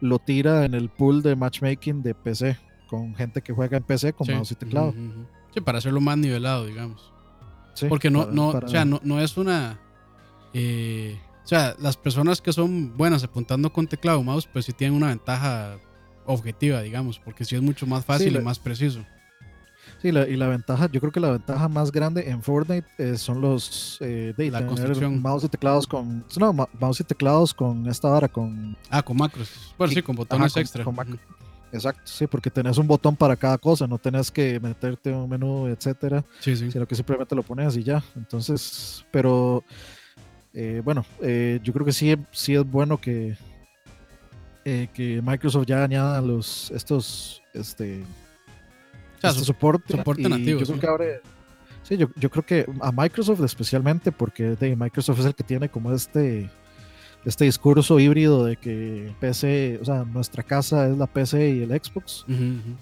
lo 0.00 0.18
tira 0.18 0.64
en 0.64 0.74
el 0.74 0.88
pool 0.88 1.22
de 1.22 1.36
matchmaking 1.36 2.02
de 2.02 2.14
PC, 2.14 2.58
con 2.90 3.14
gente 3.14 3.40
que 3.40 3.52
juega 3.52 3.76
en 3.76 3.84
PC 3.84 4.12
con 4.12 4.26
mouse 4.26 4.50
y 4.50 4.56
teclado. 4.56 4.92
Sí, 5.54 5.60
para 5.60 5.78
hacerlo 5.78 6.00
más 6.00 6.18
nivelado, 6.18 6.66
digamos. 6.66 7.12
Porque 7.88 8.10
no, 8.10 8.26
no, 8.26 8.48
o 8.48 8.68
sea, 8.68 8.84
no, 8.84 9.00
no 9.04 9.20
es 9.20 9.36
una. 9.36 9.78
Eh, 10.52 11.16
o 11.44 11.46
sea, 11.46 11.76
las 11.78 11.96
personas 11.96 12.40
que 12.40 12.52
son 12.52 12.96
buenas 12.96 13.22
apuntando 13.22 13.72
con 13.72 13.86
teclado 13.86 14.18
o 14.18 14.24
mouse, 14.24 14.48
pues 14.52 14.64
sí 14.64 14.72
tienen 14.72 14.96
una 14.96 15.06
ventaja 15.06 15.78
objetiva, 16.26 16.82
digamos, 16.82 17.20
porque 17.20 17.44
sí 17.44 17.54
es 17.54 17.62
mucho 17.62 17.86
más 17.86 18.04
fácil 18.04 18.34
y 18.34 18.40
más 18.40 18.58
preciso. 18.58 19.04
Sí, 20.02 20.08
y 20.08 20.12
la 20.12 20.48
ventaja, 20.48 20.90
yo 20.90 20.98
creo 21.00 21.12
que 21.12 21.20
la 21.20 21.30
ventaja 21.30 21.68
más 21.68 21.92
grande 21.92 22.28
en 22.28 22.42
Fortnite 22.42 22.86
eh, 22.98 23.16
son 23.16 23.40
los 23.40 23.98
eh, 24.00 24.34
de 24.36 24.50
la 24.50 24.66
construcción. 24.66 25.20
mouse 25.20 25.44
y 25.44 25.48
teclados 25.48 25.86
con 25.86 26.24
no, 26.38 26.52
mouse 26.52 27.00
y 27.00 27.04
teclados 27.04 27.52
con 27.54 27.86
esta 27.86 28.08
vara 28.08 28.28
con 28.28 28.76
ah 28.88 29.02
con 29.02 29.16
macros, 29.18 29.74
bueno 29.76 29.92
sí 29.92 30.02
con 30.02 30.16
botones 30.16 30.56
extra. 30.56 30.84
Exacto, 31.72 32.02
sí, 32.04 32.26
porque 32.26 32.50
tenés 32.50 32.78
un 32.78 32.86
botón 32.86 33.14
para 33.14 33.36
cada 33.36 33.56
cosa, 33.56 33.86
no 33.86 33.98
tenés 33.98 34.30
que 34.30 34.58
meterte 34.58 35.12
un 35.12 35.28
menú, 35.28 35.68
etcétera, 35.68 36.24
sí, 36.40 36.56
sí. 36.56 36.70
sino 36.70 36.86
que 36.86 36.94
simplemente 36.94 37.34
lo 37.34 37.42
pones 37.42 37.76
y 37.76 37.84
ya. 37.84 38.02
Entonces, 38.16 39.04
pero 39.12 39.62
eh, 40.52 40.82
bueno, 40.84 41.04
eh, 41.20 41.60
yo 41.62 41.72
creo 41.72 41.86
que 41.86 41.92
sí, 41.92 42.16
sí 42.32 42.54
es 42.54 42.68
bueno 42.68 43.00
que 43.00 43.36
eh, 44.64 44.88
que 44.92 45.22
Microsoft 45.22 45.66
ya 45.66 45.84
añada 45.84 46.20
los 46.20 46.70
estos 46.72 47.42
este 47.54 48.02
este 49.22 49.44
soporte, 49.44 49.96
soporte 49.96 50.28
nativo. 50.28 50.60
Yo 50.60 50.66
creo 50.66 50.80
que 50.80 50.86
abre, 50.86 51.20
sí, 51.82 51.96
yo, 51.96 52.08
yo, 52.16 52.30
creo 52.30 52.44
que 52.44 52.66
a 52.80 52.90
Microsoft 52.90 53.42
especialmente, 53.44 54.12
porque 54.12 54.56
de 54.56 54.74
Microsoft 54.74 55.20
es 55.20 55.26
el 55.26 55.34
que 55.34 55.44
tiene 55.44 55.68
como 55.68 55.92
este, 55.92 56.50
este 57.24 57.44
discurso 57.44 57.98
híbrido 58.00 58.44
de 58.44 58.56
que 58.56 59.12
PC, 59.20 59.78
o 59.80 59.84
sea, 59.84 60.04
nuestra 60.04 60.42
casa 60.42 60.88
es 60.88 60.96
la 60.96 61.06
PC 61.06 61.50
y 61.50 61.62
el 61.62 61.70
Xbox. 61.70 62.24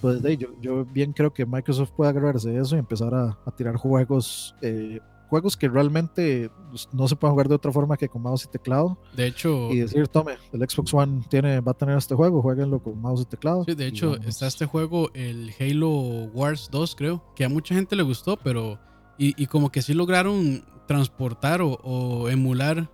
Pues 0.00 0.22
de, 0.22 0.36
yo, 0.36 0.48
yo 0.60 0.84
bien 0.84 1.12
creo 1.12 1.32
que 1.32 1.46
Microsoft 1.46 1.90
puede 1.96 2.10
agarrarse 2.10 2.50
de 2.50 2.60
eso 2.60 2.76
y 2.76 2.78
empezar 2.78 3.14
a, 3.14 3.38
a 3.44 3.50
tirar 3.50 3.76
juegos 3.76 4.54
eh, 4.62 5.00
juegos 5.28 5.56
que 5.56 5.68
realmente 5.68 6.50
pues, 6.70 6.88
no 6.92 7.06
se 7.06 7.16
pueden 7.16 7.32
jugar 7.32 7.48
de 7.48 7.54
otra 7.54 7.72
forma 7.72 7.96
que 7.96 8.08
con 8.08 8.22
mouse 8.22 8.44
y 8.44 8.48
teclado. 8.48 8.98
De 9.14 9.26
hecho. 9.26 9.70
Y 9.70 9.80
decir, 9.80 10.08
tome, 10.08 10.34
el 10.52 10.68
Xbox 10.68 10.92
One 10.94 11.22
tiene, 11.28 11.60
va 11.60 11.72
a 11.72 11.74
tener 11.74 11.96
este 11.96 12.14
juego, 12.14 12.42
jueguenlo 12.42 12.82
con 12.82 13.00
mouse 13.00 13.22
y 13.22 13.24
teclado. 13.26 13.64
Sí, 13.64 13.74
de 13.74 13.86
hecho, 13.86 14.16
está 14.16 14.46
este 14.46 14.66
juego, 14.66 15.10
el 15.14 15.52
Halo 15.60 15.90
Wars 16.32 16.68
2, 16.70 16.96
creo, 16.96 17.24
que 17.36 17.44
a 17.44 17.48
mucha 17.48 17.74
gente 17.74 17.96
le 17.96 18.02
gustó, 18.02 18.36
pero. 18.36 18.78
Y, 19.20 19.46
como 19.46 19.72
que 19.72 19.82
sí 19.82 19.94
lograron 19.94 20.64
transportar 20.86 21.60
o, 21.60 22.28
emular 22.28 22.88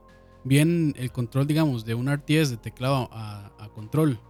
bien 0.45 0.95
el 0.97 1.11
control, 1.11 1.47
digamos, 1.47 1.85
de 1.85 1.95
un 1.95 2.13
RTS 2.13 2.51
de 2.51 2.57
teclado 2.57 3.09
a, 3.13 3.51
control. 3.75 4.21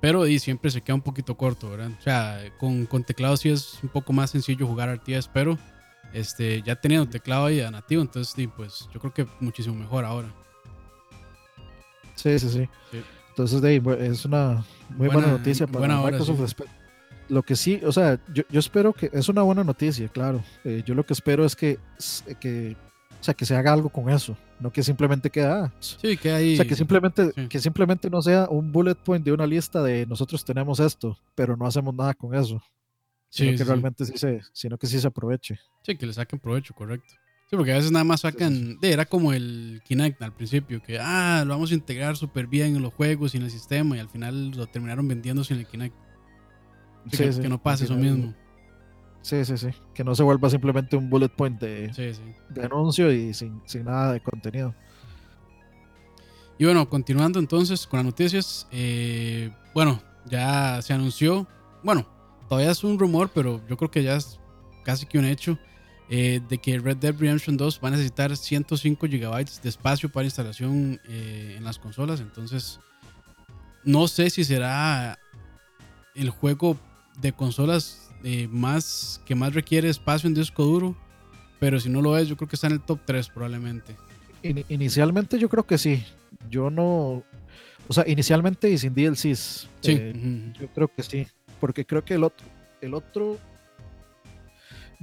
Pero 0.00 0.26
y 0.26 0.38
siempre 0.38 0.70
se 0.70 0.82
queda 0.82 0.94
un 0.94 1.02
poquito 1.02 1.36
corto, 1.36 1.70
¿verdad? 1.70 1.90
O 1.98 2.02
sea, 2.02 2.38
con, 2.58 2.86
con 2.86 3.02
teclado 3.02 3.36
sí 3.36 3.48
es 3.48 3.78
un 3.82 3.88
poco 3.88 4.12
más 4.12 4.30
sencillo 4.30 4.66
jugar 4.66 4.94
RTS, 4.96 5.28
pero 5.32 5.58
este, 6.12 6.62
ya 6.62 6.76
teniendo 6.76 7.08
teclado 7.08 7.46
ahí 7.46 7.60
nativo, 7.70 8.02
entonces 8.02 8.48
pues 8.56 8.88
yo 8.92 9.00
creo 9.00 9.14
que 9.14 9.26
muchísimo 9.40 9.74
mejor 9.74 10.04
ahora. 10.04 10.28
Sí, 12.14 12.38
sí, 12.38 12.48
sí. 12.48 12.68
Entonces 13.30 13.62
es 14.00 14.24
una 14.24 14.64
muy 14.90 15.08
buena, 15.08 15.28
noticia 15.28 15.66
para 15.66 15.96
Microsoft. 16.00 16.60
Lo 17.28 17.42
que 17.42 17.56
sí, 17.56 17.80
o 17.84 17.92
sea, 17.92 18.20
yo, 18.34 18.42
yo, 18.50 18.60
espero 18.60 18.92
que 18.92 19.08
es 19.12 19.28
una 19.28 19.42
buena 19.42 19.64
noticia, 19.64 20.08
claro. 20.08 20.42
Eh, 20.64 20.82
yo 20.84 20.94
lo 20.94 21.06
que 21.06 21.14
espero 21.14 21.46
es 21.46 21.56
que, 21.56 21.78
que, 22.40 22.76
o 23.18 23.24
sea, 23.24 23.32
que 23.32 23.46
se 23.46 23.56
haga 23.56 23.72
algo 23.72 23.88
con 23.88 24.10
eso, 24.10 24.36
no 24.62 24.72
que 24.72 24.82
simplemente 24.82 25.28
quede 25.28 25.70
Sí, 25.80 26.16
que 26.16 26.32
hay. 26.32 26.54
O 26.54 26.56
sea, 26.56 26.64
que 26.64 26.76
simplemente, 26.76 27.32
que 27.48 27.58
simplemente 27.58 28.08
no 28.08 28.22
sea 28.22 28.48
un 28.48 28.72
bullet 28.72 28.94
point 28.94 29.24
de 29.24 29.32
una 29.32 29.46
lista 29.46 29.82
de 29.82 30.06
nosotros 30.06 30.44
tenemos 30.44 30.80
esto, 30.80 31.18
pero 31.34 31.56
no 31.56 31.66
hacemos 31.66 31.94
nada 31.94 32.14
con 32.14 32.34
eso 32.34 32.62
sino 33.32 33.56
que 33.56 33.64
realmente 33.64 34.04
sí 34.04 34.12
se, 34.16 34.42
sino 34.52 34.76
que 34.76 34.86
sí 34.86 35.00
se 35.00 35.06
aproveche. 35.06 35.58
Sí, 35.82 35.96
que 35.96 36.06
le 36.06 36.12
saquen 36.12 36.38
provecho, 36.38 36.74
correcto. 36.74 37.14
Sí, 37.48 37.56
porque 37.56 37.72
a 37.72 37.76
veces 37.76 37.90
nada 37.90 38.04
más 38.04 38.20
sacan, 38.20 38.78
era 38.82 39.06
como 39.06 39.32
el 39.32 39.80
Kinect 39.86 40.20
al 40.20 40.34
principio, 40.34 40.82
que 40.82 40.98
ah, 41.00 41.42
lo 41.46 41.54
vamos 41.54 41.70
a 41.70 41.74
integrar 41.74 42.16
súper 42.18 42.46
bien 42.46 42.76
en 42.76 42.82
los 42.82 42.92
juegos 42.92 43.34
y 43.34 43.38
en 43.38 43.44
el 43.44 43.50
sistema 43.50 43.96
y 43.96 44.00
al 44.00 44.10
final 44.10 44.50
lo 44.50 44.66
terminaron 44.66 45.08
vendiendo 45.08 45.44
sin 45.44 45.58
el 45.58 45.66
Kinect. 45.66 45.94
Sí, 47.10 47.40
que, 47.40 47.48
no 47.48 47.60
pase 47.60 47.84
eso 47.84 47.96
mismo. 47.96 48.34
Sí, 49.22 49.44
sí, 49.44 49.56
sí. 49.56 49.68
Que 49.94 50.02
no 50.04 50.14
se 50.14 50.22
vuelva 50.22 50.50
simplemente 50.50 50.96
un 50.96 51.08
bullet 51.08 51.28
point 51.28 51.60
de, 51.60 52.16
de 52.50 52.64
anuncio 52.64 53.10
y 53.12 53.32
sin, 53.32 53.62
sin, 53.64 53.84
nada 53.84 54.12
de 54.12 54.20
contenido. 54.20 54.74
Y 56.58 56.64
bueno, 56.64 56.88
continuando 56.88 57.38
entonces 57.38 57.86
con 57.86 57.98
las 57.98 58.06
noticias. 58.06 58.66
Eh, 58.72 59.50
bueno, 59.74 60.02
ya 60.26 60.82
se 60.82 60.92
anunció. 60.92 61.46
Bueno, 61.82 62.06
todavía 62.48 62.70
es 62.70 62.84
un 62.84 62.98
rumor, 62.98 63.30
pero 63.32 63.60
yo 63.68 63.76
creo 63.76 63.90
que 63.90 64.02
ya 64.02 64.16
es 64.16 64.40
casi 64.84 65.06
que 65.06 65.18
un 65.18 65.24
hecho. 65.24 65.58
Eh, 66.14 66.42
de 66.46 66.58
que 66.58 66.78
Red 66.78 66.98
Dead 66.98 67.14
Redemption 67.16 67.56
2 67.56 67.80
va 67.82 67.88
a 67.88 67.92
necesitar 67.92 68.36
105 68.36 69.06
GB 69.06 69.62
de 69.62 69.68
espacio 69.68 70.12
para 70.12 70.26
instalación 70.26 71.00
eh, 71.08 71.54
en 71.56 71.64
las 71.64 71.78
consolas. 71.78 72.20
Entonces, 72.20 72.80
no 73.82 74.06
sé 74.08 74.28
si 74.28 74.44
será 74.44 75.18
el 76.14 76.28
juego 76.28 76.76
de 77.18 77.32
consolas 77.32 78.01
eh, 78.24 78.48
más 78.50 79.20
que 79.24 79.34
más 79.34 79.54
requiere 79.54 79.88
espacio 79.88 80.28
en 80.28 80.34
disco 80.34 80.64
duro. 80.64 80.96
Pero 81.58 81.78
si 81.78 81.88
no 81.88 82.02
lo 82.02 82.18
es, 82.18 82.28
yo 82.28 82.36
creo 82.36 82.48
que 82.48 82.56
está 82.56 82.66
en 82.66 82.74
el 82.74 82.80
top 82.80 83.00
3 83.04 83.28
probablemente. 83.28 83.94
inicialmente 84.42 85.38
yo 85.38 85.48
creo 85.48 85.64
que 85.64 85.78
sí. 85.78 86.04
Yo 86.50 86.70
no... 86.70 87.22
O 87.88 87.92
sea, 87.92 88.04
inicialmente 88.06 88.70
y 88.70 88.78
sin 88.78 88.94
DLCs. 88.94 89.68
Sí. 89.80 90.12
Yo 90.58 90.68
creo 90.72 90.88
que 90.88 91.02
sí 91.02 91.26
porque 91.62 91.86
creo 91.86 92.04
que 92.04 92.14
el 92.14 92.24
otro, 92.24 92.44
el 92.80 92.92
otro, 92.92 93.38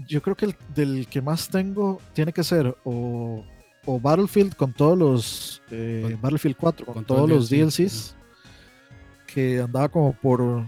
yo 0.10 0.22
creo 0.22 0.36
que 0.36 0.48
el 0.48 0.56
del 0.76 1.08
que 1.08 1.22
más 1.22 1.48
tengo 1.48 2.02
tiene 2.12 2.34
que 2.34 2.44
ser 2.44 2.76
o, 2.84 3.46
Battlefield 3.88 4.58
con 4.58 4.74
todos 4.74 4.98
los, 4.98 5.62
eh, 5.72 6.18
Battlefield 6.22 6.58
4 6.58 6.86
con, 6.86 7.06
todos 7.06 7.30
los 7.30 7.50
DLCs, 7.50 8.14
que 9.26 9.62
andaba 9.62 9.88
como 9.88 10.12
por 10.12 10.66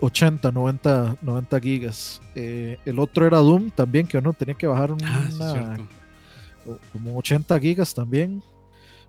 80, 0.00 0.50
90, 0.50 1.16
90 1.20 1.60
gigas. 1.60 2.22
Eh, 2.34 2.78
el 2.84 2.98
otro 2.98 3.26
era 3.26 3.38
Doom 3.38 3.70
también, 3.70 4.06
que 4.06 4.18
uno 4.18 4.32
tenía 4.32 4.54
que 4.54 4.66
bajar 4.66 4.90
ah, 4.90 5.28
una, 5.34 5.78
como 6.92 7.18
80 7.18 7.58
gigas 7.60 7.94
también. 7.94 8.42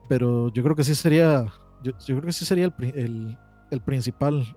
Pero 0.07 0.51
yo 0.51 0.63
creo 0.63 0.75
que 0.75 0.83
sí 0.83 0.95
sería, 0.95 1.45
yo, 1.81 1.93
creo 2.05 2.21
que 2.21 2.33
sí 2.33 2.45
sería 2.45 2.65
el, 2.65 2.73
el, 2.95 3.37
el 3.71 3.81
principal. 3.81 4.55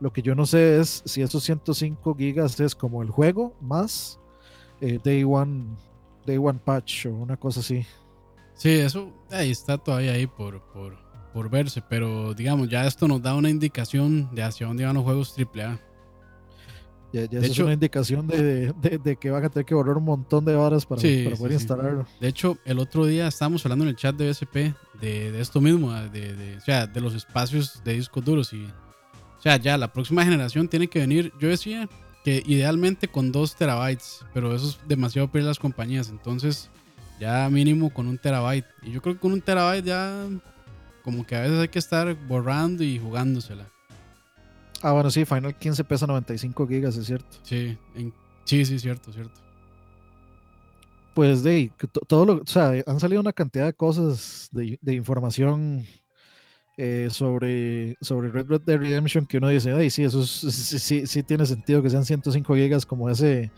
Lo 0.00 0.12
que 0.12 0.22
yo 0.22 0.34
no 0.34 0.46
sé 0.46 0.80
es 0.80 1.02
si 1.04 1.22
esos 1.22 1.42
105 1.44 2.14
gigas 2.16 2.58
es 2.60 2.74
como 2.74 3.02
el 3.02 3.10
juego 3.10 3.54
más 3.60 4.18
eh, 4.80 4.98
Day 5.02 5.22
One 5.22 5.76
Day 6.26 6.38
One 6.38 6.58
Patch 6.64 7.06
o 7.06 7.10
una 7.10 7.36
cosa 7.36 7.60
así. 7.60 7.86
Sí, 8.54 8.70
eso 8.70 9.12
ahí 9.30 9.50
está 9.50 9.78
todavía 9.78 10.12
ahí 10.12 10.26
por, 10.26 10.60
por, 10.72 10.98
verse, 11.50 11.82
pero 11.88 12.34
digamos, 12.34 12.68
ya 12.68 12.86
esto 12.86 13.08
nos 13.08 13.22
da 13.22 13.34
una 13.34 13.50
indicación 13.50 14.28
de 14.34 14.42
hacia 14.42 14.66
dónde 14.66 14.84
van 14.84 14.94
los 14.94 15.04
juegos 15.04 15.34
AAA. 15.36 15.78
Ya, 17.12 17.26
ya 17.26 17.40
es 17.40 17.58
una 17.58 17.74
indicación 17.74 18.26
de, 18.26 18.72
que 19.20 19.30
van 19.30 19.44
a 19.44 19.50
tener 19.50 19.66
que 19.66 19.74
borrar 19.74 19.98
un 19.98 20.04
montón 20.04 20.46
de 20.46 20.54
horas 20.54 20.86
para, 20.86 21.00
poder 21.00 21.52
instalarlo. 21.52 22.06
De 22.20 22.28
hecho, 22.28 22.56
el 22.64 22.78
otro 22.78 23.04
día 23.04 23.28
estábamos 23.28 23.64
hablando 23.66 23.84
en 23.84 23.90
el 23.90 23.96
chat 23.96 24.16
de 24.16 24.30
BSP 24.30 24.74
de, 24.98 25.40
esto 25.40 25.60
mismo, 25.60 25.92
de, 25.92 26.56
o 26.56 26.60
sea, 26.60 26.86
de 26.86 27.00
los 27.02 27.14
espacios 27.14 27.82
de 27.84 27.94
discos 27.94 28.24
duros 28.24 28.52
y 28.54 28.64
o 28.64 29.42
sea, 29.42 29.56
ya 29.56 29.76
la 29.76 29.92
próxima 29.92 30.24
generación 30.24 30.68
tiene 30.68 30.86
que 30.86 31.00
venir, 31.00 31.32
yo 31.40 31.48
decía 31.48 31.88
que 32.22 32.44
idealmente 32.46 33.08
con 33.08 33.32
2 33.32 33.56
terabytes, 33.56 34.24
pero 34.32 34.54
eso 34.54 34.68
es 34.68 34.78
demasiado 34.86 35.26
para 35.26 35.44
las 35.44 35.58
compañías, 35.58 36.10
entonces 36.10 36.70
ya 37.18 37.48
mínimo 37.50 37.92
con 37.92 38.06
un 38.06 38.18
terabyte. 38.18 38.66
Y 38.82 38.92
yo 38.92 39.02
creo 39.02 39.16
que 39.16 39.20
con 39.20 39.32
un 39.32 39.40
terabyte 39.40 39.84
ya 39.84 40.28
como 41.02 41.26
que 41.26 41.36
a 41.36 41.40
veces 41.40 41.58
hay 41.58 41.68
que 41.68 41.78
estar 41.78 42.14
borrando 42.26 42.82
y 42.82 42.98
jugándosela. 42.98 43.68
Ah, 44.82 44.92
bueno, 44.92 45.10
sí, 45.10 45.24
Final 45.24 45.54
15 45.56 45.84
pesa 45.84 46.06
95 46.06 46.66
gigas, 46.66 46.96
es 46.96 47.06
cierto. 47.06 47.36
Sí, 47.42 47.78
sí, 48.44 48.64
sí, 48.64 48.78
cierto, 48.78 49.12
cierto. 49.12 49.40
Pues 51.14 51.42
de 51.42 51.70
todo 52.08 52.24
lo, 52.24 52.34
o 52.34 52.46
sea, 52.46 52.72
han 52.86 52.98
salido 52.98 53.20
una 53.20 53.32
cantidad 53.32 53.66
de 53.66 53.74
cosas 53.74 54.48
de, 54.50 54.78
de 54.80 54.94
información 54.94 55.86
eh, 56.78 57.08
sobre, 57.10 57.96
sobre 58.00 58.30
Red 58.30 58.62
Dead 58.62 58.78
Redemption 58.78 59.26
que 59.26 59.36
uno 59.36 59.48
dice, 59.48 59.72
ay, 59.72 59.90
sí, 59.90 60.04
eso 60.04 60.24
sí, 60.24 61.06
sí, 61.06 61.22
tiene 61.22 61.44
sentido 61.44 61.82
que 61.82 61.90
sean 61.90 62.06
105 62.06 62.54
gigas 62.54 62.86
como 62.86 63.10
ese 63.10 63.52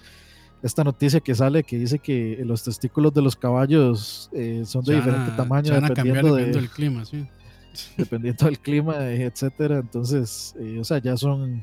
esta 0.64 0.82
noticia 0.82 1.20
que 1.20 1.34
sale 1.34 1.62
que 1.62 1.78
dice 1.78 1.98
que 1.98 2.40
los 2.44 2.64
testículos 2.64 3.12
de 3.12 3.22
los 3.22 3.36
caballos 3.36 4.30
eh, 4.32 4.62
son 4.64 4.82
de 4.84 4.94
diferente 4.96 5.30
tamaño 5.36 5.78
dependiendo, 5.80 6.34
del 6.34 6.68
clima, 6.70 7.04
sí. 7.04 7.26
Dependiendo 7.96 8.46
del 8.46 8.58
clima, 8.58 8.96
etcétera. 9.10 9.78
Entonces, 9.78 10.54
eh, 10.58 10.78
o 10.80 10.84
sea, 10.84 10.98
ya 10.98 11.16
son 11.16 11.62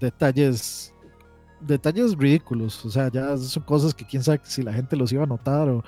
detalles 0.00 0.92
detalles 1.60 2.14
ridículos. 2.16 2.84
O 2.84 2.90
sea, 2.90 3.10
ya 3.10 3.36
son 3.38 3.62
cosas 3.62 3.94
que 3.94 4.04
quién 4.04 4.22
sabe 4.22 4.40
si 4.44 4.62
la 4.62 4.72
gente 4.72 4.96
los 4.96 5.12
iba 5.12 5.22
a 5.22 5.26
notar 5.26 5.68
o, 5.68 5.84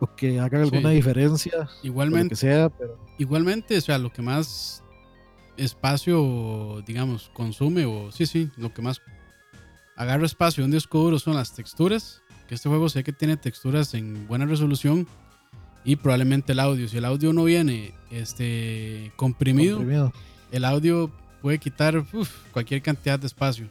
o 0.00 0.14
que 0.16 0.38
hagan 0.40 0.62
alguna 0.62 0.90
Sí. 0.90 0.96
diferencia. 0.96 1.68
Igualmente, 1.82 2.24
Lo 2.24 2.28
que 2.30 2.36
sea, 2.36 2.68
pero 2.70 2.98
igualmente, 3.18 3.76
o 3.78 3.80
sea, 3.80 3.98
lo 3.98 4.12
que 4.12 4.20
más 4.22 4.82
espacio, 5.56 6.82
digamos, 6.86 7.30
consume, 7.34 7.84
o 7.84 8.10
sí, 8.12 8.26
sí, 8.26 8.50
lo 8.56 8.72
que 8.72 8.82
más 8.82 9.00
agarra 9.98 10.24
espacio 10.24 10.64
un 10.64 10.70
disco 10.70 10.98
duro 10.98 11.18
son 11.18 11.34
las 11.34 11.52
texturas. 11.54 12.22
Que 12.48 12.54
este 12.54 12.68
juego 12.70 12.88
sé 12.88 13.04
que 13.04 13.12
tiene 13.12 13.36
texturas 13.36 13.92
en 13.92 14.26
buena 14.26 14.46
resolución. 14.46 15.06
Y 15.84 15.96
probablemente 15.96 16.52
el 16.52 16.60
audio. 16.60 16.88
Si 16.88 16.96
el 16.96 17.04
audio 17.04 17.32
no 17.32 17.44
viene 17.44 17.92
este, 18.10 19.12
comprimido, 19.16 19.76
comprimido. 19.76 20.12
el 20.50 20.64
audio 20.64 21.12
puede 21.42 21.58
quitar 21.58 21.98
uf, 21.98 22.30
cualquier 22.52 22.80
cantidad 22.82 23.18
de 23.18 23.26
espacio. 23.26 23.68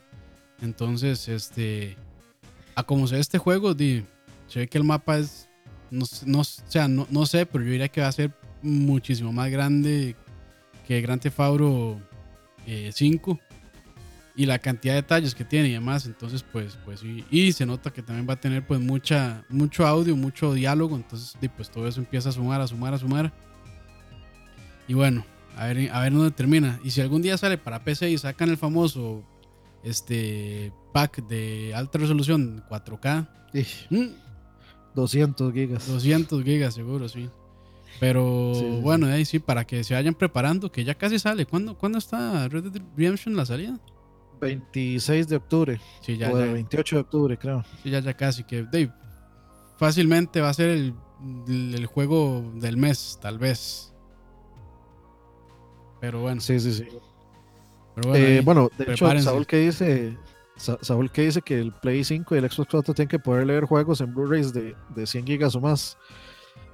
Entonces, 0.61 1.27
este, 1.27 1.97
a 2.75 2.83
como 2.83 3.07
se 3.07 3.15
ve 3.15 3.21
este 3.21 3.37
juego, 3.37 3.73
di, 3.73 4.03
se 4.47 4.59
ve 4.59 4.67
que 4.67 4.77
el 4.77 4.83
mapa 4.83 5.17
es, 5.19 5.49
no, 5.91 6.05
sé- 6.05 6.25
no, 6.25 6.39
o 6.39 6.43
sea, 6.43 6.87
no, 6.87 7.05
no 7.09 7.25
sé, 7.25 7.45
pero 7.45 7.63
yo 7.63 7.71
diría 7.71 7.87
que 7.89 8.01
va 8.01 8.07
a 8.07 8.11
ser 8.11 8.31
muchísimo 8.63 9.31
más 9.31 9.51
grande 9.51 10.15
que 10.87 11.01
Grand 11.01 11.21
Theft 11.21 11.39
Auto 11.39 11.99
eh, 12.65 12.91
5 12.93 13.39
y 14.38 14.45
la 14.45 14.60
cantidad 14.60 14.93
de 14.93 15.02
detalles 15.02 15.34
que 15.36 15.43
tiene 15.43 15.67
y 15.67 15.73
demás. 15.73 16.06
Entonces, 16.06 16.43
pues, 16.43 16.78
pues 16.86 17.00
sí. 17.02 17.26
Y 17.32 17.52
se 17.52 17.65
nota 17.65 17.91
que 17.91 18.04
también 18.04 18.30
va 18.30 18.34
a 18.36 18.39
tener 18.39 18.65
pues 18.65 18.80
mucha, 18.80 19.43
mucho 19.50 19.86
audio, 19.86 20.15
mucho 20.15 20.54
diálogo. 20.54 20.95
Entonces, 20.95 21.36
pues 21.58 21.69
todo 21.71 21.88
eso 21.88 22.00
empieza 22.00 22.30
a 22.30 22.32
sumar, 22.32 22.62
a 22.62 22.67
sumar, 22.67 22.93
a 22.93 23.00
sumar. 23.00 23.34
Y 24.88 24.93
bueno, 24.93 25.26
a 25.58 25.65
ver, 25.65 25.89
a 25.91 26.02
ver 26.02 26.13
dónde 26.13 26.32
termina. 26.32 26.80
Y 26.84 26.91
si 26.91 27.02
algún 27.02 27.21
día 27.23 27.36
sale 27.38 27.58
para 27.58 27.84
PC 27.84 28.12
y 28.12 28.17
sacan 28.19 28.50
el 28.50 28.58
famoso 28.58 29.23
este 29.84 30.71
pack 30.93 31.28
de 31.28 31.73
alta 31.76 31.97
resolución 31.97 32.63
4K, 32.69 33.28
Ij, 33.54 33.88
mm, 33.89 34.06
200 34.95 35.52
gigas. 35.54 35.88
200 35.88 36.43
gigas 36.43 36.76
seguro, 36.76 37.10
sí. 37.10 37.28
Pero 38.00 38.52
Sí, 38.54 38.60
sí, 38.62 38.71
sí. 38.76 38.82
bueno, 38.82 39.08
ahí 39.08 39.26
sí, 39.26 39.39
para 39.39 39.65
que 39.65 39.84
se 39.84 39.95
vayan 39.95 40.13
preparando, 40.13 40.71
que 40.71 40.84
ya 40.84 40.93
casi 40.95 41.17
sale. 41.17 41.45
¿Cuándo, 41.47 41.76
¿cuándo 41.78 41.97
está 41.97 42.47
Red 42.47 42.65
Dead 42.65 42.84
Redemption 42.95 43.36
la 43.36 43.45
salida? 43.45 43.80
26 44.39 45.28
de 45.28 45.36
octubre. 45.36 45.80
Sí, 46.02 46.17
ya, 46.17 46.32
o 46.32 46.39
ya, 46.39 46.52
28 46.52 46.95
de 46.95 47.02
octubre, 47.02 47.38
creo. 47.38 47.63
sí, 47.84 47.89
ya, 47.89 48.00
ya 48.00 48.13
casi. 48.15 48.43
Que 48.43 48.63
Dave, 48.63 48.91
fácilmente 49.78 50.41
va 50.41 50.50
a 50.50 50.54
ser 50.54 50.69
el, 50.69 50.93
el 51.47 51.86
juego 51.86 52.43
del 52.56 52.78
mes, 52.78 53.17
tal 53.21 53.38
vez. 53.39 53.93
Pero 56.00 56.21
bueno, 56.21 56.41
Sí, 56.41 56.60
sí, 56.60 56.73
sí. 56.73 56.88
pero 57.95 58.10
bueno, 58.10 58.26
Eh, 58.26 58.41
bueno, 58.43 58.69
de 58.78 58.91
hecho. 58.93 59.19
Saúl 59.21 59.45
que 59.47 59.58
dice. 59.58 60.17
Sa- 60.56 60.78
Saúl 60.82 61.12
que 61.12 61.21
dice 61.23 61.41
que 61.43 61.60
el 61.60 61.71
Play 61.71 62.04
5 62.04 62.34
y 62.36 62.39
el 62.39 62.50
Xbox 62.50 62.69
4 62.71 62.93
tienen 62.95 63.10
que 63.10 63.19
poder 63.19 63.45
leer 63.45 63.65
juegos 63.65 64.02
en 64.02 64.13
Blu-rays 64.13 64.54
de, 64.54 64.76
de 64.95 65.06
100 65.06 65.26
gigas 65.28 65.56
o 65.56 65.62
más. 65.62 65.97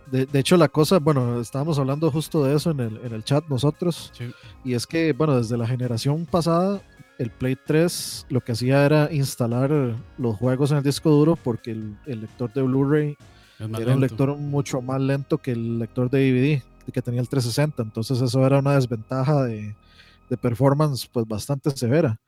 De, 0.10 0.26
de 0.26 0.40
hecho, 0.40 0.56
la 0.58 0.68
cosa, 0.70 1.00
bueno, 1.00 1.40
estábamos 1.42 1.80
hablando 1.80 2.10
justo 2.12 2.44
de 2.46 2.56
eso 2.56 2.72
en 2.72 2.80
el, 2.82 2.98
en 3.04 3.14
el 3.14 3.24
chat 3.26 3.46
nosotros. 3.50 4.12
Sí. 4.14 4.32
Y 4.64 4.74
es 4.74 4.86
que, 4.88 5.12
bueno, 5.14 5.38
desde 5.38 5.58
la 5.58 5.68
generación 5.68 6.26
pasada, 6.26 6.82
el 7.18 7.30
Play 7.30 7.58
3 7.66 8.28
lo 8.30 8.42
que 8.42 8.54
hacía 8.54 8.86
era 8.86 9.12
instalar 9.12 9.96
los 10.18 10.36
juegos 10.38 10.72
en 10.72 10.78
el 10.78 10.84
disco 10.84 11.10
duro 11.10 11.36
porque 11.36 11.72
el, 11.72 11.98
el 12.06 12.22
lector 12.22 12.52
de 12.54 12.62
Blu-ray 12.62 13.18
era 13.60 13.94
un 13.94 14.02
lector 14.02 14.36
mucho 14.38 14.82
más 14.82 15.00
lento 15.00 15.38
que 15.38 15.52
el 15.52 15.80
lector 15.80 16.10
de 16.10 16.20
DVD 16.20 16.64
que 16.92 17.02
tenía 17.02 17.22
el 17.22 17.30
360. 17.30 17.82
Entonces 17.82 18.20
eso 18.22 18.46
era 18.46 18.60
una 18.60 18.76
desventaja 18.76 19.44
de, 19.44 19.76
de 20.30 20.38
performance 20.38 21.08
pues 21.08 21.26
bastante 21.28 21.72
severa. 21.72 22.20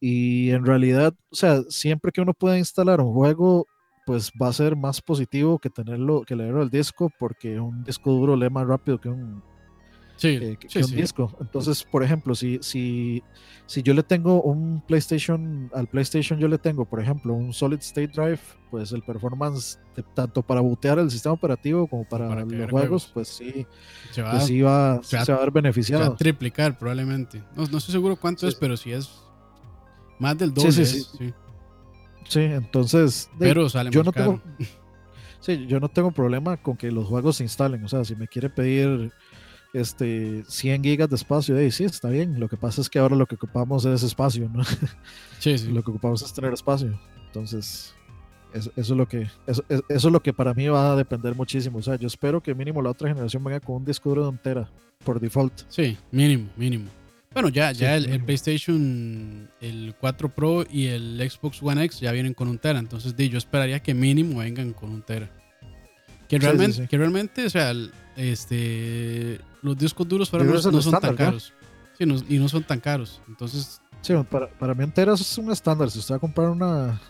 Y 0.00 0.50
en 0.50 0.64
realidad, 0.64 1.14
o 1.30 1.34
sea, 1.34 1.62
siempre 1.68 2.12
que 2.12 2.20
uno 2.20 2.32
pueda 2.32 2.58
instalar 2.58 3.00
un 3.00 3.12
juego, 3.12 3.66
pues 4.06 4.30
va 4.40 4.48
a 4.48 4.52
ser 4.52 4.76
más 4.76 5.02
positivo 5.02 5.58
que 5.58 5.70
tenerlo, 5.70 6.22
que 6.22 6.36
leerlo 6.36 6.62
al 6.62 6.70
disco, 6.70 7.10
porque 7.18 7.58
un 7.58 7.82
disco 7.82 8.12
duro 8.12 8.36
lee 8.36 8.48
más 8.48 8.66
rápido 8.66 9.00
que 9.00 9.08
un, 9.08 9.42
Sí, 10.18 10.28
eh, 10.40 10.56
que, 10.60 10.68
sí, 10.68 10.78
que 10.80 10.84
un 10.84 10.90
sí. 10.90 10.96
disco. 10.96 11.34
Entonces, 11.40 11.84
por 11.84 12.02
ejemplo, 12.02 12.34
si, 12.34 12.58
si, 12.60 13.22
si 13.66 13.82
yo 13.82 13.94
le 13.94 14.02
tengo 14.02 14.42
un 14.42 14.82
PlayStation, 14.86 15.70
al 15.72 15.86
PlayStation 15.86 16.38
yo 16.40 16.48
le 16.48 16.58
tengo, 16.58 16.84
por 16.84 17.00
ejemplo, 17.00 17.32
un 17.34 17.52
Solid 17.52 17.78
State 17.78 18.08
Drive, 18.08 18.40
pues 18.70 18.90
el 18.92 19.02
performance, 19.02 19.78
de- 19.94 20.02
tanto 20.14 20.42
para 20.42 20.60
bootear 20.60 20.98
el 20.98 21.10
sistema 21.10 21.34
operativo 21.34 21.86
como 21.86 22.04
para, 22.04 22.28
Para 22.28 22.40
los 22.44 22.50
juegos, 22.50 22.70
juegos. 22.70 23.10
pues 23.14 23.28
sí, 23.28 23.64
Se 24.10 24.20
va, 24.22 24.32
pues 24.32 24.44
sí 24.46 24.60
va, 24.60 25.00
se 25.02 25.16
va- 25.18 25.24
se 25.24 25.32
va 25.32 25.38
a 25.38 25.40
ver 25.42 25.48
se 25.50 25.52
va 25.56 25.62
beneficiado. 25.62 26.12
a 26.12 26.16
triplicar 26.16 26.76
probablemente. 26.76 27.42
No, 27.56 27.64
no 27.66 27.78
estoy 27.78 27.92
seguro 27.92 28.16
cuánto 28.16 28.46
es, 28.48 28.54
pero 28.56 28.76
si 28.76 28.90
es 28.92 29.08
más 30.18 30.36
del 30.36 30.52
doble. 30.52 30.72
sí, 30.72 30.82
es, 30.82 31.12
sí. 32.28 32.40
entonces, 32.40 33.30
de- 33.38 33.46
Pero 33.46 33.68
sale 33.68 33.90
yo 33.90 34.02
no 34.02 34.12
caro. 34.12 34.42
tengo, 34.42 34.58
sí, 35.40 35.66
yo 35.66 35.78
no 35.80 35.88
tengo 35.88 36.10
problema 36.10 36.56
con 36.56 36.76
que 36.76 36.90
los 36.90 37.06
juegos 37.06 37.36
se 37.36 37.44
instalen. 37.44 37.84
O 37.84 37.88
sea, 37.88 38.04
si 38.04 38.16
me 38.16 38.26
quiere 38.28 38.50
pedir 38.50 39.12
este 39.72 40.44
100 40.48 40.82
gigas 40.82 41.08
de 41.10 41.16
espacio, 41.16 41.56
ahí 41.56 41.70
sí, 41.70 41.84
está 41.84 42.08
bien. 42.08 42.38
Lo 42.40 42.48
que 42.48 42.56
pasa 42.56 42.80
es 42.80 42.88
que 42.88 42.98
ahora 42.98 43.16
lo 43.16 43.26
que 43.26 43.34
ocupamos 43.36 43.84
es 43.84 44.02
espacio, 44.02 44.48
¿no? 44.52 44.62
Sí, 45.38 45.56
sí. 45.58 45.68
lo 45.68 45.82
que 45.82 45.90
ocupamos 45.90 46.22
es 46.22 46.32
tener 46.32 46.52
espacio. 46.52 46.98
Entonces, 47.26 47.94
eso, 48.54 48.70
eso 48.76 48.92
es 48.94 48.96
lo 48.98 49.06
que 49.06 49.28
eso, 49.46 49.62
es- 49.68 49.82
eso 49.88 50.08
es 50.08 50.12
lo 50.12 50.20
que 50.22 50.32
para 50.32 50.54
mí 50.54 50.66
va 50.68 50.92
a 50.92 50.96
depender 50.96 51.34
muchísimo. 51.34 51.78
O 51.78 51.82
sea, 51.82 51.96
yo 51.96 52.06
espero 52.06 52.42
que 52.42 52.54
mínimo 52.54 52.80
la 52.82 52.90
otra 52.90 53.08
generación 53.08 53.44
venga 53.44 53.60
con 53.60 53.76
un 53.76 53.84
disco 53.84 54.08
duro 54.08 54.22
de 54.22 54.28
un 54.30 54.38
tera 54.38 54.68
por 55.04 55.20
default. 55.20 55.52
Sí, 55.68 55.96
mínimo, 56.10 56.48
mínimo. 56.56 56.86
Bueno, 57.32 57.50
ya, 57.50 57.74
Sí, 57.74 57.80
ya 57.82 57.94
el. 57.94 58.24
PlayStation, 58.24 59.50
el 59.60 59.94
4 60.00 60.28
Pro 60.34 60.64
y 60.68 60.86
el 60.86 61.18
Xbox 61.30 61.62
One 61.62 61.84
X 61.84 62.00
ya 62.00 62.10
vienen 62.10 62.32
con 62.34 62.48
un 62.48 62.58
Tera. 62.58 62.78
Entonces, 62.78 63.14
yo 63.16 63.36
esperaría 63.38 63.80
que 63.80 63.92
mínimo 63.94 64.38
vengan 64.40 64.72
con 64.72 64.90
un 64.90 65.02
Tera. 65.02 65.30
Que 66.26 66.36
sí, 66.36 66.42
realmente, 66.44 66.72
sí. 66.82 66.86
que 66.88 66.96
realmente, 66.98 67.44
o 67.46 67.50
sea, 67.50 67.70
el- 67.70 67.92
este, 68.18 69.40
los 69.62 69.76
discos 69.78 70.06
duros 70.06 70.32
ahora 70.32 70.44
Yo 70.44 70.52
no, 70.70 70.82
son 70.82 71.00
tan 71.00 71.16
caros. 71.16 71.52
Sí, 71.96 72.04
no- 72.04 72.16
y 72.28 72.38
no 72.38 72.48
son 72.48 72.62
tan 72.64 72.80
caros. 72.80 73.20
Entonces, 73.28 73.80
Sí, 74.00 74.12
para, 74.30 74.48
para 74.48 74.74
mí 74.74 74.84
un 74.84 74.92
tera 74.92 75.14
es 75.14 75.38
un 75.38 75.50
estándar. 75.50 75.90
Si 75.90 75.98
usted 75.98 76.12
va 76.14 76.16
a 76.18 76.20
comprar 76.20 76.50
una, 76.50 77.00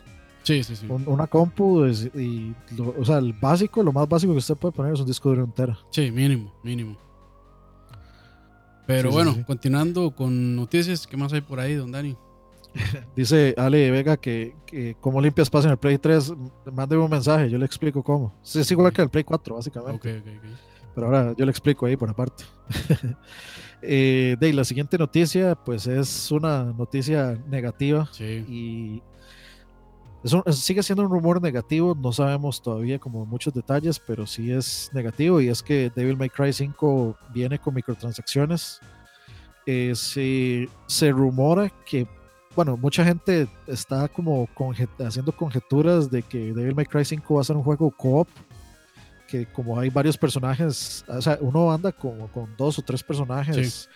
sí, 0.43 0.63
sí, 0.63 0.75
sí. 0.75 0.87
un- 0.89 1.07
una 1.07 1.27
compu 1.27 1.83
es- 1.85 2.09
y, 2.15 2.55
lo- 2.75 2.95
o 2.97 3.05
sea, 3.05 3.17
el 3.19 3.33
básico, 3.33 3.83
lo 3.83 3.91
más 3.93 4.07
básico 4.09 4.31
que 4.33 4.39
usted 4.39 4.55
puede 4.55 4.71
poner 4.71 4.93
es 4.93 4.99
un 4.99 5.05
disco 5.05 5.29
duro 5.29 5.47
tera. 5.55 5.77
Sí, 5.91 6.09
mínimo, 6.11 6.53
mínimo. 6.63 6.97
Pero 8.87 9.11
bueno, 9.11 9.35
continuando 9.45 10.11
con 10.15 10.55
noticias, 10.55 11.05
¿qué 11.05 11.15
más 11.15 11.31
hay 11.33 11.41
por 11.41 11.59
ahí, 11.59 11.75
don 11.75 11.91
Dani? 11.91 12.17
Dice 13.15 13.53
Ale 13.57 13.91
Vega 13.91 14.17
que, 14.17 14.55
que 14.65 14.95
cómo 14.99 15.21
limpia 15.21 15.43
espacio 15.43 15.67
en 15.67 15.73
el 15.73 15.77
Play 15.77 15.97
3. 15.99 16.33
Mándeme 16.71 17.03
un 17.03 17.09
mensaje, 17.11 17.49
yo 17.49 17.57
le 17.59 17.65
explico 17.65 18.01
cómo. 18.03 18.33
Es 18.43 18.69
igual 18.71 18.91
que 18.91 19.03
el 19.03 19.09
Play 19.09 19.23
4, 19.23 19.55
básicamente. 19.55 20.17
Ok, 20.17 20.23
ok, 20.25 20.33
ok. 20.37 20.59
Pero 20.99 21.07
ahora 21.15 21.33
yo 21.37 21.45
le 21.45 21.51
explico 21.51 21.85
ahí 21.85 21.95
por 21.95 22.09
aparte. 22.09 22.43
eh, 23.81 24.35
de 24.37 24.53
la 24.53 24.63
siguiente 24.65 24.97
noticia, 24.97 25.55
pues 25.55 25.87
es 25.87 26.29
una 26.31 26.65
noticia 26.65 27.37
negativa 27.47 28.09
Sí, 28.11 28.45
y 28.49 29.01
es 30.23 30.33
un- 30.33 30.43
sigue 30.51 30.83
siendo 30.83 31.03
un 31.03 31.09
rumor 31.09 31.41
negativo. 31.41 31.95
No 31.95 32.11
sabemos 32.11 32.61
todavía 32.61 32.99
como 32.99 33.25
muchos 33.25 33.53
detalles, 33.53 33.97
pero 33.99 34.27
sí 34.27 34.51
es 34.51 34.89
negativo 34.93 35.39
y 35.39 35.47
es 35.47 35.63
que 35.63 35.89
Devil 35.95 36.17
May 36.17 36.29
Cry 36.29 36.51
5 36.51 37.15
viene 37.33 37.57
con 37.59 37.73
microtransacciones. 37.75 38.81
Eh, 39.65 39.93
se, 39.95 40.67
se 40.87 41.11
rumora 41.11 41.71
que, 41.85 42.07
bueno, 42.55 42.75
mucha 42.75 43.05
gente 43.05 43.47
está 43.67 44.09
como 44.09 44.47
conje- 44.53 44.89
haciendo 45.05 45.31
conjeturas 45.31 46.11
de 46.11 46.23
que 46.23 46.51
Devil 46.53 46.75
May 46.75 46.85
Cry 46.85 47.05
5 47.05 47.35
va 47.35 47.41
a 47.41 47.43
ser 47.45 47.55
un 47.55 47.63
juego 47.63 47.89
co-op 47.91 48.27
que 49.29 49.45
como 49.45 49.79
hay 49.79 49.89
varios 49.89 50.17
personajes, 50.17 51.03
o 51.07 51.21
sea, 51.21 51.37
uno 51.41 51.71
anda 51.71 51.91
como 51.91 52.27
con 52.31 52.55
dos 52.57 52.79
o 52.79 52.81
tres 52.81 53.03
personajes 53.03 53.89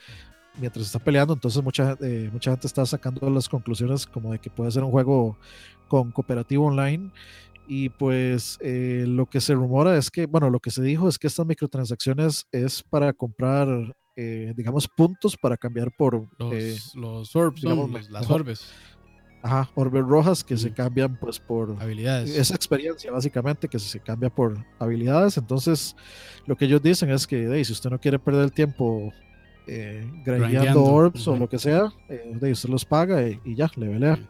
mientras 0.60 0.86
está 0.86 1.00
peleando, 1.00 1.34
entonces 1.34 1.64
mucha, 1.64 1.98
eh, 2.02 2.30
mucha 2.32 2.52
gente 2.52 2.68
está 2.68 2.86
sacando 2.86 3.28
las 3.30 3.50
conclusiones 3.50 4.06
como 4.06 4.32
de 4.32 4.40
que 4.40 4.50
puede 4.50 4.70
ser 4.72 4.84
un 4.84 4.92
juego 4.92 5.38
con 5.88 6.12
cooperativo 6.12 6.66
online. 6.68 7.12
Y 7.66 7.88
pues 7.90 8.58
eh, 8.62 9.06
lo 9.08 9.26
que 9.26 9.40
se 9.40 9.54
rumora 9.56 9.98
es 9.98 10.12
que, 10.12 10.26
bueno, 10.26 10.50
lo 10.50 10.60
que 10.60 10.70
se 10.70 10.82
dijo 10.84 11.08
es 11.08 11.18
que 11.18 11.28
estas 11.28 11.46
microtransacciones 11.46 12.46
es 12.52 12.84
para 12.84 13.14
comprar, 13.14 13.96
eh, 14.18 14.54
digamos, 14.56 14.88
puntos 14.88 15.38
para 15.38 15.56
cambiar 15.58 15.90
por 15.96 16.28
los, 16.38 16.54
eh, 16.54 16.78
los 16.96 17.34
orbs, 17.36 17.62
digamos, 17.62 17.90
los- 17.90 18.10
las 18.12 18.30
orbes, 18.30 18.70
ajá, 19.44 19.70
orbes 19.76 20.04
rojas 20.06 20.44
que 20.44 20.58
se 20.58 20.68
Ujú. 20.68 20.76
cambian 20.76 21.18
pues 21.20 21.38
por, 21.40 21.76
habilidades. 21.82 22.36
esa 22.36 22.56
experiencia 22.56 23.12
básicamente 23.12 23.68
que 23.68 23.78
se 23.78 24.00
cambia 24.00 24.30
por 24.30 24.58
habilidades. 24.80 25.38
Entonces, 25.38 25.96
lo 26.48 26.56
que 26.56 26.66
ellos 26.66 26.82
dicen 26.82 27.12
es 27.12 27.28
que 27.28 27.48
hey, 27.52 27.64
si 27.66 27.74
usted 27.74 27.90
no 27.90 28.00
quiere 28.00 28.18
perder 28.18 28.46
el 28.46 28.52
tiempo 28.54 29.12
eh, 29.68 30.02
grindeando 30.26 30.48
Grindeando, 30.48 30.84
orbs 30.86 31.28
o 31.28 31.36
lo 31.38 31.48
que 31.48 31.60
sea, 31.60 31.94
eh, 32.10 32.34
hey, 32.42 32.52
usted 32.54 32.70
los 32.70 32.86
paga 32.86 33.22
y, 33.28 33.40
y 33.46 33.56
ya, 33.56 33.70
le 33.76 33.88
velea. 33.90 34.16
Sí. 34.16 34.24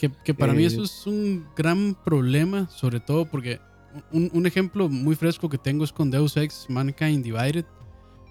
Que, 0.00 0.10
que 0.24 0.34
para 0.34 0.52
mí 0.54 0.64
Eh, 0.64 0.66
eso 0.66 0.82
es 0.82 1.06
un 1.06 1.46
gran 1.56 1.94
problema, 2.04 2.68
sobre 2.70 3.00
todo 3.00 3.26
porque 3.26 3.60
un, 4.12 4.30
un 4.32 4.46
ejemplo 4.46 4.88
muy 4.88 5.14
fresco 5.14 5.48
que 5.48 5.58
tengo 5.58 5.84
es 5.84 5.92
con 5.92 6.10
Deus 6.10 6.36
Ex 6.36 6.66
Mankind 6.68 7.22
Divided, 7.22 7.64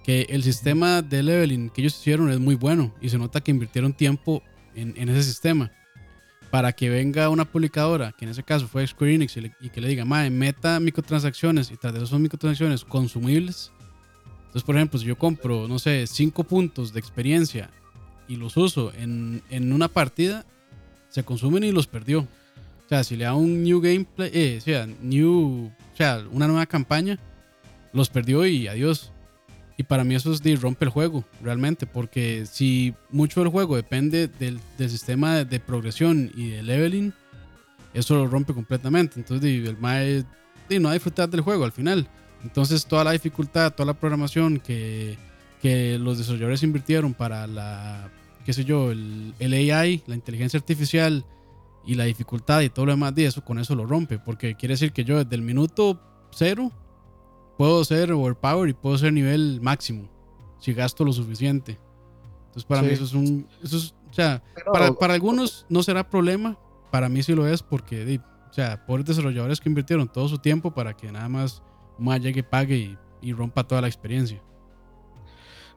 que 0.03 0.23
el 0.29 0.43
sistema 0.43 1.01
de 1.01 1.23
leveling 1.23 1.69
que 1.69 1.81
ellos 1.81 1.97
hicieron 1.97 2.29
es 2.29 2.39
muy 2.39 2.55
bueno 2.55 2.93
y 2.99 3.09
se 3.09 3.17
nota 3.17 3.39
que 3.39 3.51
invirtieron 3.51 3.93
tiempo 3.93 4.43
en, 4.75 4.93
en 4.97 5.09
ese 5.09 5.23
sistema. 5.23 5.71
Para 6.53 6.71
que 6.71 6.87
venga 6.87 7.29
una 7.29 7.45
publicadora, 7.45 8.11
que 8.11 8.25
en 8.25 8.29
ese 8.31 8.43
caso 8.43 8.67
fue 8.67 8.85
Square 8.85 9.15
Enix, 9.15 9.35
y, 9.37 9.41
le- 9.41 9.55
y 9.59 9.71
que 9.71 9.81
le 9.81 9.87
diga, 9.87 10.05
mae, 10.05 10.29
meta 10.29 10.79
microtransacciones 10.79 11.71
y 11.71 11.77
tras 11.77 11.93
de 11.93 11.97
eso 11.97 12.05
son 12.05 12.21
microtransacciones 12.21 12.85
consumibles. 12.85 13.71
Entonces, 14.41 14.61
por 14.61 14.75
ejemplo, 14.75 14.99
si 14.99 15.05
yo 15.07 15.17
compro, 15.17 15.67
no 15.67 15.79
sé, 15.79 16.05
5 16.05 16.43
puntos 16.43 16.93
de 16.93 16.99
experiencia 16.99 17.71
y 18.27 18.35
los 18.35 18.55
uso 18.55 18.93
en, 18.95 19.41
en 19.49 19.73
una 19.73 19.87
partida, 19.87 20.45
se 21.09 21.23
consumen 21.23 21.63
y 21.63 21.71
los 21.71 21.87
perdió. 21.87 22.19
O 22.19 22.87
sea, 22.87 23.03
si 23.03 23.15
le 23.15 23.23
da 23.23 23.33
un 23.33 23.63
new 23.63 23.81
gameplay, 23.81 24.29
eh, 24.31 24.57
o 24.59 24.61
sea, 24.61 24.85
new, 25.01 25.71
o 25.91 25.97
sea, 25.97 26.23
una 26.31 26.45
nueva 26.45 26.67
campaña, 26.67 27.17
los 27.93 28.09
perdió 28.09 28.45
y 28.45 28.67
adiós. 28.67 29.11
Para 29.83 30.03
mí 30.03 30.15
eso 30.15 30.31
es 30.31 30.41
de 30.41 30.55
rompe 30.55 30.85
el 30.85 30.91
juego, 30.91 31.23
realmente, 31.41 31.85
porque 31.87 32.45
si 32.45 32.93
mucho 33.11 33.41
del 33.41 33.49
juego 33.49 33.75
depende 33.75 34.27
del, 34.27 34.59
del 34.77 34.89
sistema 34.89 35.35
de, 35.37 35.45
de 35.45 35.59
progresión 35.59 36.31
y 36.35 36.49
de 36.49 36.63
leveling, 36.63 37.13
eso 37.93 38.15
lo 38.15 38.27
rompe 38.27 38.53
completamente. 38.53 39.19
Entonces, 39.19 39.67
el 39.67 39.77
mae 39.77 40.23
di, 40.69 40.79
no 40.79 40.91
disfrutar 40.91 41.29
del 41.29 41.41
juego 41.41 41.63
al 41.65 41.71
final. 41.71 42.07
Entonces, 42.43 42.85
toda 42.85 43.03
la 43.03 43.11
dificultad, 43.11 43.73
toda 43.73 43.87
la 43.87 43.93
programación 43.93 44.59
que, 44.59 45.17
que 45.61 45.97
los 45.97 46.17
desarrolladores 46.17 46.63
invirtieron 46.63 47.13
para 47.13 47.47
la, 47.47 48.09
qué 48.45 48.53
sé 48.53 48.65
yo, 48.65 48.91
el, 48.91 49.33
el 49.39 49.53
AI, 49.71 50.03
la 50.07 50.15
inteligencia 50.15 50.57
artificial 50.57 51.25
y 51.85 51.95
la 51.95 52.05
dificultad 52.05 52.61
y 52.61 52.69
todo 52.69 52.85
lo 52.85 52.93
demás 52.93 53.13
de 53.15 53.25
eso, 53.25 53.43
con 53.43 53.59
eso 53.59 53.75
lo 53.75 53.85
rompe. 53.85 54.19
Porque 54.19 54.55
quiere 54.55 54.73
decir 54.73 54.91
que 54.91 55.03
yo 55.03 55.23
desde 55.23 55.35
el 55.35 55.41
minuto 55.41 56.01
cero 56.31 56.71
puedo 57.57 57.83
ser 57.85 58.11
overpower 58.11 58.69
y 58.69 58.73
puedo 58.73 58.97
ser 58.97 59.13
nivel 59.13 59.59
máximo 59.61 60.09
si 60.59 60.73
gasto 60.73 61.03
lo 61.05 61.11
suficiente. 61.13 61.79
Entonces 62.45 62.65
para 62.65 62.81
Sí. 62.81 62.87
mí 62.87 62.93
eso 62.93 63.03
es 63.03 63.13
un... 63.13 63.47
Eso 63.63 63.77
es, 63.77 63.95
o 64.09 64.13
sea, 64.13 64.43
Pero- 64.55 64.71
para, 64.71 64.93
para 64.93 65.13
algunos 65.15 65.65
no 65.69 65.81
será 65.83 66.07
problema, 66.09 66.57
para 66.91 67.09
mí 67.09 67.23
sí 67.23 67.33
lo 67.33 67.47
es 67.47 67.63
porque, 67.63 68.19
o 68.49 68.53
sea, 68.53 68.85
pobres 68.85 69.05
desarrolladores 69.05 69.59
que 69.59 69.69
invirtieron 69.69 70.07
todo 70.07 70.27
su 70.27 70.37
tiempo 70.37 70.71
para 70.71 70.95
que 70.95 71.11
nada 71.11 71.27
más 71.29 71.61
más 71.97 72.19
llegue, 72.21 72.43
pague 72.43 72.75
y, 72.77 72.97
y 73.21 73.33
rompa 73.33 73.63
toda 73.63 73.81
la 73.81 73.87
experiencia. 73.87 74.41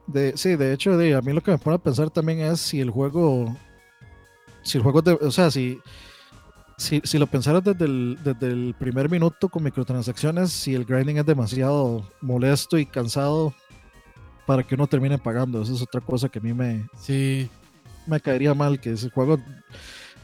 De, 0.07 0.37
sí, 0.37 0.55
de 0.55 0.73
hecho, 0.73 0.97
de, 0.97 1.15
a 1.15 1.21
mí 1.21 1.33
lo 1.33 1.41
que 1.41 1.51
me 1.51 1.57
pone 1.57 1.75
a 1.75 1.79
pensar 1.79 2.09
también 2.09 2.39
es 2.39 2.59
si 2.61 2.79
el 2.79 2.89
juego, 2.89 3.55
si 4.61 4.77
el 4.77 4.83
juego, 4.83 5.01
de, 5.01 5.13
o 5.13 5.31
sea, 5.31 5.51
si, 5.51 5.79
si, 6.77 7.01
si 7.03 7.17
lo 7.17 7.27
pensaras 7.27 7.63
desde 7.63 7.85
el, 7.85 8.17
desde 8.23 8.47
el 8.47 8.75
primer 8.77 9.09
minuto 9.09 9.49
con 9.49 9.63
microtransacciones, 9.63 10.51
si 10.51 10.75
el 10.75 10.85
grinding 10.85 11.17
es 11.17 11.25
demasiado 11.25 12.07
molesto 12.21 12.77
y 12.77 12.85
cansado 12.85 13.53
para 14.45 14.63
que 14.63 14.75
uno 14.75 14.87
termine 14.87 15.17
pagando, 15.17 15.61
esa 15.61 15.73
es 15.73 15.81
otra 15.81 16.01
cosa 16.01 16.29
que 16.29 16.39
a 16.39 16.41
mí 16.41 16.53
me, 16.53 16.87
Sí, 16.99 17.49
me 18.05 18.19
caería 18.19 18.53
mal, 18.53 18.79
que 18.79 18.91
ese 18.91 19.09
juego, 19.09 19.39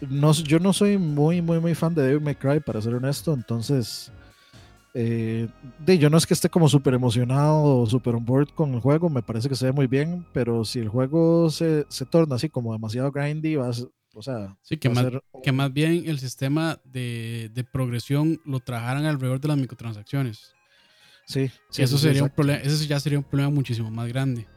no, 0.10 0.32
yo 0.32 0.60
no 0.60 0.74
soy 0.74 0.98
muy, 0.98 1.42
muy, 1.42 1.60
muy 1.60 1.76
fan 1.76 1.94
de 1.96 2.04
Devil 2.04 2.22
May 2.22 2.36
Cry, 2.36 2.60
para 2.60 2.82
ser 2.82 2.94
honesto, 2.94 3.34
entonces... 3.34 4.12
Eh, 4.96 5.48
de, 5.80 5.98
yo 5.98 6.08
no 6.12 6.18
es 6.18 6.28
que 6.28 6.36
esté 6.36 6.50
como 6.50 6.70
súper 6.70 6.94
emocionado 6.94 7.64
o 7.82 7.86
súper 7.88 8.14
on 8.14 8.24
board 8.24 8.50
con 8.54 8.76
el 8.76 8.80
juego, 8.80 9.10
me 9.10 9.24
parece 9.24 9.50
que 9.50 9.56
se 9.56 9.66
ve 9.66 9.72
muy 9.72 9.88
bien, 9.88 10.24
pero 10.34 10.64
si 10.66 10.78
el 10.78 10.88
juego 10.88 11.50
se, 11.50 11.88
se 11.90 12.06
torna 12.06 12.36
así 12.36 12.48
como 12.48 12.74
demasiado 12.74 13.12
grindy, 13.12 13.56
va 13.56 13.70
a 13.70 13.74
ser- 13.74 13.88
o 14.14 14.22
sea, 14.22 14.56
sí 14.62 14.78
que, 14.78 14.90
más, 14.90 15.04
ser- 15.06 15.24
que 15.44 15.52
más 15.52 15.74
bien 15.74 16.04
el 16.06 16.20
sistema 16.20 16.80
de, 16.86 17.50
de 17.54 17.64
progresión 17.64 18.40
lo 18.46 18.60
trabajaran 18.60 19.06
alrededor 19.06 19.40
de 19.40 19.48
las 19.48 19.58
microtransacciones. 19.58 20.54
sí, 21.26 21.50
sí, 21.70 21.82
eso 21.84 21.98
sería 21.98 22.24
un 22.24 22.30
problema, 22.30 22.60
ese 22.60 22.86
ya 22.88 23.00
sería 23.00 23.18
un 23.20 23.26
problema 23.26 23.50
muchísimo 23.52 23.90
más 23.92 24.08
grande. 24.08 24.48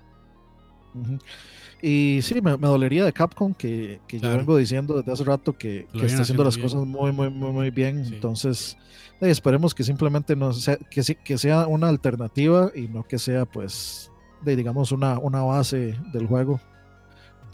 Y 1.82 2.20
sí, 2.22 2.40
me, 2.40 2.56
me 2.56 2.68
dolería 2.68 3.04
de 3.04 3.12
Capcom 3.12 3.52
que, 3.52 4.00
que 4.08 4.18
Claro. 4.18 4.34
yo 4.34 4.38
vengo 4.38 4.56
diciendo 4.56 4.96
desde 4.96 5.12
hace 5.12 5.24
rato 5.24 5.52
que, 5.52 5.86
está 5.92 6.22
haciendo 6.22 6.44
las 6.44 6.56
cosas 6.56 6.86
muy, 6.86 7.12
muy, 7.12 7.28
muy, 7.30 7.52
muy 7.52 7.70
bien. 7.70 8.04
Sí. 8.04 8.14
Entonces, 8.14 8.76
eh, 9.20 9.30
esperemos 9.30 9.74
que 9.74 9.84
simplemente 9.84 10.34
no 10.34 10.52
sea, 10.52 10.76
que, 10.90 11.02
que 11.02 11.38
sea 11.38 11.66
una 11.66 11.88
alternativa 11.88 12.70
y 12.74 12.88
no 12.88 13.04
que 13.04 13.18
sea, 13.18 13.44
pues, 13.44 14.10
de, 14.42 14.56
digamos, 14.56 14.90
una, 14.90 15.18
una 15.18 15.42
base 15.42 15.98
del 16.12 16.26
juego. 16.26 16.60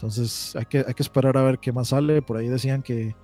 Entonces, 0.03 0.53
hay 0.57 0.65
que, 0.65 0.79
hay 0.85 0.93
que 0.93 1.01
esperar 1.01 1.37
a 1.37 1.43
ver 1.43 1.59
qué 1.59 1.71
más 1.71 1.87
sale. 1.87 2.21
Por 2.21 2.35
ahí 2.35 2.49
decían 2.49 2.81
que, 2.81 3.15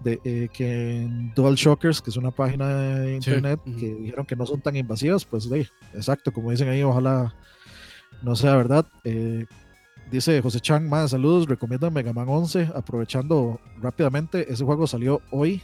de, 0.00 0.18
eh, 0.24 0.48
que 0.52 1.02
en 1.02 1.32
Dual 1.36 1.54
Shockers, 1.54 2.02
que 2.02 2.10
es 2.10 2.16
una 2.16 2.32
página 2.32 2.66
de 2.98 3.14
internet, 3.14 3.60
que 3.78 3.94
dijeron 3.94 4.26
que 4.26 4.34
no 4.34 4.44
son 4.44 4.60
tan 4.60 4.74
invasivas, 4.74 5.24
pues, 5.24 5.48
de, 5.48 5.68
exacto, 5.94 6.32
como 6.32 6.50
dicen 6.50 6.68
ahí, 6.68 6.82
ojalá 6.82 7.32
no 8.22 8.34
sea 8.34 8.56
verdad. 8.56 8.84
Eh, 9.04 9.46
Dice 10.10 10.40
José 10.40 10.60
Chang, 10.60 10.88
más 10.88 11.10
saludos, 11.10 11.48
recomienda 11.48 11.90
Mega 11.90 12.12
Man 12.12 12.28
11, 12.28 12.70
aprovechando 12.76 13.60
rápidamente, 13.80 14.52
ese 14.52 14.64
juego 14.64 14.86
salió 14.86 15.20
hoy, 15.32 15.60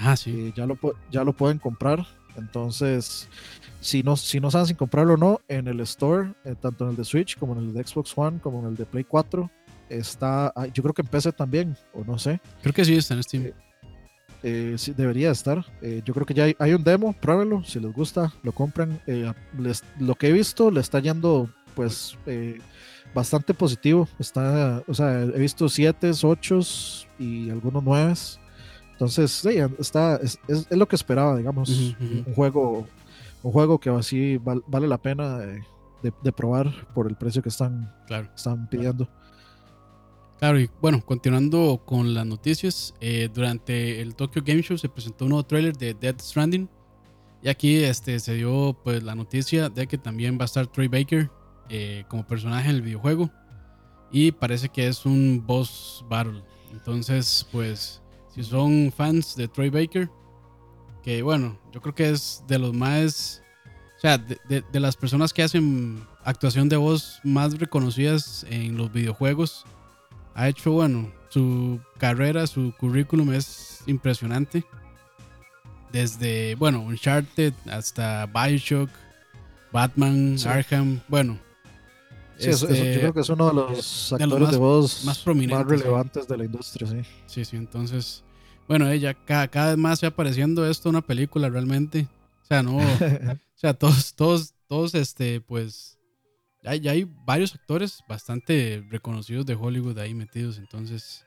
Ah, 0.00 0.16
sí. 0.16 0.48
eh, 0.48 0.52
ya, 0.56 0.66
lo, 0.66 0.76
ya 1.12 1.22
lo 1.22 1.32
pueden 1.32 1.58
comprar, 1.60 2.04
entonces, 2.36 3.28
si 3.80 4.02
no, 4.02 4.16
si 4.16 4.40
no 4.40 4.50
saben 4.50 4.66
si 4.66 4.74
comprarlo 4.74 5.14
o 5.14 5.16
no, 5.16 5.40
en 5.46 5.68
el 5.68 5.78
store, 5.80 6.32
tanto 6.60 6.82
en 6.84 6.90
el 6.90 6.96
de 6.96 7.04
Switch 7.04 7.38
como 7.38 7.52
en 7.52 7.60
el 7.68 7.72
de 7.72 7.84
Xbox 7.86 8.12
One, 8.18 8.40
como 8.40 8.58
en 8.60 8.66
el 8.66 8.74
de 8.76 8.84
Play 8.84 9.04
4, 9.04 9.48
está, 9.98 10.52
ah, 10.54 10.66
yo 10.66 10.82
creo 10.82 10.94
que 10.94 11.02
en 11.02 11.08
PC 11.08 11.32
también, 11.32 11.76
o 11.92 12.04
no 12.04 12.18
sé, 12.18 12.40
Creo 12.62 12.72
que 12.74 12.84
sí 12.84 12.94
está 12.96 13.14
en 13.14 13.22
Steam. 13.22 13.44
Eh, 13.46 13.54
eh, 14.44 14.74
sí, 14.76 14.92
debería 14.96 15.30
estar. 15.30 15.64
Eh, 15.82 16.02
yo 16.04 16.12
creo 16.14 16.26
que 16.26 16.34
ya 16.34 16.44
hay, 16.44 16.56
hay 16.58 16.74
un 16.74 16.82
demo, 16.82 17.12
pruébenlo, 17.12 17.62
si 17.64 17.78
les 17.78 17.92
gusta, 17.92 18.32
lo 18.42 18.52
compran. 18.52 19.00
Eh, 19.06 19.32
les- 19.58 19.84
lo 20.00 20.14
que 20.16 20.28
he 20.28 20.32
visto 20.32 20.70
le 20.70 20.80
está 20.80 20.98
yendo 20.98 21.48
pues 21.76 22.18
eh, 22.26 22.58
bastante 23.14 23.54
positivo. 23.54 24.08
Está, 24.18 24.82
o 24.88 24.94
sea, 24.94 25.20
he 25.22 25.38
visto 25.38 25.68
7, 25.68 26.10
8 26.22 26.58
y 27.18 27.50
algunos 27.50 27.82
9. 27.84 28.14
Entonces, 28.92 29.30
sí, 29.30 29.58
está, 29.78 30.16
es, 30.16 30.38
es- 30.48 30.66
es 30.70 30.76
lo 30.78 30.86
que 30.88 30.96
esperaba, 30.96 31.36
digamos. 31.36 31.68
Un 32.00 32.34
juego 32.34 32.86
un 33.44 33.50
juego 33.50 33.80
que 33.80 33.90
así 33.90 34.36
val- 34.36 34.62
vale 34.68 34.86
la 34.86 34.98
pena 34.98 35.38
de, 35.38 35.62
de- 36.02 36.12
de 36.22 36.32
probar 36.32 36.70
por 36.94 37.08
el 37.08 37.16
precio 37.16 37.42
que 37.42 37.48
están, 37.48 37.92
Claro. 38.06 38.28
están 38.36 38.68
pidiendo. 38.68 39.06
Claro, 39.06 39.21
y 40.50 40.68
bueno, 40.80 41.00
continuando 41.04 41.80
con 41.84 42.14
las 42.14 42.26
noticias, 42.26 42.94
eh, 43.00 43.28
durante 43.32 44.00
el 44.00 44.16
Tokyo 44.16 44.42
Game 44.44 44.60
Show 44.62 44.76
se 44.76 44.88
presentó 44.88 45.24
un 45.26 45.30
nuevo 45.30 45.44
tráiler 45.44 45.76
de 45.76 45.94
Dead 45.94 46.16
Stranding. 46.20 46.68
Y 47.44 47.48
aquí 47.48 47.76
este, 47.76 48.18
se 48.18 48.34
dio 48.34 48.76
pues 48.82 49.02
la 49.04 49.14
noticia 49.14 49.68
de 49.68 49.86
que 49.86 49.98
también 49.98 50.38
va 50.38 50.42
a 50.42 50.44
estar 50.46 50.66
Troy 50.66 50.88
Baker 50.88 51.30
eh, 51.68 52.04
como 52.08 52.26
personaje 52.26 52.68
en 52.70 52.76
el 52.76 52.82
videojuego. 52.82 53.30
Y 54.10 54.32
parece 54.32 54.68
que 54.68 54.88
es 54.88 55.06
un 55.06 55.44
boss 55.46 56.04
battle. 56.08 56.42
Entonces, 56.72 57.46
pues, 57.52 58.02
si 58.34 58.42
son 58.42 58.92
fans 58.96 59.36
de 59.36 59.46
Troy 59.46 59.70
Baker, 59.70 60.10
que 61.04 61.22
bueno, 61.22 61.56
yo 61.72 61.80
creo 61.80 61.94
que 61.94 62.10
es 62.10 62.42
de 62.48 62.58
los 62.58 62.74
más, 62.74 63.42
o 63.96 64.00
sea, 64.00 64.18
de, 64.18 64.38
de- 64.48 64.64
de 64.72 64.80
las 64.80 64.96
personas 64.96 65.32
que 65.32 65.42
hacen 65.44 66.04
actuación 66.24 66.68
de 66.68 66.76
voz 66.76 67.20
más 67.22 67.56
reconocidas 67.58 68.44
en 68.50 68.76
los 68.76 68.92
videojuegos 68.92 69.64
ha 70.34 70.48
hecho, 70.48 70.72
bueno, 70.72 71.10
su 71.28 71.80
carrera, 71.98 72.46
su 72.46 72.72
currículum 72.78 73.32
es 73.32 73.80
impresionante. 73.86 74.64
Desde, 75.92 76.54
bueno, 76.54 76.80
Uncharted 76.82 77.52
hasta 77.70 78.26
Bioshock, 78.26 78.88
Batman, 79.72 80.38
Sí. 80.38 80.48
Arkham, 80.48 81.00
bueno. 81.08 81.38
Sí, 82.38 82.48
eso- 82.50 82.66
eso- 82.66 82.74
este, 82.74 82.94
yo 82.94 83.00
creo 83.00 83.14
que 83.14 83.20
es 83.20 83.28
uno 83.28 83.48
de 83.48 83.54
los 83.54 83.68
de 83.70 83.76
los 83.76 84.12
actores 84.14 84.38
de, 84.38 84.44
más- 84.46 84.56
voz 84.58 85.04
más 85.04 85.18
sí. 85.18 85.24
relevantes 85.66 86.26
de 86.26 86.36
la 86.38 86.44
industria, 86.44 86.88
sí. 86.88 87.02
Sí, 87.26 87.44
sí, 87.44 87.56
entonces, 87.56 88.24
bueno, 88.66 88.88
ella 88.88 89.14
cada, 89.14 89.48
cada 89.48 89.68
vez 89.70 89.76
más 89.78 89.98
se 89.98 90.06
va 90.06 90.10
apareciendo 90.12 90.66
esto 90.68 90.88
una 90.88 91.02
película 91.02 91.48
realmente. 91.50 92.08
O 92.42 92.46
sea, 92.46 92.62
no, 92.62 92.76
o 93.38 93.38
sea, 93.54 93.74
todos, 93.74 94.14
todos, 94.14 94.54
todos, 94.66 94.94
este, 94.94 95.40
pues, 95.42 95.98
ya, 96.62 96.74
ya 96.76 96.90
hay 96.92 97.08
varios 97.24 97.54
actores 97.54 98.02
bastante 98.08 98.84
reconocidos 98.90 99.44
de 99.46 99.54
Hollywood 99.54 99.98
ahí 99.98 100.14
metidos, 100.14 100.58
entonces, 100.58 101.24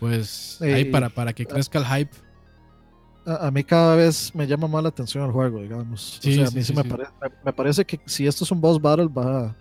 pues, 0.00 0.58
ahí 0.60 0.84
para, 0.86 1.08
para 1.08 1.32
que 1.32 1.46
crezca 1.46 1.78
el 1.78 1.86
hype. 1.86 2.16
a, 3.26 3.46
a 3.46 3.50
mí 3.50 3.64
cada 3.64 3.96
vez 3.96 4.34
me 4.34 4.46
llama 4.46 4.68
más 4.68 4.82
la 4.82 4.88
atención 4.90 5.24
el 5.24 5.32
juego, 5.32 5.60
digamos. 5.60 6.18
Sí, 6.22 6.32
o 6.32 6.34
sea, 6.34 6.44
a 6.44 6.50
sí, 6.50 6.56
mí 6.58 6.62
sí, 6.62 6.72
me, 6.74 6.84
pare- 6.84 7.08
me- 7.20 7.30
me 7.44 7.52
parece 7.52 7.84
que 7.84 7.98
si 8.06 8.26
esto 8.26 8.44
es 8.44 8.50
un 8.50 8.60
boss 8.60 8.80
battle, 8.80 9.06
va 9.08 9.46
a- 9.48 9.56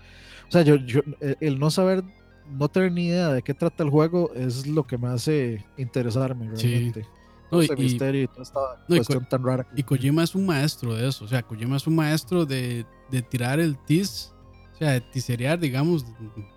O 0.47 0.51
sea, 0.51 0.61
yo, 0.61 0.75
yo, 0.75 1.01
el, 1.39 1.57
no 1.57 1.71
saber, 1.71 2.03
no 2.51 2.67
tener 2.69 2.91
ni 2.91 3.07
idea 3.07 3.29
de 3.29 3.41
qué 3.41 3.53
trata 3.55 3.83
el 3.83 3.89
juego 3.89 4.31
es 4.35 4.67
lo 4.67 4.85
que 4.85 4.97
me 4.97 5.07
hace 5.07 5.65
interesarme 5.77 6.45
realmente. 6.47 7.07
No, 7.51 7.63
y, 7.63 7.65
y- 7.65 7.75
misterio 7.75 8.23
y 8.23 8.27
toda 8.27 8.43
esta 8.43 8.59
no, 8.87 8.95
y 8.95 8.97
cuestión 8.99 9.25
tan 9.27 9.43
rara. 9.43 9.65
y 9.75 9.81
Kojima 9.83 10.23
es 10.23 10.35
un 10.35 10.45
maestro 10.45 10.93
de 10.93 11.07
eso, 11.07 11.25
o 11.25 11.27
sea, 11.27 11.41
Kojima 11.41 11.77
es 11.77 11.87
un 11.87 11.95
maestro 11.95 12.45
de, 12.45 12.85
de 13.09 13.21
tirar 13.23 13.59
el 13.59 13.77
tease, 13.85 14.29
o 14.75 14.77
sea, 14.77 14.91
de 14.91 15.01
tiserear, 15.01 15.59
digamos, 15.59 16.05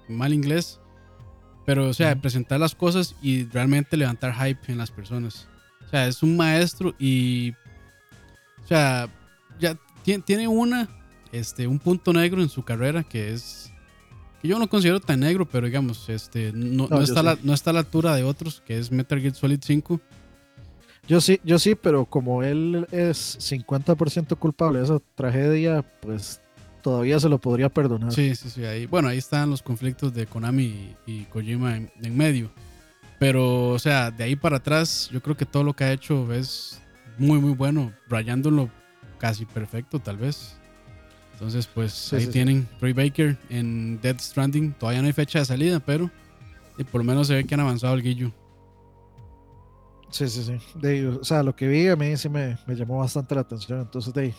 mal 0.08 0.32
inglés, 0.34 0.80
pero, 1.64 1.88
o 1.88 1.94
sea, 1.94 2.08
de 2.08 2.12
Ujú. 2.14 2.22
presentar 2.22 2.58
las 2.60 2.74
cosas 2.74 3.14
y 3.22 3.44
realmente 3.44 3.96
levantar 3.96 4.34
hype 4.34 4.72
en 4.72 4.78
las 4.78 4.90
personas. 4.90 5.46
O 5.86 5.88
sea, 5.88 6.06
es 6.06 6.22
un 6.22 6.36
maestro 6.36 6.94
y, 6.98 7.52
o 8.64 8.66
sea, 8.68 9.08
ya 9.60 9.76
ti- 10.04 10.18
tiene 10.18 10.48
una, 10.48 10.88
este, 11.32 11.66
un 11.66 11.78
punto 11.78 12.12
negro 12.12 12.42
en 12.42 12.48
su 12.48 12.62
carrera 12.62 13.02
que 13.02 13.32
es, 13.32 13.72
que 14.42 14.48
yo 14.48 14.58
no 14.58 14.68
considero 14.68 15.00
tan 15.00 15.20
negro, 15.20 15.46
pero 15.46 15.66
digamos, 15.66 16.08
este, 16.08 16.52
no, 16.54 16.88
No, 16.88 16.96
yo 16.98 17.02
está, 17.02 17.22
la, 17.22 17.38
no 17.42 17.52
está 17.54 17.70
a 17.70 17.74
la 17.74 17.80
altura 17.80 18.14
de 18.16 18.24
otros, 18.24 18.62
que 18.66 18.78
es 18.78 18.90
Metal 18.90 19.20
Gear 19.20 19.34
Solid 19.34 19.60
5. 19.62 20.00
Yo 21.06 21.20
sí, 21.22 21.40
yo 21.42 21.58
sí, 21.58 21.74
pero 21.74 22.04
como 22.04 22.42
él 22.42 22.86
es 22.92 23.38
50% 23.40 24.36
culpable 24.38 24.78
de 24.80 24.84
esa 24.84 24.98
tragedia, 25.14 25.82
pues 26.02 26.40
todavía 26.82 27.20
se 27.20 27.28
lo 27.28 27.38
podría 27.38 27.68
perdonar. 27.68 28.12
Sí, 28.12 28.34
sí, 28.34 28.50
sí. 28.50 28.64
Ahí, 28.64 28.86
bueno, 28.86 29.08
ahí 29.08 29.18
están 29.18 29.50
los 29.50 29.62
conflictos 29.62 30.12
de 30.14 30.26
Konami 30.26 30.64
y, 30.64 30.96
y 31.06 31.24
Kojima 31.24 31.76
en, 31.76 31.90
en 32.02 32.16
medio. 32.16 32.50
Pero, 33.18 33.70
o 33.70 33.78
sea, 33.78 34.10
de 34.10 34.24
ahí 34.24 34.36
para 34.36 34.58
atrás, 34.58 35.10
yo 35.12 35.20
creo 35.20 35.36
que 35.36 35.44
todo 35.44 35.64
lo 35.64 35.74
que 35.74 35.84
ha 35.84 35.92
hecho 35.92 36.32
es 36.32 36.80
muy, 37.18 37.40
muy 37.40 37.52
bueno, 37.52 37.92
rayándolo 38.08 38.70
casi 39.18 39.44
perfecto, 39.44 39.98
tal 39.98 40.16
vez. 40.16 40.56
Entonces, 41.32 41.66
pues 41.66 41.92
Sí, 41.92 42.16
ahí 42.16 42.24
sí, 42.26 42.30
tienen 42.30 42.68
Troy 42.78 42.92
Baker 42.92 43.36
en 43.48 44.00
Dead 44.00 44.18
Stranding. 44.18 44.72
Todavía 44.72 45.00
no 45.02 45.06
hay 45.06 45.12
fecha 45.12 45.38
de 45.40 45.44
salida, 45.44 45.80
pero 45.80 46.10
eh, 46.78 46.84
por 46.84 47.00
lo 47.00 47.04
menos 47.04 47.26
se 47.26 47.34
ve 47.34 47.44
que 47.44 47.54
han 47.54 47.60
avanzado 47.60 47.94
el 47.94 48.02
guillo. 48.02 48.32
Sí, 50.10 50.28
sí, 50.28 50.42
sí. 50.42 50.58
De 50.74 51.06
o 51.06 51.24
sea, 51.24 51.42
lo 51.42 51.54
que 51.54 51.68
vi 51.68 51.86
a 51.88 51.96
mí 51.96 52.16
sí 52.16 52.28
me, 52.28 52.56
me 52.66 52.74
llamó 52.74 52.98
bastante 52.98 53.34
la 53.34 53.42
atención. 53.42 53.80
Entonces, 53.80 54.12
de 54.14 54.22
ahí, 54.22 54.34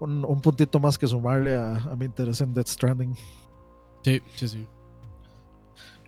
un, 0.00 0.24
un 0.24 0.40
puntito 0.40 0.78
más 0.80 0.98
que 0.98 1.06
sumarle 1.06 1.54
a, 1.56 1.76
a 1.76 1.96
mi 1.96 2.04
interés 2.06 2.40
en 2.40 2.52
Death 2.54 2.68
Stranding. 2.68 3.14
Sí, 4.02 4.20
sí, 4.36 4.48
sí. 4.48 4.66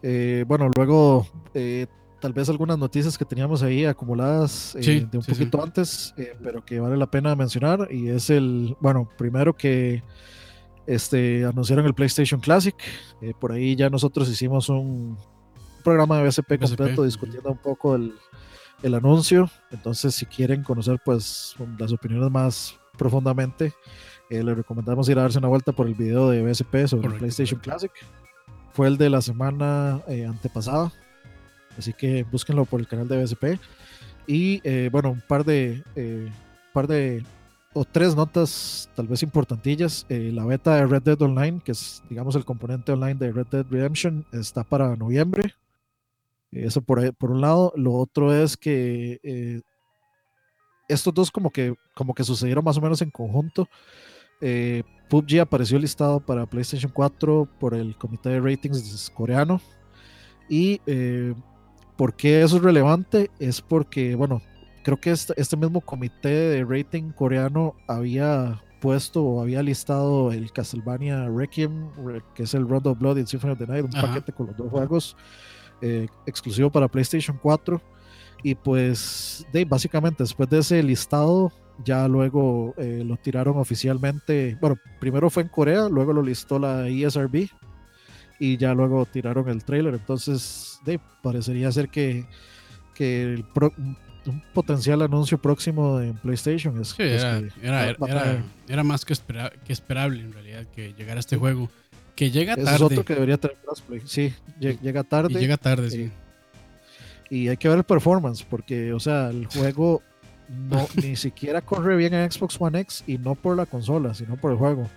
Eh, 0.03 0.45
bueno, 0.47 0.71
luego 0.77 1.27
eh, 1.55 1.87
tal 2.21 2.33
vez 2.33 2.49
algunas 2.49 2.79
noticias 2.79 3.19
que 3.19 3.25
teníamos 3.25 3.63
ahí 3.63 3.85
acumuladas 3.85 4.75
eh, 4.77 4.83
Sí, 4.83 5.01
de 5.11 5.19
un 5.19 5.25
sí, 5.25 5.33
sí. 5.33 5.39
poquito 5.39 5.63
antes, 5.63 6.15
pero 6.43 6.65
que 6.65 6.81
vale 6.81 6.97
la 6.97 7.11
pena 7.11 7.35
mencionar. 7.35 7.89
Y 7.91 8.09
es 8.09 8.31
el, 8.31 8.77
bueno, 8.81 9.09
primero 9.19 9.55
que 9.57 10.03
este, 10.87 11.45
anunciaron 11.45 11.87
el 11.87 11.95
PlayStation 11.95 12.41
Classic. 12.41 12.77
por 13.41 13.53
ahí 13.53 13.75
ya 13.77 13.91
nosotros 13.91 14.29
hicimos 14.29 14.69
un 14.69 15.17
programa 15.83 16.19
de 16.19 16.29
BSP 16.29 16.59
completo 16.61 17.03
discutiendo 17.03 17.51
un 17.51 17.59
poco 17.59 17.95
el, 17.97 18.15
el 18.83 18.95
anuncio. 18.95 19.51
Entonces, 19.71 20.15
si 20.15 20.27
quieren 20.27 20.63
conocer 20.63 21.01
pues 21.05 21.55
las 21.79 21.93
opiniones 21.93 22.31
más 22.31 22.79
profundamente, 22.99 23.73
eh, 24.29 24.43
les 24.43 24.57
recomendamos 24.57 25.09
ir 25.09 25.19
a 25.19 25.23
darse 25.23 25.39
una 25.39 25.49
vuelta 25.49 25.73
por 25.73 25.87
el 25.87 25.95
video 25.95 26.29
de 26.29 26.43
BSP 26.43 26.87
sobre 26.87 27.09
el 27.09 27.15
PlayStation 27.15 27.59
correcto. 27.61 27.89
Classic. 27.89 28.07
Fue 28.73 28.87
el 28.87 28.99
de 28.99 29.11
la 29.11 29.23
semana 29.23 30.03
eh, 30.07 30.27
antepasada. 30.27 30.93
Así 31.77 31.93
que 31.93 32.25
búsquenlo 32.25 32.65
por 32.65 32.81
el 32.81 32.87
canal 32.87 33.09
de 33.09 33.23
BSP. 33.23 33.59
Y 34.27 34.61
eh, 34.65 34.89
bueno, 34.93 35.11
un 35.11 35.23
par 35.27 35.45
de, 35.45 35.83
eh, 35.97 36.29
par 36.73 36.87
de 36.87 37.25
o 37.73 37.85
tres 37.85 38.15
notas 38.15 38.91
tal 38.95 39.07
vez 39.07 39.23
importantillas. 39.23 40.05
La 40.09 40.45
beta 40.45 40.77
de 40.77 40.87
Red 40.87 41.03
Dead 41.03 41.23
Online, 41.23 41.61
que 41.65 41.73
es 41.73 42.03
digamos 42.09 42.37
el 42.37 42.45
componente 42.45 42.93
online 42.93 43.15
de 43.15 43.33
Red 43.33 43.47
Dead 43.47 43.67
Redemption, 43.71 44.27
está 44.33 44.65
para 44.65 44.95
noviembre. 44.97 45.55
Eso 46.53 46.81
por, 46.81 47.15
por 47.15 47.31
un 47.31 47.41
lado. 47.41 47.73
Lo 47.77 47.95
otro 47.95 48.35
es 48.35 48.57
que 48.57 49.63
estos 50.89 51.13
dos 51.15 51.31
como 51.31 51.51
que, 51.51 51.75
como 51.95 52.15
que 52.15 52.25
sucedieron 52.25 52.65
más 52.65 52.77
o 52.79 52.81
menos 52.81 53.01
en 53.03 53.11
conjunto. 53.11 53.69
Eh, 54.41 54.83
PUBG 55.09 55.41
apareció 55.41 55.79
listado 55.79 56.21
para 56.21 56.47
PlayStation 56.47 56.93
4 56.95 57.49
por 57.59 57.75
el 57.75 57.97
comité 57.97 58.31
de 58.31 58.41
ratings 58.41 59.11
coreano. 59.11 59.61
Y 60.49 60.81
eh, 60.87 61.35
por 61.97 62.15
qué 62.15 62.43
eso 62.43 62.57
es 62.57 62.63
relevante 62.63 63.31
es 63.39 63.61
porque, 63.61 64.15
bueno, 64.15 64.41
creo 64.85 64.99
que 65.01 65.11
este, 65.11 65.35
este 65.37 65.57
mismo 65.57 65.81
comité 65.81 66.29
de 66.29 66.65
rating 66.65 67.11
coreano 67.11 67.75
había 67.87 68.63
puesto 68.81 69.25
o 69.25 69.43
había 69.43 69.63
listado 69.63 70.31
el 70.33 70.53
Castlevania 70.53 71.29
Requiem, 71.29 71.91
re- 72.07 72.23
que 72.35 72.45
es 72.45 72.55
el 72.55 72.69
Round 72.69 72.87
of 72.87 72.99
Blood 72.99 73.17
y 73.17 73.21
el 73.21 73.27
Symphony 73.27 73.53
of 73.53 73.59
the 73.59 73.67
Night, 73.67 73.85
un 73.85 73.97
Ajá. 73.97 74.07
paquete 74.07 74.33
con 74.33 74.47
los 74.47 74.57
dos 74.57 74.71
juegos 74.71 75.17
eh, 75.83 76.07
exclusivo 76.27 76.71
para 76.71 76.87
PlayStation 76.89 77.39
4. 77.43 77.81
Y 78.43 78.55
pues, 78.55 79.47
de, 79.53 79.65
básicamente 79.65 80.23
después 80.23 80.49
de 80.49 80.59
ese 80.59 80.83
listado, 80.83 81.53
ya 81.85 82.07
luego 82.09 82.75
eh, 82.79 83.03
lo 83.05 83.17
tiraron 83.17 83.57
oficialmente. 83.59 84.57
Bueno, 84.61 84.77
primero 85.01 85.29
fue 85.31 85.43
en 85.45 85.49
Corea, 85.49 85.89
luego 85.89 86.13
lo 86.13 86.23
listó 86.23 86.59
la 86.59 86.87
ESRB 86.89 87.49
y 88.39 88.57
ya 88.57 88.75
luego 88.75 89.07
tiraron 89.07 89.49
el 89.49 89.65
trailer. 89.65 89.95
Entonces, 89.95 90.79
de, 90.85 91.01
parecería 91.23 91.71
ser 91.73 91.89
que, 91.89 92.27
que 92.95 93.23
el 93.23 93.45
pro- 93.45 93.73
un 94.27 94.43
potencial 94.53 95.03
anuncio 95.03 95.39
próximo 95.39 96.01
en 96.01 96.15
PlayStation 96.15 96.81
es, 96.81 96.89
Sí, 96.91 97.03
es 97.03 97.23
era, 97.23 97.41
que 97.41 97.67
era, 97.67 97.91
era- 97.91 98.45
era 98.69 98.85
más 98.85 99.05
que, 99.05 99.15
espera- 99.15 99.51
que 99.65 99.73
esperable 99.73 100.21
en 100.23 100.33
realidad 100.33 100.67
que 100.75 100.93
llegara 100.95 101.19
este 101.19 101.37
juego. 101.37 101.69
Que 102.15 102.31
llega 102.31 102.55
tarde. 102.57 102.75
es 102.75 102.81
otro 102.83 103.05
que 103.05 103.15
debería 103.15 103.37
tener 103.39 103.57
crossplay. 103.65 104.01
Sí, 104.05 104.33
lle- 104.61 104.79
llega 104.81 105.03
tarde. 105.05 105.33
y 105.35 105.39
llega 105.39 105.57
tarde, 105.57 105.91
sí. 105.91 106.03
eh, 106.03 106.11
y 107.31 107.49
hay 107.49 107.57
que 107.57 107.69
ver 107.69 107.79
el 107.79 107.85
performance, 107.85 108.43
porque, 108.43 108.93
o 108.93 109.01
sea, 109.01 109.31
el 109.31 109.47
juego 109.47 110.03
no, 110.49 110.87
ni 111.03 111.17
siquiera 111.17 111.61
corre 111.61 111.97
bien 111.97 112.15
en 112.15 112.31
Xbox 112.31 112.57
One 112.61 112.81
X 112.81 113.05
y 113.07 113.19
no 113.19 113.35
por 113.35 113.57
la 113.57 113.67
consola, 113.67 114.15
sino 114.15 114.37
por 114.37 114.53
el 114.53 114.59
juego. 114.59 114.89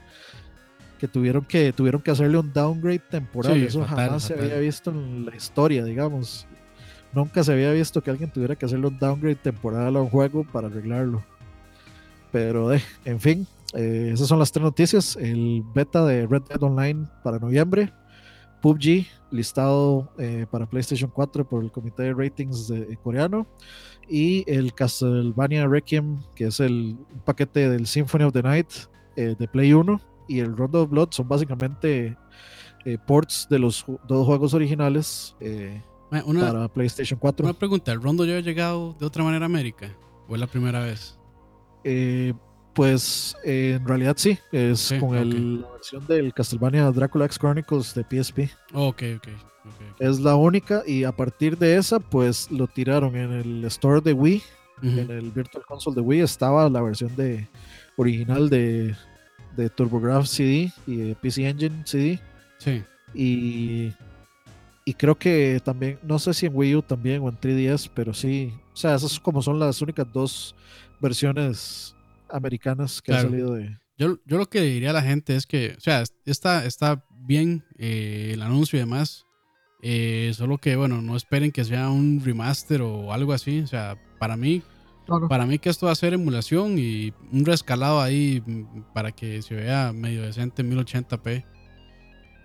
Que 0.99 1.07
tuvieron 1.07 1.45
que, 1.45 1.73
tuvieron 1.73 2.01
que 2.01 2.11
hacerle 2.11 2.37
un 2.37 2.53
downgrade 2.53 2.99
temporal. 2.99 3.53
Sí, 3.53 3.65
Eso 3.65 3.81
fatal, 3.81 4.05
jamás 4.05 4.23
se 4.23 4.33
había 4.35 4.57
visto 4.59 4.91
en 4.91 5.25
la 5.25 5.35
historia, 5.35 5.83
digamos. 5.83 6.47
Nunca 7.13 7.43
se 7.43 7.51
había 7.51 7.71
visto 7.71 8.01
que 8.01 8.11
alguien 8.11 8.29
tuviera 8.29 8.55
que 8.55 8.65
hacerle 8.65 8.87
un 8.87 8.99
downgrade 8.99 9.35
temporal 9.35 9.95
a 9.95 10.01
un 10.01 10.09
juego 10.09 10.45
para 10.45 10.67
arreglarlo. 10.67 11.23
Pero, 12.31 12.71
eh, 12.71 12.81
en 13.03 13.19
fin, 13.19 13.47
eh, 13.73 14.11
esas 14.13 14.27
son 14.27 14.39
las 14.39 14.51
tres 14.51 14.63
noticias. 14.63 15.15
El 15.17 15.63
beta 15.73 16.05
de 16.05 16.27
Red 16.27 16.43
Dead 16.43 16.61
Online 16.61 17.07
para 17.23 17.39
noviembre. 17.39 17.91
PUBG 18.61 19.07
listado 19.31 20.11
eh, 20.17 20.45
para 20.49 20.65
PlayStation 20.69 21.09
4 21.09 21.47
por 21.47 21.63
el 21.63 21.71
comité 21.71 22.03
de 22.03 22.13
ratings 22.13 22.67
de, 22.67 22.81
eh, 22.81 22.97
coreano. 23.03 23.47
Y 24.09 24.43
el 24.51 24.73
Castlevania 24.73 25.67
Requiem, 25.67 26.19
que 26.35 26.45
es 26.45 26.59
el 26.59 26.97
paquete 27.25 27.69
del 27.69 27.87
Symphony 27.87 28.25
of 28.25 28.33
the 28.33 28.43
Night 28.43 28.67
eh, 29.15 29.35
de 29.37 29.47
Play 29.47 29.73
1. 29.73 30.01
Y 30.27 30.39
el 30.39 30.55
Round 30.55 30.75
of 30.75 30.89
Blood 30.89 31.09
son 31.11 31.27
básicamente 31.27 32.17
eh, 32.85 32.97
ports 32.97 33.47
de 33.49 33.59
los 33.59 33.85
dos 34.07 34.25
juegos 34.25 34.55
originales 34.55 35.35
eh, 35.39 35.81
Una, 36.25 36.41
para 36.41 36.67
PlayStation 36.67 37.19
4. 37.19 37.45
una 37.45 37.53
pregunta, 37.53 37.91
¿el 37.91 38.01
Rondo 38.01 38.25
ya 38.25 38.31
había 38.31 38.43
llegado 38.43 38.95
de 38.99 39.05
otra 39.05 39.23
manera 39.23 39.45
a 39.45 39.47
América? 39.47 39.95
¿O 40.27 40.33
es 40.33 40.39
la 40.39 40.47
primera 40.47 40.79
vez? 40.79 41.19
Eh, 41.83 42.33
pues 42.73 43.35
eh, 43.43 43.77
en 43.79 43.87
realidad 43.87 44.15
sí, 44.17 44.37
es 44.51 44.79
Sí, 44.79 44.99
con 44.99 45.15
el- 45.15 45.61
la 45.61 45.71
versión 45.71 46.05
del 46.07 46.33
Castlevania 46.33 46.89
Dracula 46.91 47.25
X 47.25 47.37
Chronicles 47.39 47.93
de 47.93 48.03
PSP. 48.03 48.49
Ok. 48.73 49.03
Es 49.99 50.19
la 50.19 50.35
única 50.35 50.81
y 50.87 51.03
a 51.03 51.11
partir 51.11 51.57
de 51.57 51.75
esa 51.77 51.99
pues 51.99 52.49
lo 52.49 52.67
tiraron 52.67 53.15
en 53.15 53.31
el 53.31 53.65
store 53.65 54.01
de 54.01 54.13
Wii, 54.13 54.41
en 54.81 55.11
el 55.11 55.29
Virtual 55.29 55.63
Console 55.65 55.95
de 55.95 56.01
Wii 56.01 56.21
estaba 56.21 56.67
la 56.69 56.81
versión 56.81 57.15
de 57.15 57.47
original 57.97 58.49
de, 58.49 58.95
de 59.55 59.69
TurboGrafx 59.69 60.29
CD 60.29 60.71
y 60.87 60.95
de 60.95 61.15
PC 61.15 61.47
Engine 61.47 61.83
CD 61.85 62.19
Sí. 62.57 62.81
y, 63.13 63.93
y 64.85 64.93
creo 64.95 65.13
que 65.15 65.61
también, 65.63 65.99
no 66.01 66.17
sé 66.17 66.33
si 66.33 66.47
en 66.47 66.55
Wii 66.55 66.77
U 66.77 66.81
también 66.81 67.21
o 67.21 67.29
en 67.29 67.37
3DS, 67.39 67.89
pero 67.93 68.13
sí, 68.15 68.51
o 68.73 68.75
sea, 68.77 68.95
esas 68.95 69.19
como 69.19 69.43
son 69.43 69.59
las 69.59 69.79
únicas 69.83 70.07
dos 70.11 70.55
versiones 70.99 71.95
americanas 72.31 73.01
que 73.01 73.11
Claro. 73.11 73.27
han 73.27 73.31
salido 73.31 73.53
de... 73.55 73.77
Yo, 73.97 74.17
yo 74.25 74.37
lo 74.37 74.47
que 74.49 74.61
diría 74.61 74.89
a 74.89 74.93
la 74.93 75.03
gente 75.03 75.35
es 75.35 75.45
que, 75.45 75.75
o 75.77 75.79
sea, 75.81 76.03
está, 76.25 76.65
está 76.65 77.05
bien 77.19 77.63
eh, 77.77 78.31
el 78.33 78.41
anuncio 78.41 78.77
y 78.77 78.79
demás. 78.79 79.25
eh, 79.83 80.31
solo 80.35 80.57
que, 80.57 80.75
bueno, 80.75 81.01
no 81.01 81.15
esperen 81.15 81.51
que 81.51 81.63
sea 81.65 81.89
un 81.89 82.21
remaster 82.23 82.81
o 82.81 83.13
algo 83.13 83.33
así. 83.33 83.59
O 83.61 83.67
sea, 83.67 83.97
para 84.19 84.37
mí, 84.37 84.61
para 85.27 85.45
mí 85.45 85.57
que 85.59 85.69
esto 85.69 85.87
va 85.87 85.91
a 85.91 85.95
ser 85.95 86.13
emulación 86.13 86.77
y 86.79 87.13
un 87.31 87.45
rescalado 87.45 87.99
ahí 88.01 88.41
mm, 88.45 88.93
para 88.93 89.11
que 89.11 89.41
se 89.41 89.55
vea 89.55 89.91
medio 89.93 90.21
decente 90.23 90.61
en 90.61 90.71
1080p. 90.71 91.45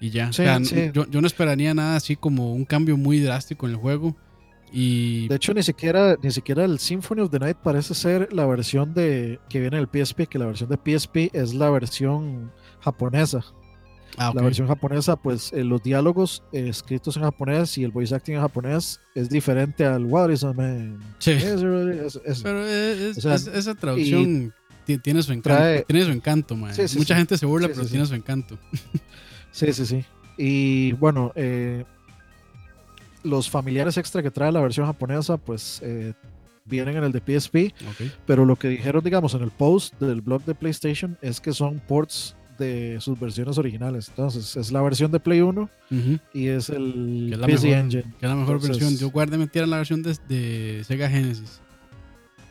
Y 0.01 0.11
ya. 0.11 0.32
Sí, 0.32 0.43
o 0.43 0.45
sea, 0.45 0.64
sí. 0.64 0.91
yo, 0.93 1.07
yo 1.11 1.20
no 1.20 1.26
esperaría 1.26 1.72
nada 1.74 1.97
así 1.97 2.16
como 2.16 2.53
un 2.55 2.64
cambio 2.66 2.97
muy 2.99 3.18
drástico 3.20 3.66
en 3.66 3.72
el 3.72 3.78
juego. 3.78 4.16
Y 4.73 5.29
De 5.29 5.37
hecho, 5.37 5.55
ni 5.55 5.62
siquiera, 5.62 6.17
ni 6.23 6.31
siquiera 6.31 6.64
el 6.64 6.79
Symphony 6.79 7.21
of 7.23 7.31
the 7.31 7.39
Night 7.39 7.57
parece 7.62 7.95
ser 7.95 8.33
la 8.33 8.45
versión 8.47 8.93
de 8.95 9.39
que 9.49 9.61
viene 9.61 9.77
del 9.77 9.87
PSP, 9.89 10.27
que 10.29 10.39
la 10.39 10.47
versión 10.47 10.69
de 10.69 10.77
PSP 10.77 11.31
es 11.33 11.55
la 11.55 11.71
versión 11.71 12.53
japonesa. 12.81 13.45
ah, 14.19 14.31
ok. 14.31 14.35
La 14.37 14.43
versión 14.43 14.67
japonesa, 14.67 15.17
pues 15.17 15.53
eh, 15.53 15.62
los 15.64 15.83
diálogos 15.83 16.43
eh, 16.53 16.69
escritos 16.69 17.17
en 17.17 17.23
japonés 17.23 17.79
y 17.79 17.85
el 17.85 17.91
voice 17.93 18.14
acting 18.14 18.35
en 18.35 18.41
japonés 18.41 19.01
es 19.14 19.29
diferente 19.31 19.85
al 19.87 20.05
What 20.05 20.31
is 20.31 20.43
a 20.45 20.53
man? 20.53 20.99
Sí. 21.19 21.33
Es- 21.33 21.45
es- 21.45 22.21
es- 22.25 22.43
Pero 22.43 22.67
es- 22.67 23.19
O 23.19 23.21
sea, 23.21 23.35
es- 23.35 23.47
esa 23.47 23.75
traducción 23.75 24.53
ti- 24.85 24.99
tiene 24.99 25.23
su 25.23 25.33
encanto. 25.33 25.61
trae- 25.62 25.85
tiene 25.87 26.05
su 26.05 26.11
encanto, 26.12 26.57
man. 26.57 26.75
Sí, 26.75 26.87
sí, 26.89 26.99
Mucha 26.99 27.14
sí. 27.14 27.19
gente 27.19 27.39
se 27.39 27.47
burla, 27.47 27.69
pero 27.69 27.87
tiene 27.87 28.05
su 28.05 28.14
encanto. 28.14 28.59
Sí, 29.53 29.73
sí, 29.73 29.87
sí. 29.87 30.05
Y 30.37 30.93
bueno, 30.93 31.33
eh, 31.35 31.85
los 33.27 33.51
familiares 33.51 33.97
extra 33.99 34.22
que 34.22 34.31
trae 34.31 34.51
la 34.53 34.61
versión 34.61 34.87
japonesa, 34.87 35.37
pues 35.37 35.81
eh, 35.83 36.14
vienen 36.64 36.97
en 36.97 37.05
el 37.05 37.12
de 37.12 37.20
PSP. 37.41 37.74
Pero 38.27 38.45
lo 38.45 38.57
que 38.57 38.68
dijeron, 38.68 39.03
digamos, 39.05 39.35
en 39.35 39.43
el 39.43 39.51
post 39.51 39.95
del 40.01 40.20
blog 40.20 40.45
de 40.45 40.55
PlayStation 40.55 41.18
es 41.22 41.41
que 41.41 41.53
son 41.53 41.81
ports 41.87 42.35
de 42.59 42.97
sus 43.01 43.20
versiones 43.20 43.59
originales. 43.59 44.09
Entonces, 44.09 44.57
es 44.57 44.72
la 44.72 44.81
versión 44.81 45.12
de 45.12 45.20
Play 45.20 45.43
1 45.43 45.61
Ujú. 45.91 46.18
y 46.33 46.47
es 46.47 46.70
el 46.70 47.31
es 47.35 47.39
PC 47.39 47.66
mejor. 47.68 47.81
Engine. 47.85 48.03
Que 48.18 48.27
es 48.27 48.31
la 48.31 48.35
mejor 48.35 48.55
Entonces- 48.57 48.79
versión. 48.81 48.99
Yo 48.99 49.11
guardé 49.11 49.37
mentira 49.39 49.66
la 49.66 49.77
versión 49.77 50.03
de, 50.03 50.16
de 50.29 50.83
Sega 50.85 51.09
Genesis. 51.11 51.61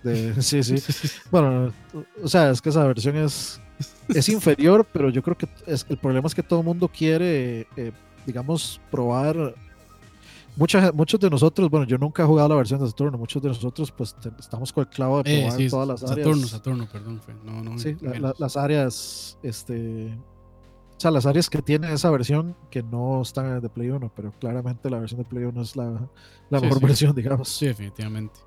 de- 0.03 0.39
sí, 0.43 0.61
sí. 0.63 0.75
Bueno, 1.31 1.73
o 2.21 2.27
sea, 2.27 2.51
es 2.51 2.61
que 2.61 2.69
esa 2.69 2.83
versión 2.85 3.15
es, 3.17 3.59
es 4.09 4.29
inferior, 4.29 4.85
pero 4.93 5.09
yo 5.09 5.23
creo 5.23 5.35
que 5.37 5.47
es, 5.65 5.85
el 5.89 5.97
problema 5.97 6.27
es 6.27 6.35
que 6.35 6.43
todo 6.43 6.59
el 6.59 6.65
mundo 6.67 6.87
quiere, 6.87 7.67
eh, 7.75 7.91
digamos, 8.27 8.79
probar. 8.91 9.55
Mucha, 10.57 10.91
muchos 10.93 11.19
de 11.19 11.29
nosotros, 11.29 11.69
bueno, 11.69 11.85
yo 11.85 11.97
nunca 11.97 12.23
he 12.23 12.25
jugado 12.25 12.47
la 12.49 12.55
versión 12.55 12.79
de 12.79 12.87
Saturno, 12.87 13.17
muchos 13.17 13.41
de 13.41 13.49
nosotros 13.49 13.91
pues 13.91 14.15
te- 14.15 14.31
estamos 14.39 14.71
con 14.71 14.83
el 14.83 14.89
clavo 14.89 15.21
de 15.21 15.33
Eh, 15.33 15.41
probar 15.41 15.57
sí, 15.59 15.69
todas 15.69 15.87
las 15.87 16.03
áreas. 16.03 16.25
Saturno, 16.27 16.47
Saturno, 16.47 16.87
perdón. 16.91 17.21
No, 17.43 17.61
no. 17.61 17.77
Sí, 17.77 17.95
la- 17.99 18.09
la- 18.09 18.13
menos. 18.15 18.39
las 18.39 18.55
áreas, 18.55 19.37
este, 19.43 20.13
o 20.13 20.99
sea, 20.99 21.11
las 21.11 21.25
áreas 21.25 21.49
que 21.49 21.61
tiene 21.61 21.91
esa 21.91 22.09
versión 22.09 22.55
que 22.71 22.81
no 22.83 23.21
están 23.21 23.47
en 23.47 23.51
el 23.55 23.61
de 23.61 23.67
Play 23.69 23.89
1, 23.89 24.09
pero 24.15 24.31
claramente 24.39 24.89
la 24.89 24.99
versión 24.99 25.19
de 25.21 25.25
Play 25.25 25.43
1 25.43 25.61
es 25.61 25.75
la, 25.75 25.91
la 26.49 26.59
Sí, 26.59 26.65
mejor 26.65 26.79
sí. 26.79 26.85
versión, 26.85 27.15
digamos. 27.15 27.49
Sí, 27.49 27.65
definitivamente. 27.65 28.39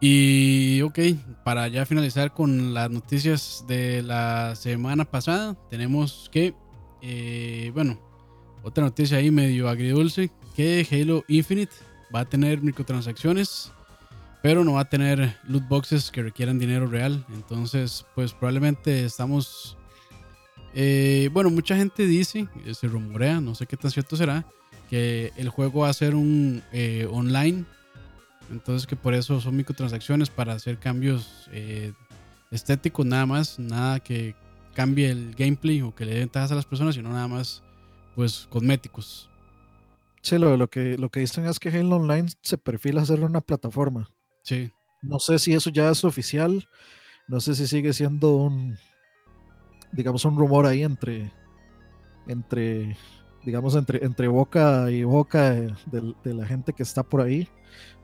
Y 0.00 0.82
ok, 0.82 0.98
para 1.44 1.68
ya 1.68 1.86
finalizar 1.86 2.32
con 2.32 2.74
las 2.74 2.90
noticias 2.90 3.64
de 3.66 4.02
la 4.02 4.54
semana 4.54 5.04
pasada, 5.04 5.56
tenemos 5.70 6.28
que, 6.32 6.54
eh, 7.02 7.70
bueno, 7.74 7.98
otra 8.62 8.84
noticia 8.84 9.16
ahí 9.18 9.30
medio 9.30 9.68
agridulce, 9.70 10.30
que 10.56 10.86
Halo 10.90 11.22
Infinite 11.28 11.74
va 12.14 12.20
a 12.20 12.24
tener 12.24 12.62
microtransacciones, 12.62 13.70
pero 14.42 14.64
no 14.64 14.72
va 14.72 14.80
a 14.80 14.88
tener 14.88 15.36
loot 15.44 15.68
boxes 15.68 16.10
que 16.10 16.22
requieran 16.22 16.58
dinero 16.58 16.86
real. 16.86 17.26
Entonces, 17.34 18.06
pues 18.14 18.32
probablemente 18.32 19.04
estamos... 19.04 19.76
eh, 20.74 21.28
bueno, 21.32 21.50
mucha 21.50 21.76
gente 21.76 22.06
dice, 22.06 22.48
eh, 22.64 22.72
se 22.72 22.88
rumorea, 22.88 23.38
no 23.40 23.54
sé 23.54 23.66
qué 23.66 23.76
tan 23.76 23.90
cierto 23.90 24.16
será, 24.16 24.46
que 24.88 25.30
el 25.36 25.50
juego 25.50 25.80
va 25.80 25.90
a 25.90 25.92
ser 25.92 26.14
un 26.14 26.62
eh, 26.72 27.06
online 27.10 27.64
entonces 28.50 28.86
que 28.86 28.94
por 28.94 29.12
eso 29.12 29.40
son 29.40 29.56
microtransacciones 29.56 30.30
para 30.30 30.52
hacer 30.52 30.78
cambios 30.78 31.50
estéticos 32.52 33.04
nada 33.04 33.26
más, 33.26 33.58
nada 33.58 33.98
que 33.98 34.36
cambie 34.72 35.10
el 35.10 35.34
gameplay 35.34 35.82
o 35.82 35.92
que 35.92 36.04
le 36.04 36.12
dé 36.12 36.20
ventajas 36.20 36.52
a 36.52 36.54
las 36.54 36.64
personas, 36.64 36.94
sino 36.94 37.10
nada 37.10 37.26
más 37.26 37.64
pues 38.14 38.46
cosméticos. 38.48 39.28
Sí, 40.26 40.38
lo, 40.38 40.56
lo, 40.56 40.68
que, 40.68 40.98
lo 40.98 41.08
que 41.08 41.20
dicen 41.20 41.46
es 41.46 41.60
que 41.60 41.68
Halo 41.68 41.96
Online 41.96 42.28
se 42.42 42.58
perfila 42.58 43.02
hacer 43.02 43.20
una 43.22 43.40
plataforma. 43.40 44.10
Sí, 44.42 44.72
No 45.02 45.20
sé 45.20 45.38
si 45.38 45.52
eso 45.54 45.70
ya 45.70 45.88
es 45.90 46.02
oficial, 46.04 46.68
no 47.28 47.40
sé 47.40 47.54
si 47.54 47.66
sigue 47.68 47.92
siendo 47.92 48.36
un, 48.36 48.78
digamos, 49.92 50.24
un 50.24 50.36
rumor 50.36 50.66
ahí 50.66 50.82
entre, 50.82 51.32
entre 52.26 52.96
digamos, 53.44 53.74
entre, 53.76 54.04
entre 54.04 54.28
boca 54.28 54.90
y 54.90 55.04
boca 55.04 55.50
de, 55.52 55.74
de- 55.86 56.14
de 56.24 56.34
la 56.34 56.46
gente 56.46 56.72
que 56.72 56.82
está 56.82 57.02
por 57.02 57.20
ahí. 57.22 57.48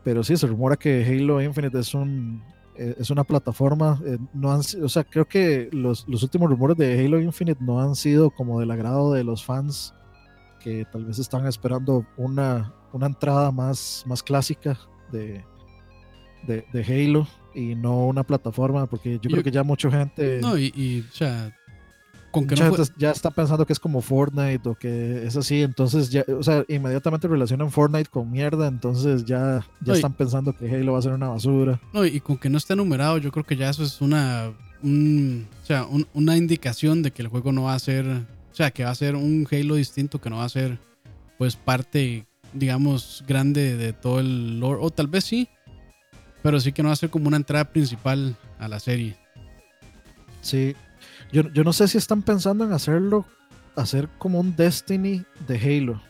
Pero 0.04 0.24
sí, 0.24 0.36
se 0.36 0.46
rumora 0.46 0.76
que 0.76 1.04
Halo 1.06 1.42
Infinite 1.42 1.78
es 1.80 1.94
un 1.94 2.42
eh, 2.76 2.96
es 2.98 3.10
una 3.10 3.24
plataforma. 3.24 4.00
eh, 4.06 4.18
no 4.34 4.52
han, 4.52 4.60
o 4.60 4.88
sea, 4.88 5.04
creo 5.04 5.26
que 5.26 5.68
los, 5.72 6.08
los 6.08 6.22
últimos 6.22 6.50
rumores 6.50 6.76
de 6.76 7.04
Halo 7.04 7.20
Infinite 7.20 7.62
no 7.64 7.80
han 7.82 7.96
sido 7.96 8.30
como 8.30 8.60
del 8.60 8.70
agrado 8.72 9.12
de 9.12 9.24
los 9.24 9.44
fans 9.44 9.94
que 10.62 10.84
tal 10.90 11.04
vez 11.04 11.18
están 11.18 11.46
esperando 11.46 12.06
una, 12.16 12.72
una 12.92 13.06
entrada 13.06 13.50
más, 13.50 14.04
más 14.06 14.22
clásica 14.22 14.78
de, 15.10 15.44
de, 16.46 16.64
de 16.72 16.84
Halo 16.84 17.26
y 17.54 17.74
no 17.74 18.06
una 18.06 18.22
plataforma, 18.22 18.86
porque 18.86 19.14
yo, 19.14 19.20
Yo- 19.22 19.30
creo 19.30 19.42
que 19.42 19.50
ya 19.50 19.62
mucha 19.62 19.90
gente, 19.90 20.40
no, 20.40 20.56
y, 20.58 20.72
y, 20.74 21.00
o 21.10 21.12
sea, 21.14 21.54
con 22.30 22.46
que 22.46 22.54
mucha 22.54 22.64
no 22.64 22.74
fue- 22.74 22.84
gente 22.86 22.94
ya 22.98 23.10
está 23.10 23.30
pensando 23.30 23.66
que 23.66 23.74
es 23.74 23.78
como 23.78 24.00
Fortnite 24.00 24.66
o 24.68 24.74
que 24.74 25.26
es 25.26 25.36
así, 25.36 25.60
entonces 25.62 26.08
ya, 26.10 26.24
o 26.38 26.42
sea, 26.42 26.64
inmediatamente 26.68 27.28
relacionan 27.28 27.70
Fortnite 27.70 28.08
con 28.08 28.30
mierda, 28.30 28.68
entonces 28.68 29.24
ya, 29.26 29.66
ya 29.82 29.86
No, 29.88 29.94
están 29.94 30.14
pensando 30.14 30.54
que 30.56 30.70
Halo 30.74 30.92
va 30.94 30.98
a 30.98 31.02
ser 31.02 31.12
una 31.12 31.28
basura. 31.28 31.78
no, 31.92 32.06
y 32.06 32.20
con 32.20 32.38
que 32.38 32.48
no 32.48 32.56
esté 32.56 32.74
numerado, 32.74 33.18
yo 33.18 33.30
creo 33.30 33.44
que 33.44 33.56
ya 33.56 33.68
eso 33.68 33.82
es 33.82 34.00
una, 34.00 34.50
un- 34.82 35.46
o 35.62 35.66
sea, 35.66 35.84
un- 35.84 36.06
una 36.14 36.36
indicación 36.38 37.02
de 37.02 37.10
que 37.10 37.20
el 37.20 37.28
juego 37.28 37.52
no 37.52 37.64
va 37.64 37.74
a 37.74 37.78
ser, 37.78 38.06
o 38.53 38.55
sea, 38.55 38.70
que 38.70 38.84
va 38.84 38.90
a 38.90 38.94
ser 38.94 39.16
un 39.16 39.48
Halo 39.50 39.76
distinto, 39.76 40.20
que 40.20 40.28
no 40.28 40.36
va 40.36 40.44
a 40.44 40.48
ser 40.48 40.78
pues 41.38 41.57
parte, 41.57 42.26
digamos, 42.53 43.24
grande 43.26 43.76
de 43.76 43.92
todo 43.92 44.20
el 44.20 44.61
lore, 44.61 44.78
o 44.82 44.90
tal 44.90 45.07
vez 45.07 45.24
sí, 45.24 45.48
pero 46.42 46.61
sí 46.61 46.72
que 46.72 46.82
no 46.82 46.90
va 46.90 46.92
a 46.92 46.96
ser 46.96 47.11
como 47.11 47.28
una 47.28 47.38
entrada 47.38 47.64
principal 47.64 48.36
a 48.59 48.68
la 48.68 48.78
serie. 48.78 49.16
Sí, 50.42 50.76
yo, 51.32 51.50
yo 51.53 51.64
no 51.64 51.72
sé 51.72 51.88
si 51.88 51.96
están 51.96 52.22
pensando 52.22 52.64
en 52.64 52.72
hacerlo, 52.72 53.24
hacer 53.74 54.09
como 54.18 54.38
un 54.38 54.55
Destiny 54.55 55.24
de 55.48 55.59
Halo. 55.59 56.03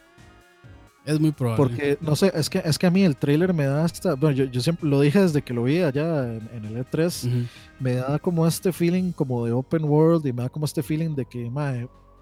Es 1.05 1.21
muy 1.21 1.33
probable. 1.33 1.65
Porque, 1.65 1.99
no 2.01 2.17
sé, 2.17 2.33
es 2.35 2.51
que, 2.51 2.63
es 2.65 2.79
que 2.79 2.87
a 2.87 2.91
mí 2.91 3.05
el 3.05 3.17
trailer 3.17 3.55
me 3.55 3.67
da 3.67 3.85
hasta, 3.85 4.15
bueno, 4.15 4.37
yo, 4.37 4.45
yo 4.47 4.61
siempre 4.61 4.89
lo 4.89 5.01
dije 5.01 5.21
desde 5.21 5.43
que 5.43 5.55
lo 5.55 5.65
vi 5.65 5.81
allá 5.81 6.25
en, 6.25 6.49
en 6.53 6.65
el 6.65 6.85
E3, 6.85 7.27
Ujú. 7.27 7.47
me 7.79 7.95
da 7.95 8.19
como 8.19 8.47
este 8.47 8.73
feeling 8.73 9.13
como 9.13 9.45
de 9.45 9.53
open 9.53 9.85
world 9.85 10.27
y 10.27 10.33
me 10.33 10.43
da 10.43 10.49
como 10.49 10.65
este 10.65 10.83
feeling 10.83 11.15
de 11.15 11.25
que, 11.25 11.51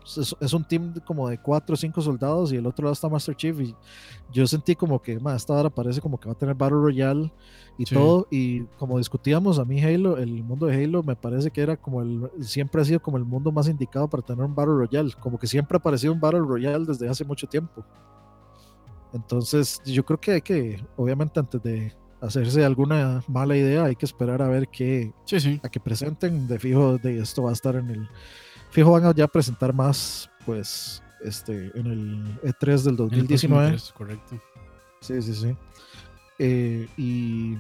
es, 0.05 0.35
es 0.41 0.53
un 0.53 0.65
team 0.65 0.95
como 1.07 1.29
de 1.29 1.39
cuatro 1.39 1.75
o 1.75 1.77
cinco 1.77 2.01
soldados 2.01 2.53
y 2.53 2.57
el 2.57 2.67
otro 2.67 2.85
lado 2.85 2.93
está 2.93 3.09
Master 3.09 3.37
Chief 3.37 3.59
y 3.61 3.75
yo 4.33 4.47
sentí 4.47 4.75
como 4.75 5.01
que, 5.01 5.19
mae, 5.21 5.37
esta 5.37 5.53
hora 5.55 5.71
parece 5.71 6.01
como 6.01 6.19
que 6.19 6.27
va 6.29 6.33
a 6.33 6.39
tener 6.39 6.55
Battle 6.55 6.79
Royale 6.79 7.33
y 7.79 7.87
Sí. 7.87 7.95
todo 7.95 8.27
y 8.31 8.63
como 8.79 8.99
discutíamos, 8.99 9.59
a 9.59 9.65
mí 9.65 9.83
Halo, 9.83 10.19
el 10.19 10.43
mundo 10.45 10.67
de 10.67 10.85
Halo 10.85 11.03
me 11.03 11.17
parece 11.17 11.51
que 11.51 11.61
era 11.63 11.77
como 11.77 12.03
el, 12.03 12.31
siempre 12.41 12.83
ha 12.83 12.85
sido 12.85 13.01
como 13.01 13.17
el 13.17 13.25
mundo 13.25 13.51
más 13.53 13.69
indicado 13.69 14.09
para 14.09 14.23
tener 14.23 14.45
un 14.45 14.55
Battle 14.55 14.75
Royale, 14.75 15.13
como 15.21 15.39
que 15.39 15.47
siempre 15.47 15.77
ha 15.77 15.79
aparecido 15.79 16.13
un 16.13 16.21
Battle 16.21 16.41
Royale 16.41 16.85
desde 16.87 17.09
hace 17.09 17.25
mucho 17.25 17.47
tiempo. 17.47 17.85
Entonces, 19.13 19.81
yo 19.85 20.05
creo 20.05 20.21
que 20.21 20.33
hay 20.33 20.41
que, 20.41 20.85
obviamente, 20.97 21.41
antes 21.41 21.63
de 21.63 21.93
hacerse 22.21 22.65
alguna 22.65 23.25
mala 23.27 23.57
idea, 23.57 23.85
hay 23.85 23.97
que 23.97 24.05
esperar 24.07 24.41
a 24.43 24.49
ver 24.49 24.69
qué, 24.69 25.13
Sí, 25.25 25.41
sí. 25.41 25.61
a 25.65 25.69
que 25.69 25.81
presenten. 25.81 26.47
De 26.47 26.59
fijo, 26.59 26.97
de 26.99 27.19
esto 27.19 27.43
va 27.43 27.51
a 27.51 27.55
estar 27.55 27.75
en 27.77 27.91
el. 27.91 28.09
Fijo, 28.71 28.93
van 28.93 29.05
a 29.05 29.15
ya 29.15 29.27
presentar 29.27 29.73
más, 29.73 30.31
pues, 30.47 31.03
este, 31.23 31.71
en 31.75 31.87
el 31.87 32.41
E3 32.43 32.83
del 32.83 32.95
En 33.13 33.21
el 33.21 33.27
próximo 33.27 33.57
2019. 33.57 33.69
tres, 33.69 33.93
correcto. 33.93 34.41
Sí, 35.01 35.23
sí, 35.23 35.35
sí. 35.35 35.57
Eh, 36.39 36.89
y 36.97 37.57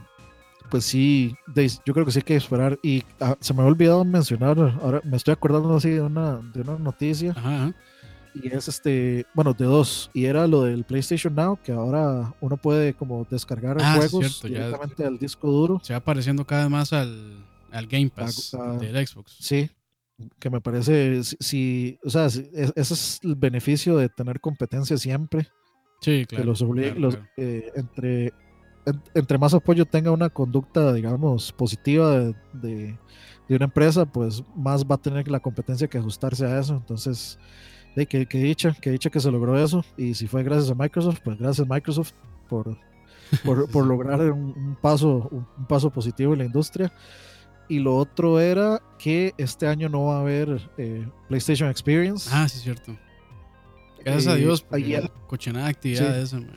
pues 0.71 0.85
sí, 0.85 1.35
yo 1.85 1.93
creo 1.93 2.07
que 2.07 2.13
sí 2.13 2.21
hay 2.21 2.23
que 2.23 2.37
esperar. 2.37 2.79
Y 2.83 3.03
ah, 3.21 3.37
se 3.41 3.53
me 3.53 3.63
ha 3.63 3.67
olvidado 3.67 4.05
mencionar, 4.05 4.59
ahora 4.83 5.01
me 5.05 5.17
estoy 5.17 5.33
acordando 5.33 5.75
así 5.75 5.91
de 5.91 6.01
una, 6.01 6.37
de 6.37 6.63
una 6.63 6.79
noticia. 6.79 7.33
Ajá. 7.33 7.75
Y 8.35 8.49
es 8.55 8.69
este, 8.69 9.27
bueno, 9.35 9.53
de 9.53 9.65
dos. 9.65 10.11
Y 10.15 10.27
era 10.27 10.47
lo 10.47 10.63
del 10.63 10.85
PlayStation 10.85 11.35
Now, 11.35 11.59
que 11.63 11.73
ahora 11.73 12.33
uno 12.41 12.57
puede 12.57 12.95
como 12.95 13.27
descargar 13.29 13.79
Ah, 13.81 13.97
juegos 13.97 14.39
cierto, 14.39 14.49
directamente 14.49 15.05
al 15.05 15.19
disco 15.19 15.51
duro. 15.51 15.81
Se 15.83 15.93
va 15.93 16.01
pareciendo 16.01 16.47
cada 16.47 16.63
vez 16.63 16.71
más 16.71 16.93
al, 16.93 17.45
al 17.73 17.87
Game 17.87 18.11
Pass 18.11 18.55
ah. 18.55 18.77
del 18.79 19.07
Xbox. 19.07 19.37
Sí, 19.41 19.69
que 20.39 20.51
me 20.51 20.61
parece, 20.61 21.23
si, 21.25 21.37
si- 21.41 21.99
o 22.05 22.11
sea, 22.11 22.29
si- 22.31 22.49
es- 22.53 22.73
ese 22.77 22.95
es 22.95 23.21
el 23.23 23.35
beneficio 23.37 23.97
de 23.97 24.09
tener 24.09 24.41
competencia 24.41 24.97
siempre. 24.97 25.49
Sí, 26.01 26.21
que 26.27 26.37
claro. 26.37 26.45
los 26.47 26.63
obligue, 26.63 26.89
claro, 26.93 27.01
los, 27.01 27.15
claro. 27.17 27.31
eh, 27.37 27.73
entre, 27.75 28.25
en- 28.87 29.03
entre 29.15 29.39
más 29.39 29.53
apoyo 29.55 29.85
tenga 29.85 30.11
una 30.11 30.31
conducta, 30.31 30.93
digamos, 30.93 31.53
positiva 31.53 32.19
de, 32.19 32.35
de- 32.55 32.99
de 33.49 33.57
una 33.57 33.65
empresa, 33.67 34.07
pues 34.07 34.43
más 34.57 34.85
va 34.85 34.95
a 34.95 35.03
tener 35.03 35.29
la 35.29 35.41
competencia 35.41 35.89
que 35.89 35.99
ajustarse 35.99 36.47
a 36.47 36.59
eso. 36.61 36.77
Entonces, 36.77 37.39
de 37.97 38.07
que, 38.07 38.25
que 38.27 38.39
dicha, 38.39 38.73
que 38.81 38.91
dicha 38.91 39.11
que 39.11 39.19
se 39.21 39.31
logró 39.31 39.59
eso. 39.63 39.85
Y 39.97 40.15
si 40.15 40.27
fue 40.29 40.43
gracias 40.45 40.71
a 40.71 40.75
Microsoft, 40.77 41.19
pues 41.25 41.37
gracias 41.39 41.69
Microsoft 41.69 42.13
por, 42.49 42.79
por, 43.45 43.69
por 43.73 43.87
lograr 43.87 44.21
un, 44.33 44.55
un 44.57 44.77
paso, 44.81 45.29
un 45.33 45.67
paso 45.67 45.91
positivo 45.91 46.33
en 46.33 46.39
la 46.39 46.45
industria. 46.45 46.93
Y 47.71 47.79
lo 47.79 47.97
otro 47.97 48.39
era 48.41 48.83
que 48.99 49.33
este 49.39 49.67
año 49.67 49.89
no 49.89 50.05
va 50.07 50.19
a 50.19 50.21
haber 50.21 50.61
eh, 50.77 51.07
PlayStation 51.29 51.71
Experience. 51.71 52.29
Ah, 52.33 52.47
sí, 52.49 52.59
es 52.59 52.63
cierto. 52.65 52.97
Gracias 54.05 54.27
a 54.27 54.37
Eh, 54.37 54.41
Dios, 54.41 54.61
porque 54.63 54.85
ayer- 54.85 55.11
cochinada 55.29 55.69
actividad 55.69 56.15
Sí. 56.17 56.23
esa, 56.23 56.37
man. 56.41 56.51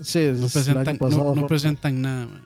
sí, 0.00 0.18
No 0.34 0.48
presentan, 0.48 0.88
año 0.88 0.98
pasado 0.98 1.24
no, 1.24 1.34
no 1.34 1.40
fue- 1.42 1.48
presentan 1.48 2.02
nada, 2.02 2.26
man. 2.26 2.42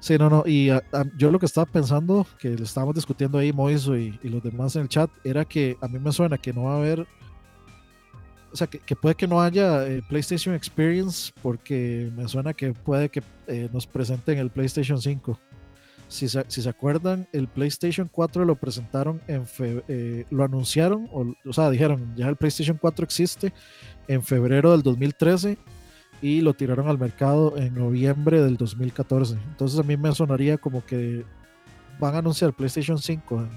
Sí, 0.00 0.18
no, 0.18 0.28
no. 0.28 0.42
Y 0.46 0.68
a- 0.68 0.82
a- 0.92 1.04
yo 1.16 1.30
lo 1.30 1.38
que 1.38 1.46
estaba 1.46 1.64
pensando, 1.64 2.26
que 2.38 2.50
le 2.50 2.62
estábamos 2.64 2.94
discutiendo 2.94 3.38
ahí, 3.38 3.52
Moiso 3.52 3.96
y, 3.96 4.18
y 4.22 4.28
los 4.28 4.42
demás 4.42 4.76
en 4.76 4.82
el 4.82 4.88
chat, 4.88 5.10
era 5.24 5.44
que 5.46 5.78
a 5.80 5.88
mí 5.88 5.98
me 5.98 6.12
suena 6.12 6.36
que 6.36 6.52
no 6.52 6.64
va 6.64 6.74
a 6.74 6.76
haber. 6.76 7.06
O 8.52 8.56
sea, 8.56 8.66
que, 8.66 8.78
que 8.78 8.94
puede 8.94 9.14
que 9.14 9.26
no 9.26 9.40
haya 9.40 9.86
eh, 9.86 10.02
PlayStation 10.08 10.54
Experience, 10.54 11.32
porque 11.42 12.12
me 12.14 12.28
suena 12.28 12.52
que 12.52 12.72
puede 12.74 13.08
que 13.08 13.22
eh, 13.46 13.68
nos 13.72 13.86
presenten 13.86 14.38
el 14.38 14.50
PlayStation 14.50 15.00
5. 15.00 15.40
Si 16.08 16.28
se, 16.28 16.44
si 16.48 16.62
se 16.62 16.68
acuerdan, 16.68 17.26
el 17.32 17.48
PlayStation 17.48 18.08
4 18.12 18.44
lo 18.44 18.54
presentaron 18.56 19.20
en 19.26 19.46
fe- 19.46 19.82
eh, 19.88 20.26
lo 20.30 20.44
anunciaron, 20.44 21.08
o, 21.12 21.34
o 21.44 21.52
sea, 21.52 21.70
dijeron, 21.70 22.14
ya 22.16 22.28
el 22.28 22.36
PlayStation 22.36 22.76
4 22.80 23.04
existe 23.04 23.52
en 24.06 24.22
febrero 24.22 24.72
del 24.72 24.82
2013 24.82 25.58
y 26.22 26.40
lo 26.40 26.54
tiraron 26.54 26.88
al 26.88 26.98
mercado 26.98 27.56
en 27.56 27.74
noviembre 27.74 28.40
del 28.42 28.56
2014. 28.56 29.34
Entonces 29.50 29.78
a 29.78 29.82
mí 29.82 29.96
me 29.96 30.12
sonaría 30.14 30.56
como 30.58 30.84
que 30.84 31.24
van 31.98 32.14
a 32.14 32.18
anunciar 32.18 32.52
PlayStation 32.52 32.98
5 32.98 33.40
en, 33.42 33.48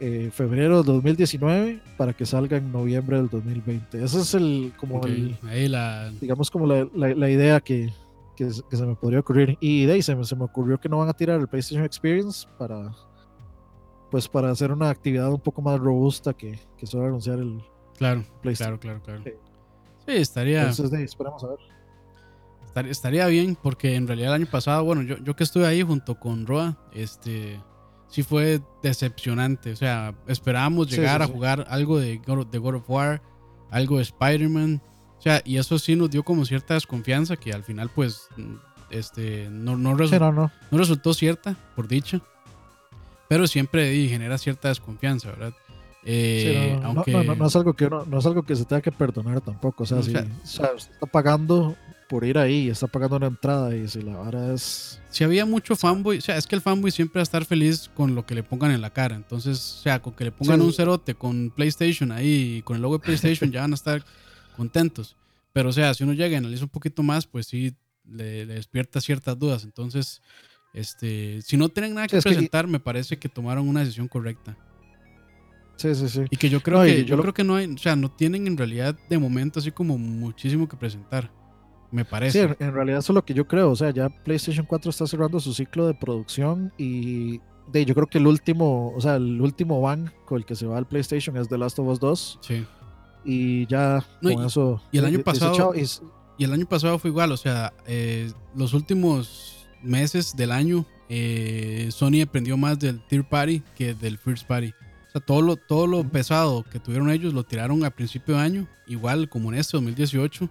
eh, 0.00 0.30
febrero 0.32 0.78
del 0.78 0.86
2019 0.86 1.80
para 1.96 2.12
que 2.12 2.26
salga 2.26 2.56
en 2.56 2.70
noviembre 2.72 3.16
del 3.18 3.28
2020. 3.28 4.02
Ese 4.04 4.20
es 4.20 4.34
el, 4.34 4.72
como 4.76 4.96
Ok, 4.98 5.06
el, 5.06 5.36
ahí 5.48 5.68
la. 5.68 6.10
digamos, 6.20 6.50
como 6.50 6.66
la, 6.66 6.86
la- 6.94 7.14
la 7.14 7.30
idea 7.30 7.60
que, 7.60 7.92
que, 8.36 8.50
se- 8.50 8.62
que 8.68 8.76
se 8.76 8.86
me 8.86 8.94
podría 8.94 9.20
ocurrir. 9.20 9.56
Y 9.60 9.84
de 9.86 9.94
ahí 9.94 10.02
se 10.02 10.14
me, 10.16 10.24
se 10.24 10.36
me 10.36 10.44
ocurrió 10.44 10.78
que 10.78 10.88
no 10.88 10.98
van 10.98 11.08
a 11.08 11.12
tirar 11.14 11.40
el 11.40 11.48
PlayStation 11.48 11.84
Experience 11.84 12.46
para, 12.58 12.92
pues, 14.10 14.28
para 14.28 14.50
hacer 14.50 14.72
una 14.72 14.90
actividad 14.90 15.30
un 15.32 15.40
poco 15.40 15.62
más 15.62 15.78
robusta 15.78 16.32
que, 16.34 16.58
que 16.76 16.86
solo 16.86 17.06
anunciar 17.06 17.38
el 17.38 17.62
Claro, 17.96 18.24
PlayStation. 18.40 18.78
claro, 18.78 19.00
claro, 19.02 19.22
claro. 19.22 19.36
Sí. 20.06 20.12
Estaría, 20.12 20.60
Entonces, 20.60 20.90
de 20.90 20.98
ahí, 20.98 21.04
esperemos 21.04 21.44
a 21.44 21.48
ver. 21.48 21.58
estar- 22.66 22.86
estaría 22.88 23.26
bien 23.26 23.56
porque 23.60 23.94
en 23.94 24.06
realidad 24.08 24.34
el 24.34 24.42
año 24.42 24.50
pasado, 24.50 24.84
bueno, 24.84 25.02
yo, 25.02 25.16
yo 25.18 25.36
que 25.36 25.44
estuve 25.44 25.66
ahí 25.66 25.82
junto 25.82 26.18
con 26.18 26.46
Roa, 26.46 26.76
este, 26.92 27.60
sí 28.08 28.22
fue 28.24 28.60
decepcionante. 28.82 29.70
O 29.72 29.76
sea, 29.76 30.14
esperábamos 30.26 30.88
Sí, 30.88 30.96
llegar 30.96 31.18
sí, 31.20 31.24
a 31.24 31.26
sí. 31.28 31.32
jugar 31.32 31.66
algo 31.68 31.98
de 32.00 32.16
God, 32.18 32.46
de 32.48 32.58
God 32.58 32.74
of 32.76 32.90
War, 32.90 33.22
algo 33.70 33.96
de 33.98 34.02
Spider-Man. 34.02 34.82
O 35.22 35.24
sea, 35.24 35.40
y 35.44 35.56
eso 35.56 35.78
sí 35.78 35.94
nos 35.94 36.10
dio 36.10 36.24
como 36.24 36.44
cierta 36.44 36.74
desconfianza 36.74 37.36
que 37.36 37.52
al 37.52 37.62
final, 37.62 37.90
pues, 37.94 38.26
este, 38.90 39.48
no, 39.52 39.76
no, 39.76 39.96
Sí, 39.96 40.02
resu- 40.16 40.18
no, 40.18 40.32
no. 40.32 40.78
resultó 40.78 41.14
cierta, 41.14 41.54
por 41.76 41.86
dicha. 41.86 42.20
Pero 43.28 43.46
siempre 43.46 43.94
y, 43.94 44.08
genera 44.08 44.36
cierta 44.36 44.66
desconfianza, 44.68 45.28
¿verdad? 45.30 45.52
Sí, 46.02 46.06
Eh, 46.06 46.72
no, 46.74 46.80
no, 46.80 46.86
aunque... 47.00 47.12
no, 47.12 47.22
no, 47.22 47.34
no 47.36 47.46
es 47.46 47.54
algo 47.54 47.72
que 47.74 47.86
uno- 47.86 48.04
no 48.04 48.18
es 48.18 48.26
algo 48.26 48.42
que 48.42 48.56
se 48.56 48.64
tenga 48.64 48.82
que 48.82 48.90
perdonar 48.90 49.40
tampoco. 49.40 49.84
O 49.84 49.86
sea, 49.86 49.98
No, 49.98 50.00
o 50.00 50.04
si 50.04 50.10
sea- 50.10 50.26
o 50.42 50.46
sea, 50.46 50.72
usted 50.74 50.92
está 50.94 51.06
pagando 51.06 51.76
por 52.08 52.24
ir 52.24 52.36
ahí, 52.36 52.68
está 52.68 52.88
pagando 52.88 53.16
una 53.18 53.28
entrada 53.28 53.76
y 53.76 53.86
si 53.88 54.02
la 54.02 54.16
vara 54.16 54.52
es. 54.52 55.00
si 55.08 55.22
había 55.22 55.46
mucho 55.46 55.76
fanboy, 55.76 56.18
o 56.18 56.20
sea, 56.20 56.36
es 56.36 56.48
que 56.48 56.56
el 56.56 56.60
fanboy 56.62 56.90
siempre 56.90 57.20
va 57.20 57.22
a 57.22 57.22
estar 57.22 57.44
feliz 57.44 57.88
con 57.94 58.16
lo 58.16 58.26
que 58.26 58.34
le 58.34 58.42
pongan 58.42 58.72
en 58.72 58.80
la 58.80 58.90
cara. 58.90 59.14
Entonces, 59.14 59.76
o 59.78 59.82
sea, 59.82 60.02
con 60.02 60.14
que 60.14 60.24
le 60.24 60.32
pongan 60.32 60.58
Sí. 60.58 60.66
un 60.66 60.72
cerote 60.72 61.14
con 61.14 61.50
PlayStation 61.54 62.10
ahí, 62.10 62.56
y 62.58 62.62
con 62.62 62.74
el 62.76 62.82
logo 62.82 62.98
de 62.98 63.04
PlayStation, 63.04 63.50
ya 63.52 63.60
van 63.62 63.70
a 63.70 63.76
estar 63.76 64.04
contentos. 64.52 65.16
Pero, 65.52 65.68
o 65.68 65.72
sea, 65.72 65.92
si 65.94 66.04
uno 66.04 66.12
llega 66.14 66.28
y 66.28 66.34
analiza 66.36 66.64
un 66.64 66.70
poquito 66.70 67.02
más, 67.02 67.26
pues 67.26 67.46
sí, 67.46 67.74
le, 68.06 68.46
le 68.46 68.54
despierta 68.54 69.00
ciertas 69.00 69.38
dudas. 69.38 69.64
Entonces, 69.64 70.22
este, 70.72 71.42
si 71.42 71.56
no 71.56 71.68
tienen 71.68 71.94
nada 71.94 72.06
Sí, 72.06 72.12
que 72.12 72.16
es 72.18 72.24
que- 72.24 72.30
presentar, 72.30 72.66
me 72.66 72.80
parece 72.80 73.18
que 73.18 73.28
tomaron 73.28 73.68
una 73.68 73.80
decisión 73.80 74.08
correcta. 74.08 74.56
Sí, 75.76 75.94
sí, 75.94 76.08
sí. 76.08 76.20
Y 76.30 76.36
que 76.36 76.48
yo 76.48 76.62
creo 76.62 76.78
No, 76.78 76.84
que, 76.84 77.00
yo 77.00 77.04
yo 77.04 77.16
lo- 77.16 77.22
creo 77.22 77.34
que 77.34 77.44
no 77.44 77.56
hay, 77.56 77.66
o 77.66 77.78
sea, 77.78 77.96
no 77.96 78.10
tienen 78.10 78.46
en 78.46 78.56
realidad 78.56 78.96
de 79.10 79.18
momento 79.18 79.58
así 79.58 79.72
como 79.72 79.98
muchísimo 79.98 80.68
que 80.68 80.76
presentar. 80.76 81.30
Me 81.90 82.04
Sí, 82.04 82.08
parece. 82.10 82.42
en, 82.42 82.56
en 82.60 82.72
realidad 82.72 83.00
eso 83.00 83.12
es 83.12 83.14
lo 83.14 83.24
que 83.24 83.34
yo 83.34 83.46
creo. 83.46 83.70
O 83.70 83.76
sea, 83.76 83.90
ya 83.90 84.08
PlayStation 84.08 84.64
4 84.64 84.90
está 84.90 85.06
cerrando 85.06 85.40
su 85.40 85.52
ciclo 85.52 85.86
de 85.86 85.94
producción 85.94 86.72
y 86.78 87.40
de, 87.70 87.84
yo 87.84 87.94
creo 87.94 88.06
que 88.06 88.18
el 88.18 88.26
último, 88.26 88.92
o 88.96 89.00
sea, 89.00 89.16
el 89.16 89.40
último 89.40 89.80
van 89.80 90.12
con 90.24 90.38
el 90.38 90.46
que 90.46 90.54
se 90.54 90.66
va 90.66 90.78
al 90.78 90.86
PlayStation 90.86 91.36
es 91.36 91.48
The 91.48 91.58
Last 91.58 91.78
of 91.78 91.88
Us 91.88 92.00
2 92.00 92.38
Sí. 92.42 92.64
Y 93.24 93.66
ya 93.66 94.04
No, 94.20 94.32
con 94.34 94.42
y- 94.42 94.46
eso. 94.46 94.82
y 94.92 94.98
el 94.98 95.04
año 95.04 95.20
pasado-. 95.22 95.74
Y 95.74 95.84
Y 96.38 96.44
el 96.44 96.52
año 96.52 96.66
pasado 96.66 96.98
fue 96.98 97.10
igual, 97.10 97.30
o 97.32 97.36
sea, 97.36 97.72
eh, 97.86 98.32
los 98.56 98.72
últimos 98.74 99.66
meses 99.82 100.34
del 100.36 100.50
año 100.50 100.84
eh, 101.08 101.88
Sony 101.92 102.22
aprendió 102.22 102.56
más 102.56 102.78
del 102.78 103.00
Tier 103.06 103.22
Party 103.28 103.62
que 103.76 103.94
del 103.94 104.16
First 104.18 104.46
Party. 104.46 104.68
O 105.08 105.10
sea, 105.12 105.20
todo 105.20 105.42
lo, 105.42 105.56
todo 105.56 105.86
lo 105.86 106.02
pesado 106.08 106.64
que 106.64 106.80
tuvieron 106.80 107.10
ellos 107.10 107.34
lo 107.34 107.44
tiraron 107.44 107.84
a 107.84 107.90
principio 107.90 108.36
de 108.36 108.40
año, 108.40 108.66
igual 108.86 109.28
como 109.28 109.52
en 109.52 109.58
este 109.58 109.76
2018. 109.76 110.48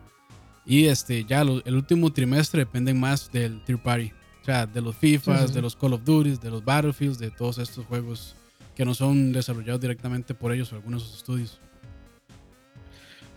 Y 0.65 0.86
este, 0.86 1.26
ya 1.26 1.43
lo- 1.43 1.65
el 1.65 1.76
último 1.76 2.13
trimestre 2.13 2.59
dependen 2.59 2.99
más 2.99 3.32
del 3.32 3.63
Tier 3.65 3.82
Party. 3.82 4.11
O 4.41 4.45
sea, 4.45 4.67
de 4.67 4.82
los 4.82 4.95
FIFAs, 4.95 5.41
sí, 5.41 5.47
sí. 5.47 5.53
de 5.55 5.61
los 5.63 5.76
Call 5.76 5.93
of 5.93 6.03
Duty, 6.03 6.38
de 6.38 6.51
los 6.51 6.63
Battlefields, 6.63 7.17
de 7.17 7.32
todos 7.32 7.57
estos 7.57 7.86
juegos 7.88 8.36
que 8.76 8.86
no 8.86 8.93
son 8.93 9.32
desarrollados 9.34 9.82
directamente 9.82 10.34
por 10.36 10.51
ellos 10.53 10.72
o 10.72 10.76
algunos 10.76 11.01
de 11.01 11.07
sus 11.09 11.17
estudios. 11.17 11.59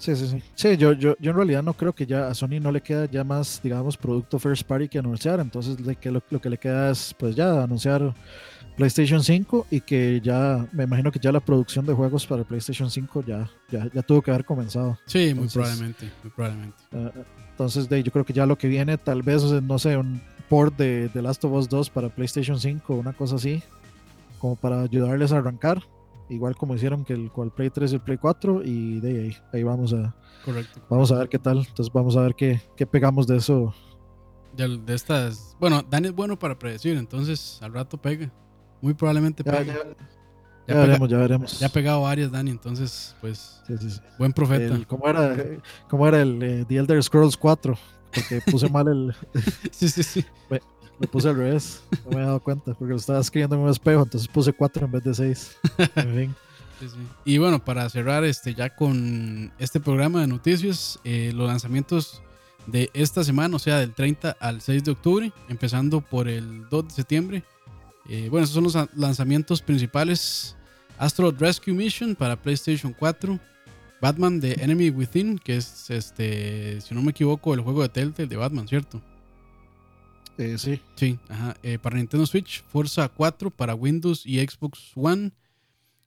Sí, 0.05 0.15
sí, 0.17 0.29
sí. 0.29 0.43
Sí, 0.55 0.77
yo, 0.77 0.93
yo, 0.93 1.17
yo 1.19 1.31
en 1.31 1.37
realidad 1.37 1.63
no 1.63 1.73
creo 1.73 1.95
que 1.95 2.05
ya 2.05 2.29
a 2.29 2.35
Sony 2.35 2.61
no 2.61 2.71
le 2.71 2.83
queda 2.83 3.07
ya 3.07 3.25
más, 3.25 3.59
digamos, 3.63 3.97
producto 3.97 4.39
first 4.39 4.67
party 4.67 4.87
que 4.87 4.99
anunciar. 4.99 5.41
Entonces 5.41 5.83
de 5.83 5.97
que 5.97 6.11
lo, 6.11 6.23
lo 6.29 6.43
que 6.43 6.51
le 6.51 6.59
queda 6.59 6.91
es 6.91 7.15
pues 7.19 7.35
ya 7.35 7.63
anunciar 7.63 8.15
PlayStation 8.77 9.25
5 9.25 9.69
y 9.71 9.81
que 9.81 10.21
ya, 10.23 10.67
me 10.73 10.85
imagino 10.85 11.11
que 11.11 11.19
ya 11.19 11.33
la 11.33 11.41
producción 11.41 11.87
de 11.87 11.95
juegos 11.95 12.27
para 12.27 12.45
PlayStation 12.45 12.91
5 12.91 13.25
ya, 13.27 13.49
ya, 13.71 13.89
ya 13.95 14.03
tuvo 14.03 14.21
que 14.21 14.31
haber 14.31 14.45
comenzado. 14.45 14.99
Sí, 15.07 15.33
muy 15.33 15.49
probablemente, 15.49 16.11
muy 16.23 16.31
probablemente. 16.33 16.77
Ah, 16.93 17.11
entonces 17.53 17.89
de, 17.89 18.03
yo 18.03 18.13
creo 18.13 18.27
que 18.27 18.35
ya 18.35 18.45
lo 18.45 18.59
que 18.59 18.69
viene 18.69 18.99
tal 18.99 19.23
vez, 19.23 19.43
no 19.43 19.79
sé, 19.79 19.97
un 19.97 20.21
port 20.51 20.77
de 20.77 21.09
The 21.15 21.23
Last 21.23 21.43
of 21.47 21.53
Us 21.53 21.67
2 21.71 21.89
para 21.89 22.11
PlayStation 22.11 22.61
5, 22.61 22.95
una 22.95 23.15
cosa 23.15 23.37
así, 23.37 23.63
como 24.39 24.55
para 24.55 24.83
ayudarles 24.83 25.33
a 25.33 25.39
arrancar. 25.39 25.83
Igual 26.31 26.57
como 26.57 26.75
hicieron 26.75 27.05
que 27.05 27.13
el, 27.13 27.31
con 27.31 27.47
el 27.47 27.51
Play 27.53 27.71
3 27.71 27.93
y 27.93 27.95
el 27.97 28.01
Play 28.01 28.17
4 28.19 28.63
y 28.65 29.01
de 29.01 29.23
ahí, 29.25 29.37
ahí 29.53 29.63
vamos 29.63 29.93
a, 29.93 30.15
Correcto. 30.45 30.81
Vamos 30.89 31.13
a 31.13 31.19
ver 31.19 31.29
qué 31.29 31.39
tal. 31.39 31.59
Entonces 31.59 31.93
vamos 31.93 32.17
a 32.17 32.23
ver 32.23 32.35
qué, 32.35 32.61
qué 32.77 32.87
pegamos 32.87 33.27
de 33.27 33.37
eso. 33.37 33.75
de, 34.57 34.79
de 34.79 34.95
estas. 34.95 35.57
Bueno, 35.61 35.83
Dani 35.83 36.09
es 36.09 36.15
bueno 36.15 36.39
para 36.39 36.59
predecir, 36.59 36.97
entonces 36.97 37.59
al 37.63 37.73
rato 37.75 37.97
pega. 37.99 38.31
Muy 38.81 38.95
probablemente 38.95 39.43
Ya, 39.45 39.53
pega. 39.53 39.73
ya- 39.75 39.79
Ya, 39.79 39.87
ya 40.67 40.75
pega- 40.75 40.81
veremos, 40.87 41.09
ya 41.11 41.19
veremos. 41.19 41.59
ya 41.61 41.67
ha 41.67 41.71
pegado 41.71 42.01
varias, 42.03 42.31
Dani, 42.33 42.51
entonces, 42.51 43.15
pues, 43.21 43.61
Sí, 43.67 43.77
sí, 43.79 43.91
sí. 43.91 44.01
buen 44.19 44.33
profeta. 44.33 44.75
El- 44.75 44.87
¿cómo, 44.87 45.07
era, 45.09 45.37
cómo 45.91 46.07
era 46.09 46.23
el 46.23 46.43
eh, 46.43 46.65
The 46.67 46.77
Elder 46.77 47.03
Scrolls 47.03 47.37
4? 47.37 47.77
Porque 48.15 48.41
puse 48.51 48.69
mal 48.71 48.89
el. 48.89 49.15
Sí, 49.73 49.89
sí, 49.91 50.03
sí. 50.03 50.25
Lo 50.99 51.09
puse 51.09 51.29
al 51.29 51.37
revés. 51.37 51.83
No 52.05 52.17
me 52.17 52.23
he 52.23 52.27
dado 52.27 52.41
cuenta. 52.41 52.75
Porque 52.75 52.93
lo 52.93 52.97
estaba 52.97 53.21
escribiendo 53.21 53.57
en 53.57 53.63
un 53.63 53.71
espejo. 53.71 54.03
Entonces 54.03 54.29
puse 54.29 54.53
4 54.53 54.87
en 54.87 54.93
vez 54.93 55.05
de 55.05 55.15
6. 55.15 55.57
En 55.97 56.15
fin. 56.15 56.35
Y 57.25 57.39
bueno, 57.39 57.65
para 57.65 57.89
cerrar 57.89 58.25
este 58.25 58.55
ya 58.55 58.75
con 58.75 59.53
este 59.59 59.81
programa 59.81 60.21
de 60.21 60.27
noticias, 60.27 60.99
eh, 61.05 61.33
los 61.35 61.47
lanzamientos 61.47 62.21
de 62.67 62.91
esta 62.95 63.25
semana, 63.25 63.57
o 63.57 63.59
sea, 63.59 63.79
del 63.79 63.95
30 63.95 64.37
al 64.41 64.61
6 64.61 64.85
de 64.85 64.91
octubre, 64.91 65.33
empezando 65.49 66.01
por 66.01 66.29
el 66.29 66.69
2 66.69 66.89
de 66.89 66.91
septiembre. 66.91 67.45
Eh, 68.09 68.29
bueno, 68.31 68.45
esos 68.45 68.55
son 68.55 68.65
los 68.65 68.89
lanzamientos 68.97 69.63
principales. 69.63 70.57
Astro 70.99 71.31
Rescue 71.33 71.73
Mission 71.73 72.15
para 72.15 72.37
PlayStation 72.37 72.95
4. 72.97 73.39
Batman 74.01 74.41
The 74.41 74.63
Enemy 74.63 74.91
Within, 74.91 75.39
que 75.39 75.57
es 75.57 75.89
este, 75.91 76.81
si 76.83 76.95
no 76.95 77.03
me 77.03 77.13
equivoco, 77.13 77.55
el 77.55 77.61
juego 77.61 77.83
de 77.83 77.89
Telltale 77.89 78.29
de 78.29 78.37
Batman, 78.37 78.69
¿cierto? 78.69 79.01
Eh, 80.39 80.57
sí. 80.59 80.81
Sí, 80.97 81.19
ajá. 81.29 81.55
Eh, 81.63 81.79
para 81.79 81.97
Nintendo 81.97 82.27
Switch, 82.27 82.65
Forza 82.65 83.09
4 83.09 83.51
para 83.51 83.75
Windows 83.75 84.27
y 84.27 84.39
Xbox 84.45 84.93
One, 84.97 85.33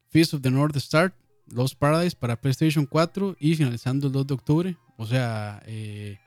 Feast 0.09 0.33
of 0.33 0.41
the 0.41 0.51
North 0.51 0.75
Star, 0.77 1.13
Lost 1.49 1.75
Paradise 1.77 2.15
para 2.15 2.35
PlayStation 2.39 2.85
4 2.85 3.37
y 3.39 3.55
finalizando 3.55 4.07
el 4.07 4.13
2 4.13 4.27
de 4.27 4.33
octubre. 4.33 4.77
O 4.97 5.05
sea, 5.05 5.61
eh, 5.65 6.17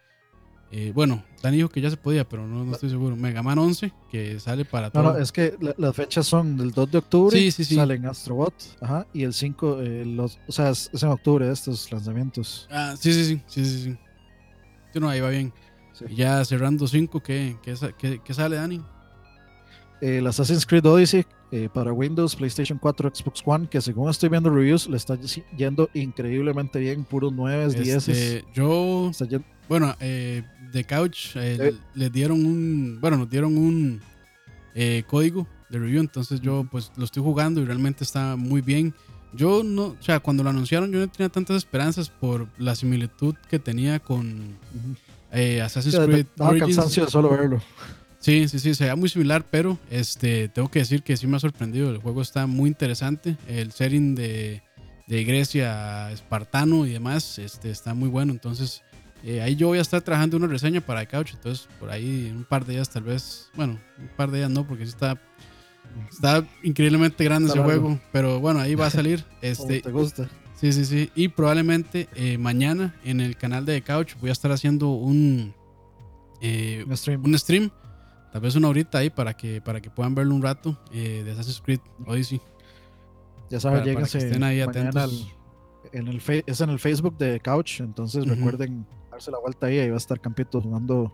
eh, 0.72 0.92
bueno, 0.94 1.24
Dani 1.42 1.56
dijo 1.58 1.68
que 1.68 1.80
ya 1.80 1.90
se 1.90 1.96
podía, 1.96 2.26
pero 2.28 2.46
no, 2.46 2.64
no 2.64 2.72
estoy 2.72 2.88
seguro. 2.88 3.16
Mega 3.16 3.42
Man 3.42 3.58
11, 3.58 3.92
que 4.10 4.38
sale 4.40 4.64
para 4.64 4.86
No, 4.86 4.92
todo. 4.92 5.12
no, 5.14 5.18
es 5.18 5.32
que 5.32 5.56
la- 5.60 5.74
las 5.76 5.94
fechas 5.96 6.26
son 6.26 6.56
del 6.56 6.70
2 6.70 6.90
de 6.90 6.98
octubre. 6.98 7.36
Sí, 7.36 7.50
sí, 7.50 7.64
sí. 7.64 7.74
Salen 7.74 8.06
Astrobot. 8.06 8.54
Ajá. 8.80 9.06
Y 9.12 9.24
el 9.24 9.34
5, 9.34 9.80
eh, 9.82 10.04
los, 10.06 10.38
o 10.46 10.52
sea, 10.52 10.70
es, 10.70 10.88
es 10.92 11.02
en 11.02 11.08
octubre 11.10 11.50
estos 11.50 11.90
lanzamientos. 11.92 12.66
Ah, 12.70 12.94
sí, 12.98 13.12
sí, 13.12 13.24
sí, 13.24 13.42
sí, 13.46 13.64
sí, 13.64 13.82
sí. 13.82 13.98
Sí, 14.92 15.00
no, 15.00 15.08
ahí 15.08 15.20
va 15.20 15.28
bien. 15.30 15.52
Sí. 16.00 16.06
Y 16.08 16.16
ya 16.16 16.44
cerrando 16.44 16.88
5, 16.88 17.20
¿qué, 17.22 17.56
qué, 17.62 17.74
qué- 17.96 18.20
qué 18.24 18.34
sale, 18.34 18.56
Dani? 18.56 18.80
el 20.00 20.26
Assassin's 20.26 20.64
Creed 20.64 20.86
Odyssey 20.86 21.26
eh, 21.52 21.68
para 21.74 21.92
Windows, 21.92 22.34
PlayStation 22.34 22.78
4, 22.78 23.12
Xbox 23.14 23.42
One, 23.44 23.68
que 23.68 23.82
según 23.82 24.08
estoy 24.08 24.30
viendo 24.30 24.48
reviews, 24.48 24.88
le 24.88 24.96
está 24.96 25.18
yendo 25.58 25.90
increíblemente 25.92 26.78
bien, 26.78 27.04
puros 27.04 27.34
9, 27.34 27.68
10. 27.74 28.08
Este, 28.08 28.44
yo 28.54 29.10
Bueno, 29.68 29.94
eh, 30.00 30.42
The 30.72 30.84
Couch 30.84 31.36
eh, 31.36 31.56
Eh. 31.60 31.74
le 31.94 32.08
dieron 32.08 32.46
un, 32.46 32.98
bueno, 32.98 33.18
nos 33.18 33.28
dieron 33.28 33.58
un 33.58 34.00
eh, 34.74 35.02
código 35.06 35.46
de 35.68 35.78
review, 35.80 36.00
entonces 36.00 36.40
yo 36.40 36.66
pues 36.70 36.90
lo 36.96 37.04
estoy 37.04 37.22
jugando 37.22 37.60
y 37.60 37.66
realmente 37.66 38.02
está 38.04 38.36
muy 38.36 38.62
bien. 38.62 38.94
Yo 39.34 39.62
no, 39.62 39.82
o 39.88 39.96
sea, 40.02 40.18
cuando 40.18 40.42
lo 40.42 40.48
anunciaron 40.50 40.90
yo 40.90 40.98
no 41.00 41.08
tenía 41.08 41.28
tantas 41.28 41.58
esperanzas 41.58 42.08
por 42.08 42.48
la 42.56 42.74
similitud 42.74 43.34
que 43.50 43.58
tenía 43.58 43.98
con 44.00 44.56
eh, 45.32 45.60
Assassin's 45.62 45.94
Ya, 45.94 46.04
Creed 46.06 46.26
Origins. 46.38 46.76
cansancio 46.76 47.04
de 47.04 47.10
solo 47.10 47.30
verlo. 47.30 47.62
Sí, 48.18 48.48
sí, 48.48 48.58
sí, 48.58 48.74
se 48.74 48.84
ve 48.84 48.94
muy 48.96 49.08
similar, 49.08 49.44
pero 49.50 49.78
este, 49.90 50.48
tengo 50.48 50.70
que 50.70 50.80
decir 50.80 51.02
que 51.02 51.16
sí 51.16 51.26
me 51.26 51.36
ha 51.36 51.40
sorprendido. 51.40 51.90
El 51.90 51.98
juego 51.98 52.20
está 52.20 52.46
muy 52.46 52.68
interesante. 52.68 53.36
El 53.48 53.72
setting 53.72 54.14
de, 54.14 54.62
de 55.06 55.24
Grecia 55.24 56.10
espartano 56.12 56.84
y 56.86 56.90
demás 56.92 57.38
este, 57.38 57.70
está 57.70 57.94
muy 57.94 58.08
bueno. 58.10 58.32
Entonces, 58.32 58.82
eh, 59.24 59.40
ahí 59.40 59.56
yo 59.56 59.68
voy 59.68 59.78
a 59.78 59.82
estar 59.82 60.02
trabajando 60.02 60.36
una 60.36 60.48
reseña 60.48 60.82
para 60.82 61.06
Couch. 61.06 61.32
Entonces, 61.32 61.66
por 61.78 61.88
ahí 61.90 62.30
un 62.36 62.44
par 62.44 62.66
de 62.66 62.74
días, 62.74 62.90
tal 62.90 63.04
vez. 63.04 63.48
Bueno, 63.54 63.78
un 63.98 64.08
par 64.16 64.30
de 64.30 64.38
días 64.38 64.50
no, 64.50 64.66
porque 64.66 64.84
sí 64.84 64.90
está, 64.90 65.18
está 66.10 66.44
increíblemente 66.62 67.24
grande 67.24 67.48
Está 67.48 67.60
ese 67.60 67.68
largo. 67.68 67.82
juego. 67.88 68.00
Pero 68.12 68.38
bueno, 68.40 68.60
ahí 68.60 68.74
va 68.74 68.86
a 68.86 68.90
salir. 68.90 69.24
Como 69.28 69.36
Este, 69.40 69.80
te 69.80 69.90
gusta. 69.90 70.28
Sí, 70.60 70.72
sí, 70.72 70.84
sí. 70.84 71.10
Y 71.14 71.28
probablemente 71.28 72.08
eh, 72.14 72.36
mañana 72.36 72.94
en 73.04 73.20
el 73.20 73.36
canal 73.36 73.64
de 73.64 73.80
The 73.80 73.82
Couch 73.92 74.14
voy 74.20 74.28
a 74.28 74.32
estar 74.32 74.52
haciendo 74.52 74.90
un, 74.90 75.54
eh, 76.42 76.84
Un 76.86 76.96
stream. 76.96 77.24
un 77.24 77.38
stream. 77.38 77.70
Tal 78.32 78.42
vez 78.42 78.54
una 78.56 78.68
horita 78.68 78.98
ahí 78.98 79.10
para 79.10 79.34
que, 79.34 79.60
para 79.60 79.80
que 79.80 79.90
puedan 79.90 80.14
verlo 80.14 80.34
un 80.34 80.42
rato 80.42 80.78
eh, 80.92 81.22
de 81.24 81.30
Assassin's 81.32 81.60
Creed 81.62 81.80
Odyssey. 82.06 82.40
Ya 83.48 83.58
saben, 83.58 83.82
lléguense 83.84 84.18
estén 84.18 84.42
ahí 84.44 84.60
atentos. 84.60 85.02
al- 85.02 85.90
en 85.92 86.06
el 86.06 86.22
es 86.46 86.60
en 86.60 86.70
el 86.70 86.78
Facebook 86.78 87.16
de 87.18 87.40
Couch, 87.40 87.80
entonces 87.80 88.24
Ujú. 88.24 88.34
recuerden 88.34 88.86
darse 89.10 89.30
la 89.32 89.38
vuelta 89.38 89.66
ahí, 89.66 89.78
ahí 89.80 89.88
va 89.88 89.94
a 89.94 89.98
estar 89.98 90.20
Campito 90.20 90.60
jugando 90.60 91.12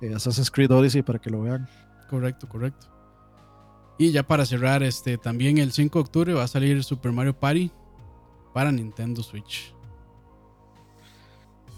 eh, 0.00 0.14
Assassin's 0.14 0.50
Creed 0.50 0.70
Odyssey 0.70 1.02
para 1.02 1.18
que 1.18 1.30
lo 1.30 1.42
vean. 1.42 1.66
Correcto, 2.08 2.46
correcto. 2.48 2.86
Y 3.98 4.12
ya 4.12 4.22
para 4.22 4.44
cerrar, 4.46 4.82
este 4.82 5.18
también 5.18 5.58
el 5.58 5.72
5 5.72 5.98
de 5.98 6.00
octubre 6.02 6.34
va 6.34 6.44
a 6.44 6.48
salir 6.48 6.84
Super 6.84 7.10
Mario 7.10 7.32
Party 7.38 7.70
para 8.52 8.70
Nintendo 8.72 9.22
Switch. 9.22 9.72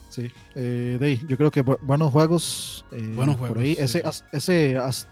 Sí, 0.08 0.30
eh, 0.54 0.98
ahí, 1.00 1.20
yo 1.26 1.36
creo 1.38 1.50
que 1.50 1.64
bu- 1.64 1.78
buenos 1.80 2.12
juegos. 2.12 2.84
eh, 2.92 3.12
Buenos 3.16 3.36
Por 3.36 3.48
juegos, 3.48 3.64
ahí, 3.64 3.74
sí, 3.76 3.80
ese, 3.82 3.98
sí. 4.00 4.06
as- 4.06 4.24
ese 4.32 4.76
as- 4.76 5.08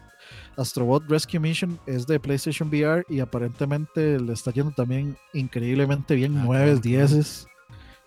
Astrobot 0.57 1.05
Rescue 1.09 1.41
Mission 1.41 1.79
es 1.87 2.07
de 2.07 2.21
PlayStation 2.21 2.69
VR 2.69 3.05
y 3.09 3.21
aparentemente 3.21 4.21
le 4.21 4.33
está 4.35 4.51
yendo 4.51 4.73
también 4.73 5.17
increíblemente 5.33 6.15
bien. 6.15 6.37
Ah, 6.37 6.43
9, 6.45 6.65
claro, 6.67 6.81
10, 6.81 7.47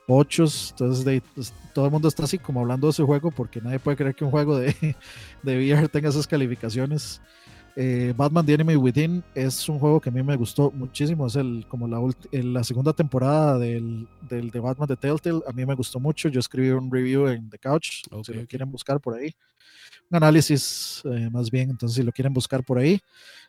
8. 0.07 0.43
Entonces, 0.69 1.03
de 1.05 1.11
ahí, 1.13 1.21
pues, 1.33 1.51
todo 1.73 1.85
el 1.85 1.91
mundo 1.91 2.07
está 2.07 2.25
así 2.25 2.37
como 2.37 2.59
hablando 2.59 2.85
de 2.87 2.91
ese 2.91 3.01
juego 3.03 3.31
porque 3.31 3.59
nadie 3.59 3.79
puede 3.79 3.97
creer 3.97 4.13
que 4.13 4.23
un 4.23 4.29
juego 4.29 4.57
de, 4.59 4.67
de 5.41 5.57
VR 5.57 5.87
tenga 5.89 6.09
esas 6.09 6.27
calificaciones. 6.27 7.21
Eh, 7.75 8.13
Batman 8.15 8.45
The 8.45 8.53
Enemy 8.53 8.75
Within 8.75 9.23
es 9.33 9.67
un 9.67 9.79
juego 9.79 9.99
que 9.99 10.09
a 10.09 10.11
mí 10.11 10.21
me 10.21 10.35
gustó 10.35 10.69
muchísimo. 10.71 11.25
Es 11.27 11.35
el, 11.35 11.65
como 11.67 11.87
la, 11.87 11.99
la 12.31 12.63
segunda 12.63 12.93
temporada 12.93 13.57
del, 13.57 14.07
del 14.29 14.51
de 14.51 14.59
Batman 14.59 14.87
de 14.87 14.95
Telltale. 14.95 15.41
A 15.47 15.51
mí 15.51 15.65
me 15.65 15.73
gustó 15.75 15.99
mucho. 15.99 16.29
Yo 16.29 16.39
escribí 16.39 16.69
un 16.69 16.91
review 16.91 17.27
en 17.27 17.49
The 17.49 17.57
Couch. 17.57 18.03
Si 18.23 18.33
lo 18.33 18.45
quieren 18.45 18.71
buscar 18.71 18.99
por 18.99 19.15
ahí. 19.15 19.33
Un 20.09 20.17
análisis 20.17 21.01
eh, 21.05 21.29
más 21.31 21.49
bien. 21.49 21.71
Entonces, 21.71 21.95
si 21.95 22.03
lo 22.03 22.11
quieren 22.11 22.33
buscar 22.33 22.63
por 22.63 22.77
ahí, 22.77 22.99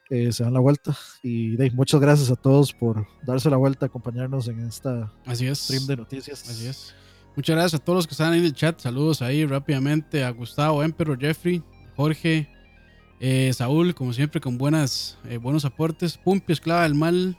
eh, 0.09 0.33
se 0.33 0.43
dan 0.43 0.55
la 0.55 0.61
vuelta. 0.61 0.97
Y 1.23 1.61
ahí, 1.61 1.71
muchas 1.71 2.01
gracias 2.01 2.31
a 2.31 2.37
todos 2.37 2.73
por 2.73 3.07
darse 3.27 3.51
la 3.51 3.57
vuelta, 3.59 3.87
acompañarnos 3.87 4.49
en 4.49 4.61
esta 4.61 5.13
Así 5.27 5.47
es. 5.47 5.59
stream 5.59 5.87
de 5.87 5.97
noticias. 5.97 6.49
Así 6.49 6.67
es. 6.67 6.95
Muchas 7.37 7.57
gracias 7.57 7.81
a 7.81 7.85
todos 7.85 7.97
los 7.99 8.07
que 8.07 8.13
están 8.13 8.33
ahí 8.33 8.39
en 8.39 8.45
el 8.47 8.55
chat. 8.55 8.79
Saludos 8.81 9.21
ahí 9.21 9.45
rápidamente 9.45 10.25
a 10.25 10.31
Gustavo, 10.31 10.83
Emperor, 10.83 11.19
Jeffrey, 11.21 11.63
Jorge, 11.97 12.49
eh, 13.21 13.53
Saúl, 13.55 13.95
como 13.95 14.13
siempre, 14.13 14.41
con 14.41 14.59
buenas, 14.59 15.19
eh, 15.29 15.39
buenos 15.39 15.65
aportes. 15.65 16.17
Pumpi, 16.17 16.53
Esclava 16.53 16.83
del 16.83 16.95
Mal. 16.95 17.39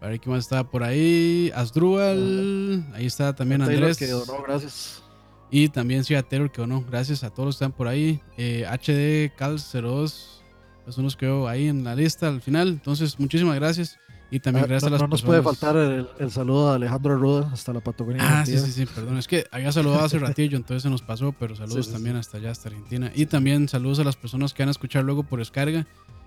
A 0.00 0.08
ver 0.08 0.20
quién 0.20 0.34
más 0.34 0.44
está 0.44 0.64
por 0.64 0.82
ahí. 0.82 1.50
Asdrúbal. 1.54 2.86
Ahí 2.92 3.06
está 3.06 3.34
también 3.34 3.62
Andrés. 3.62 3.96
que 3.96 4.06
donó, 4.08 4.42
gracias. 4.42 5.02
Y 5.50 5.68
también 5.68 6.04
Ciudad 6.04 6.24
Terror, 6.24 6.50
que 6.50 6.66
no. 6.66 6.84
Gracias 6.84 7.24
a 7.24 7.30
todos 7.30 7.46
los 7.46 7.54
que 7.54 7.64
están 7.64 7.72
por 7.72 7.88
ahí. 7.88 8.20
Eh, 8.36 8.66
HD 8.66 9.34
Cal 9.36 9.58
02. 9.58 10.42
Pues 10.84 10.98
unos 10.98 11.16
quedó 11.16 11.48
ahí 11.48 11.68
en 11.68 11.84
la 11.84 11.94
lista 11.94 12.28
al 12.28 12.42
final. 12.42 12.68
Entonces, 12.68 13.18
muchísimas 13.18 13.54
gracias. 13.54 13.98
Y 14.34 14.40
también 14.40 14.64
Ah, 14.64 14.66
gracias 14.66 14.82
no, 14.90 14.96
a 14.96 14.98
las 14.98 15.02
no 15.02 15.06
nos 15.06 15.22
puede 15.22 15.42
faltar 15.42 15.76
el, 15.76 16.08
el 16.18 16.30
saludo 16.32 16.72
a 16.72 16.74
Alejandro 16.74 17.16
Ruda 17.16 17.50
hasta 17.52 17.72
la 17.72 17.78
Patagonia. 17.78 18.20
Ah, 18.20 18.44
sí, 18.44 18.58
sí, 18.58 18.72
sí, 18.72 18.84
perdón. 18.84 19.16
Es 19.16 19.28
que 19.28 19.46
había 19.52 19.70
saludado 19.70 20.04
hace 20.04 20.18
ratillo, 20.18 20.56
entonces 20.56 20.82
se 20.82 20.90
nos 20.90 21.02
pasó, 21.02 21.30
pero 21.38 21.54
saludos 21.54 21.84
Sí, 21.86 21.90
sí, 21.90 21.92
también 21.92 22.16
hasta 22.16 22.38
allá, 22.38 22.50
hasta 22.50 22.68
Argentina. 22.68 23.12
Y 23.14 23.26
también 23.26 23.68
saludos 23.68 24.00
a 24.00 24.04
las 24.04 24.16
personas 24.16 24.52
que 24.52 24.64
van 24.64 24.70
a 24.70 24.72
escuchar 24.72 25.04
luego 25.04 25.22
por 25.22 25.38
descarga 25.38 25.86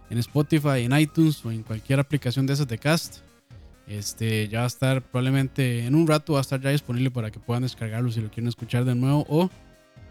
en 0.09 0.17
Spotify, 0.19 0.83
en 0.85 0.97
iTunes 0.97 1.43
o 1.45 1.51
en 1.51 1.63
cualquier 1.63 1.99
aplicación 1.99 2.45
de 2.47 2.53
esas 2.53 2.69
de 2.69 2.77
cast. 2.77 3.17
Este 3.87 4.47
ya 4.47 4.59
va 4.59 4.63
a 4.63 4.67
estar 4.67 5.01
probablemente 5.01 5.85
en 5.85 5.93
un 5.93 6.07
rato 6.07 6.31
va 6.31 6.39
a 6.39 6.43
estar 6.43 6.61
ya 6.61 6.69
disponible 6.69 7.11
para 7.11 7.29
que 7.29 7.41
puedan 7.41 7.63
descargarlo 7.63 8.09
si 8.09 8.21
lo 8.21 8.29
quieren 8.29 8.47
escuchar 8.47 8.85
de 8.85 8.95
nuevo 8.95 9.25
o 9.27 9.49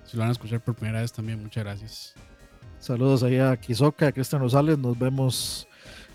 si 0.04 0.18
lo 0.18 0.20
van 0.20 0.28
a 0.28 0.32
escuchar 0.32 0.62
por 0.62 0.74
primera 0.74 1.00
vez 1.00 1.14
también. 1.14 1.42
Muchas 1.42 1.64
gracias. 1.64 2.14
Saludos 2.78 3.22
ahí 3.22 3.38
a 3.38 3.56
Kizoka, 3.56 4.08
a 4.08 4.12
Cristian 4.12 4.42
Rosales. 4.42 4.76
Nos 4.76 4.98
vemos 4.98 5.66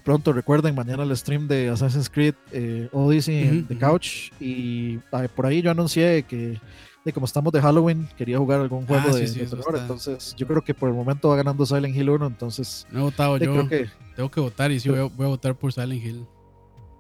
pronto. 0.02 0.34
Recuerden, 0.34 0.76
mañana 0.76 1.04
el 1.04 1.16
stream 1.16 1.48
de 1.48 1.70
Assassin's 1.70 2.10
Creed 2.10 2.36
eh, 2.52 2.90
Odyssey 2.92 3.44
en 3.44 3.58
Ujú, 3.60 3.68
The. 3.68 3.78
Couch. 3.78 4.32
Y 4.40 4.98
por 5.36 5.46
ahí 5.46 5.62
yo 5.62 5.72
anuncié 5.72 6.24
que, 6.24 6.60
de 7.06 7.14
como 7.14 7.26
estamos 7.26 7.52
de 7.54 7.62
Halloween, 7.62 8.08
quería 8.18 8.38
jugar 8.38 8.62
algún 8.62 8.86
juego 8.86 9.10
Ah, 9.10 9.16
de, 9.16 9.28
sí, 9.28 9.40
de 9.40 9.46
terror. 9.48 9.78
Entonces, 9.78 10.36
yo 10.38 10.46
creo 10.48 10.62
que 10.64 10.74
por 10.74 10.90
el 10.90 10.96
momento 10.96 11.30
va 11.30 11.36
ganando 11.36 11.66
Silent 11.66 11.96
Hill 11.96 12.10
1. 12.10 12.26
Entonces, 12.28 12.86
No 12.92 13.00
he 13.00 13.04
votado 13.04 13.38
yo, 13.38 13.52
creo 13.54 13.68
que, 13.68 13.90
tengo 14.16 14.30
que 14.30 14.40
votar 14.40 14.72
y 14.72 14.80
sí 14.80 14.90
voy 14.90 15.00
a, 15.00 15.04
voy 15.04 15.26
a 15.26 15.30
votar 15.30 15.56
por 15.56 15.72
Silent 15.74 16.04
Hill. 16.04 16.26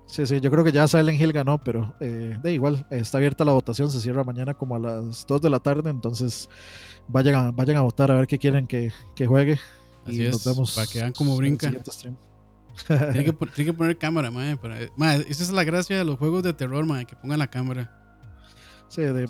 sí, 0.07 0.25
sí, 0.25 0.39
yo 0.41 0.49
creo 0.51 0.63
que 0.63 0.71
ya 0.71 0.87
Silent 0.87 1.19
Hill 1.21 1.31
ganó, 1.33 1.57
pero 1.57 1.93
eh, 1.99 2.37
de 2.41 2.53
igual, 2.53 2.85
está 2.89 3.17
abierta 3.17 3.45
la 3.45 3.53
votación. 3.53 3.89
Se 3.91 3.99
cierra 4.01 4.23
mañana 4.23 4.53
como 4.53 4.75
a 4.75 4.79
las 4.79 5.25
2 5.27 5.41
de 5.41 5.49
la 5.49 5.59
tarde. 5.59 5.89
Entonces, 5.89 6.49
vayan 7.07 7.35
a, 7.35 7.51
vayan 7.51 7.77
a 7.77 7.81
votar 7.81 8.11
a 8.11 8.15
ver 8.15 8.27
qué 8.27 8.37
quieren 8.39 8.67
que, 8.67 8.91
que 9.15 9.27
juegue. 9.27 9.59
Así 10.05 10.21
y 10.23 10.25
es, 10.25 10.31
nos 10.31 10.45
vemos 10.45 10.73
para 10.75 10.87
que 10.87 10.99
vean 10.99 11.11
cómo 11.13 11.31
en 11.31 11.35
el 11.35 11.37
brinca. 11.41 11.67
siguiente 11.67 11.91
stream. 11.91 12.15
Tiene 12.87 13.23
que, 13.25 13.33
pon- 13.33 13.49
tiene 13.53 13.71
que 13.71 13.77
poner 13.77 13.97
cámara, 13.97 14.31
mae. 14.31 14.57
para- 14.57 14.79
esa 14.81 15.43
es 15.43 15.51
la 15.51 15.63
gracia 15.63 15.97
de 15.97 16.05
los 16.05 16.17
juegos 16.17 16.43
de 16.43 16.53
terror, 16.53 16.85
mae, 16.85 17.05
que 17.05 17.15
pongan 17.15 17.39
la 17.39 17.47
cámara. 17.47 17.97
Sí, 18.89 19.01
de- 19.03 19.29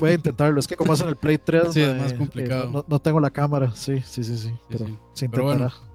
voy, 0.00 0.10
a 0.10 0.14
intentarlo. 0.14 0.58
Es 0.58 0.66
que 0.66 0.74
como 0.76 0.92
hacen 0.94 1.08
el 1.08 1.16
Play 1.16 1.36
3, 1.38 1.72
Sí, 1.72 1.82
es 1.82 1.96
más 1.98 2.12
eh, 2.12 2.16
complicado. 2.16 2.70
no, 2.70 2.84
no 2.88 2.98
tengo 2.98 3.20
la 3.20 3.30
cámara. 3.30 3.70
Sí, 3.74 4.00
sí, 4.06 4.24
sí, 4.24 4.38
sí. 4.38 4.54
pero 4.70 4.86
sí. 4.86 4.98
se 5.14 5.28
Pero 5.28 5.42
intentará. 5.44 5.74
bueno. 5.74 5.92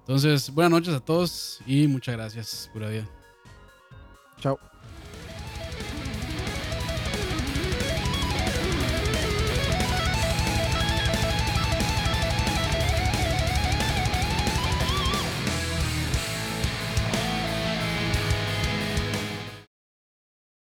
Entonces, 0.00 0.50
buenas 0.52 0.70
noches 0.72 0.94
a 0.94 1.00
todos 1.00 1.60
y 1.66 1.86
muchas 1.86 2.16
gracias. 2.16 2.68
Pura 2.72 2.88
vida. 2.88 3.08
Chao. 4.40 4.58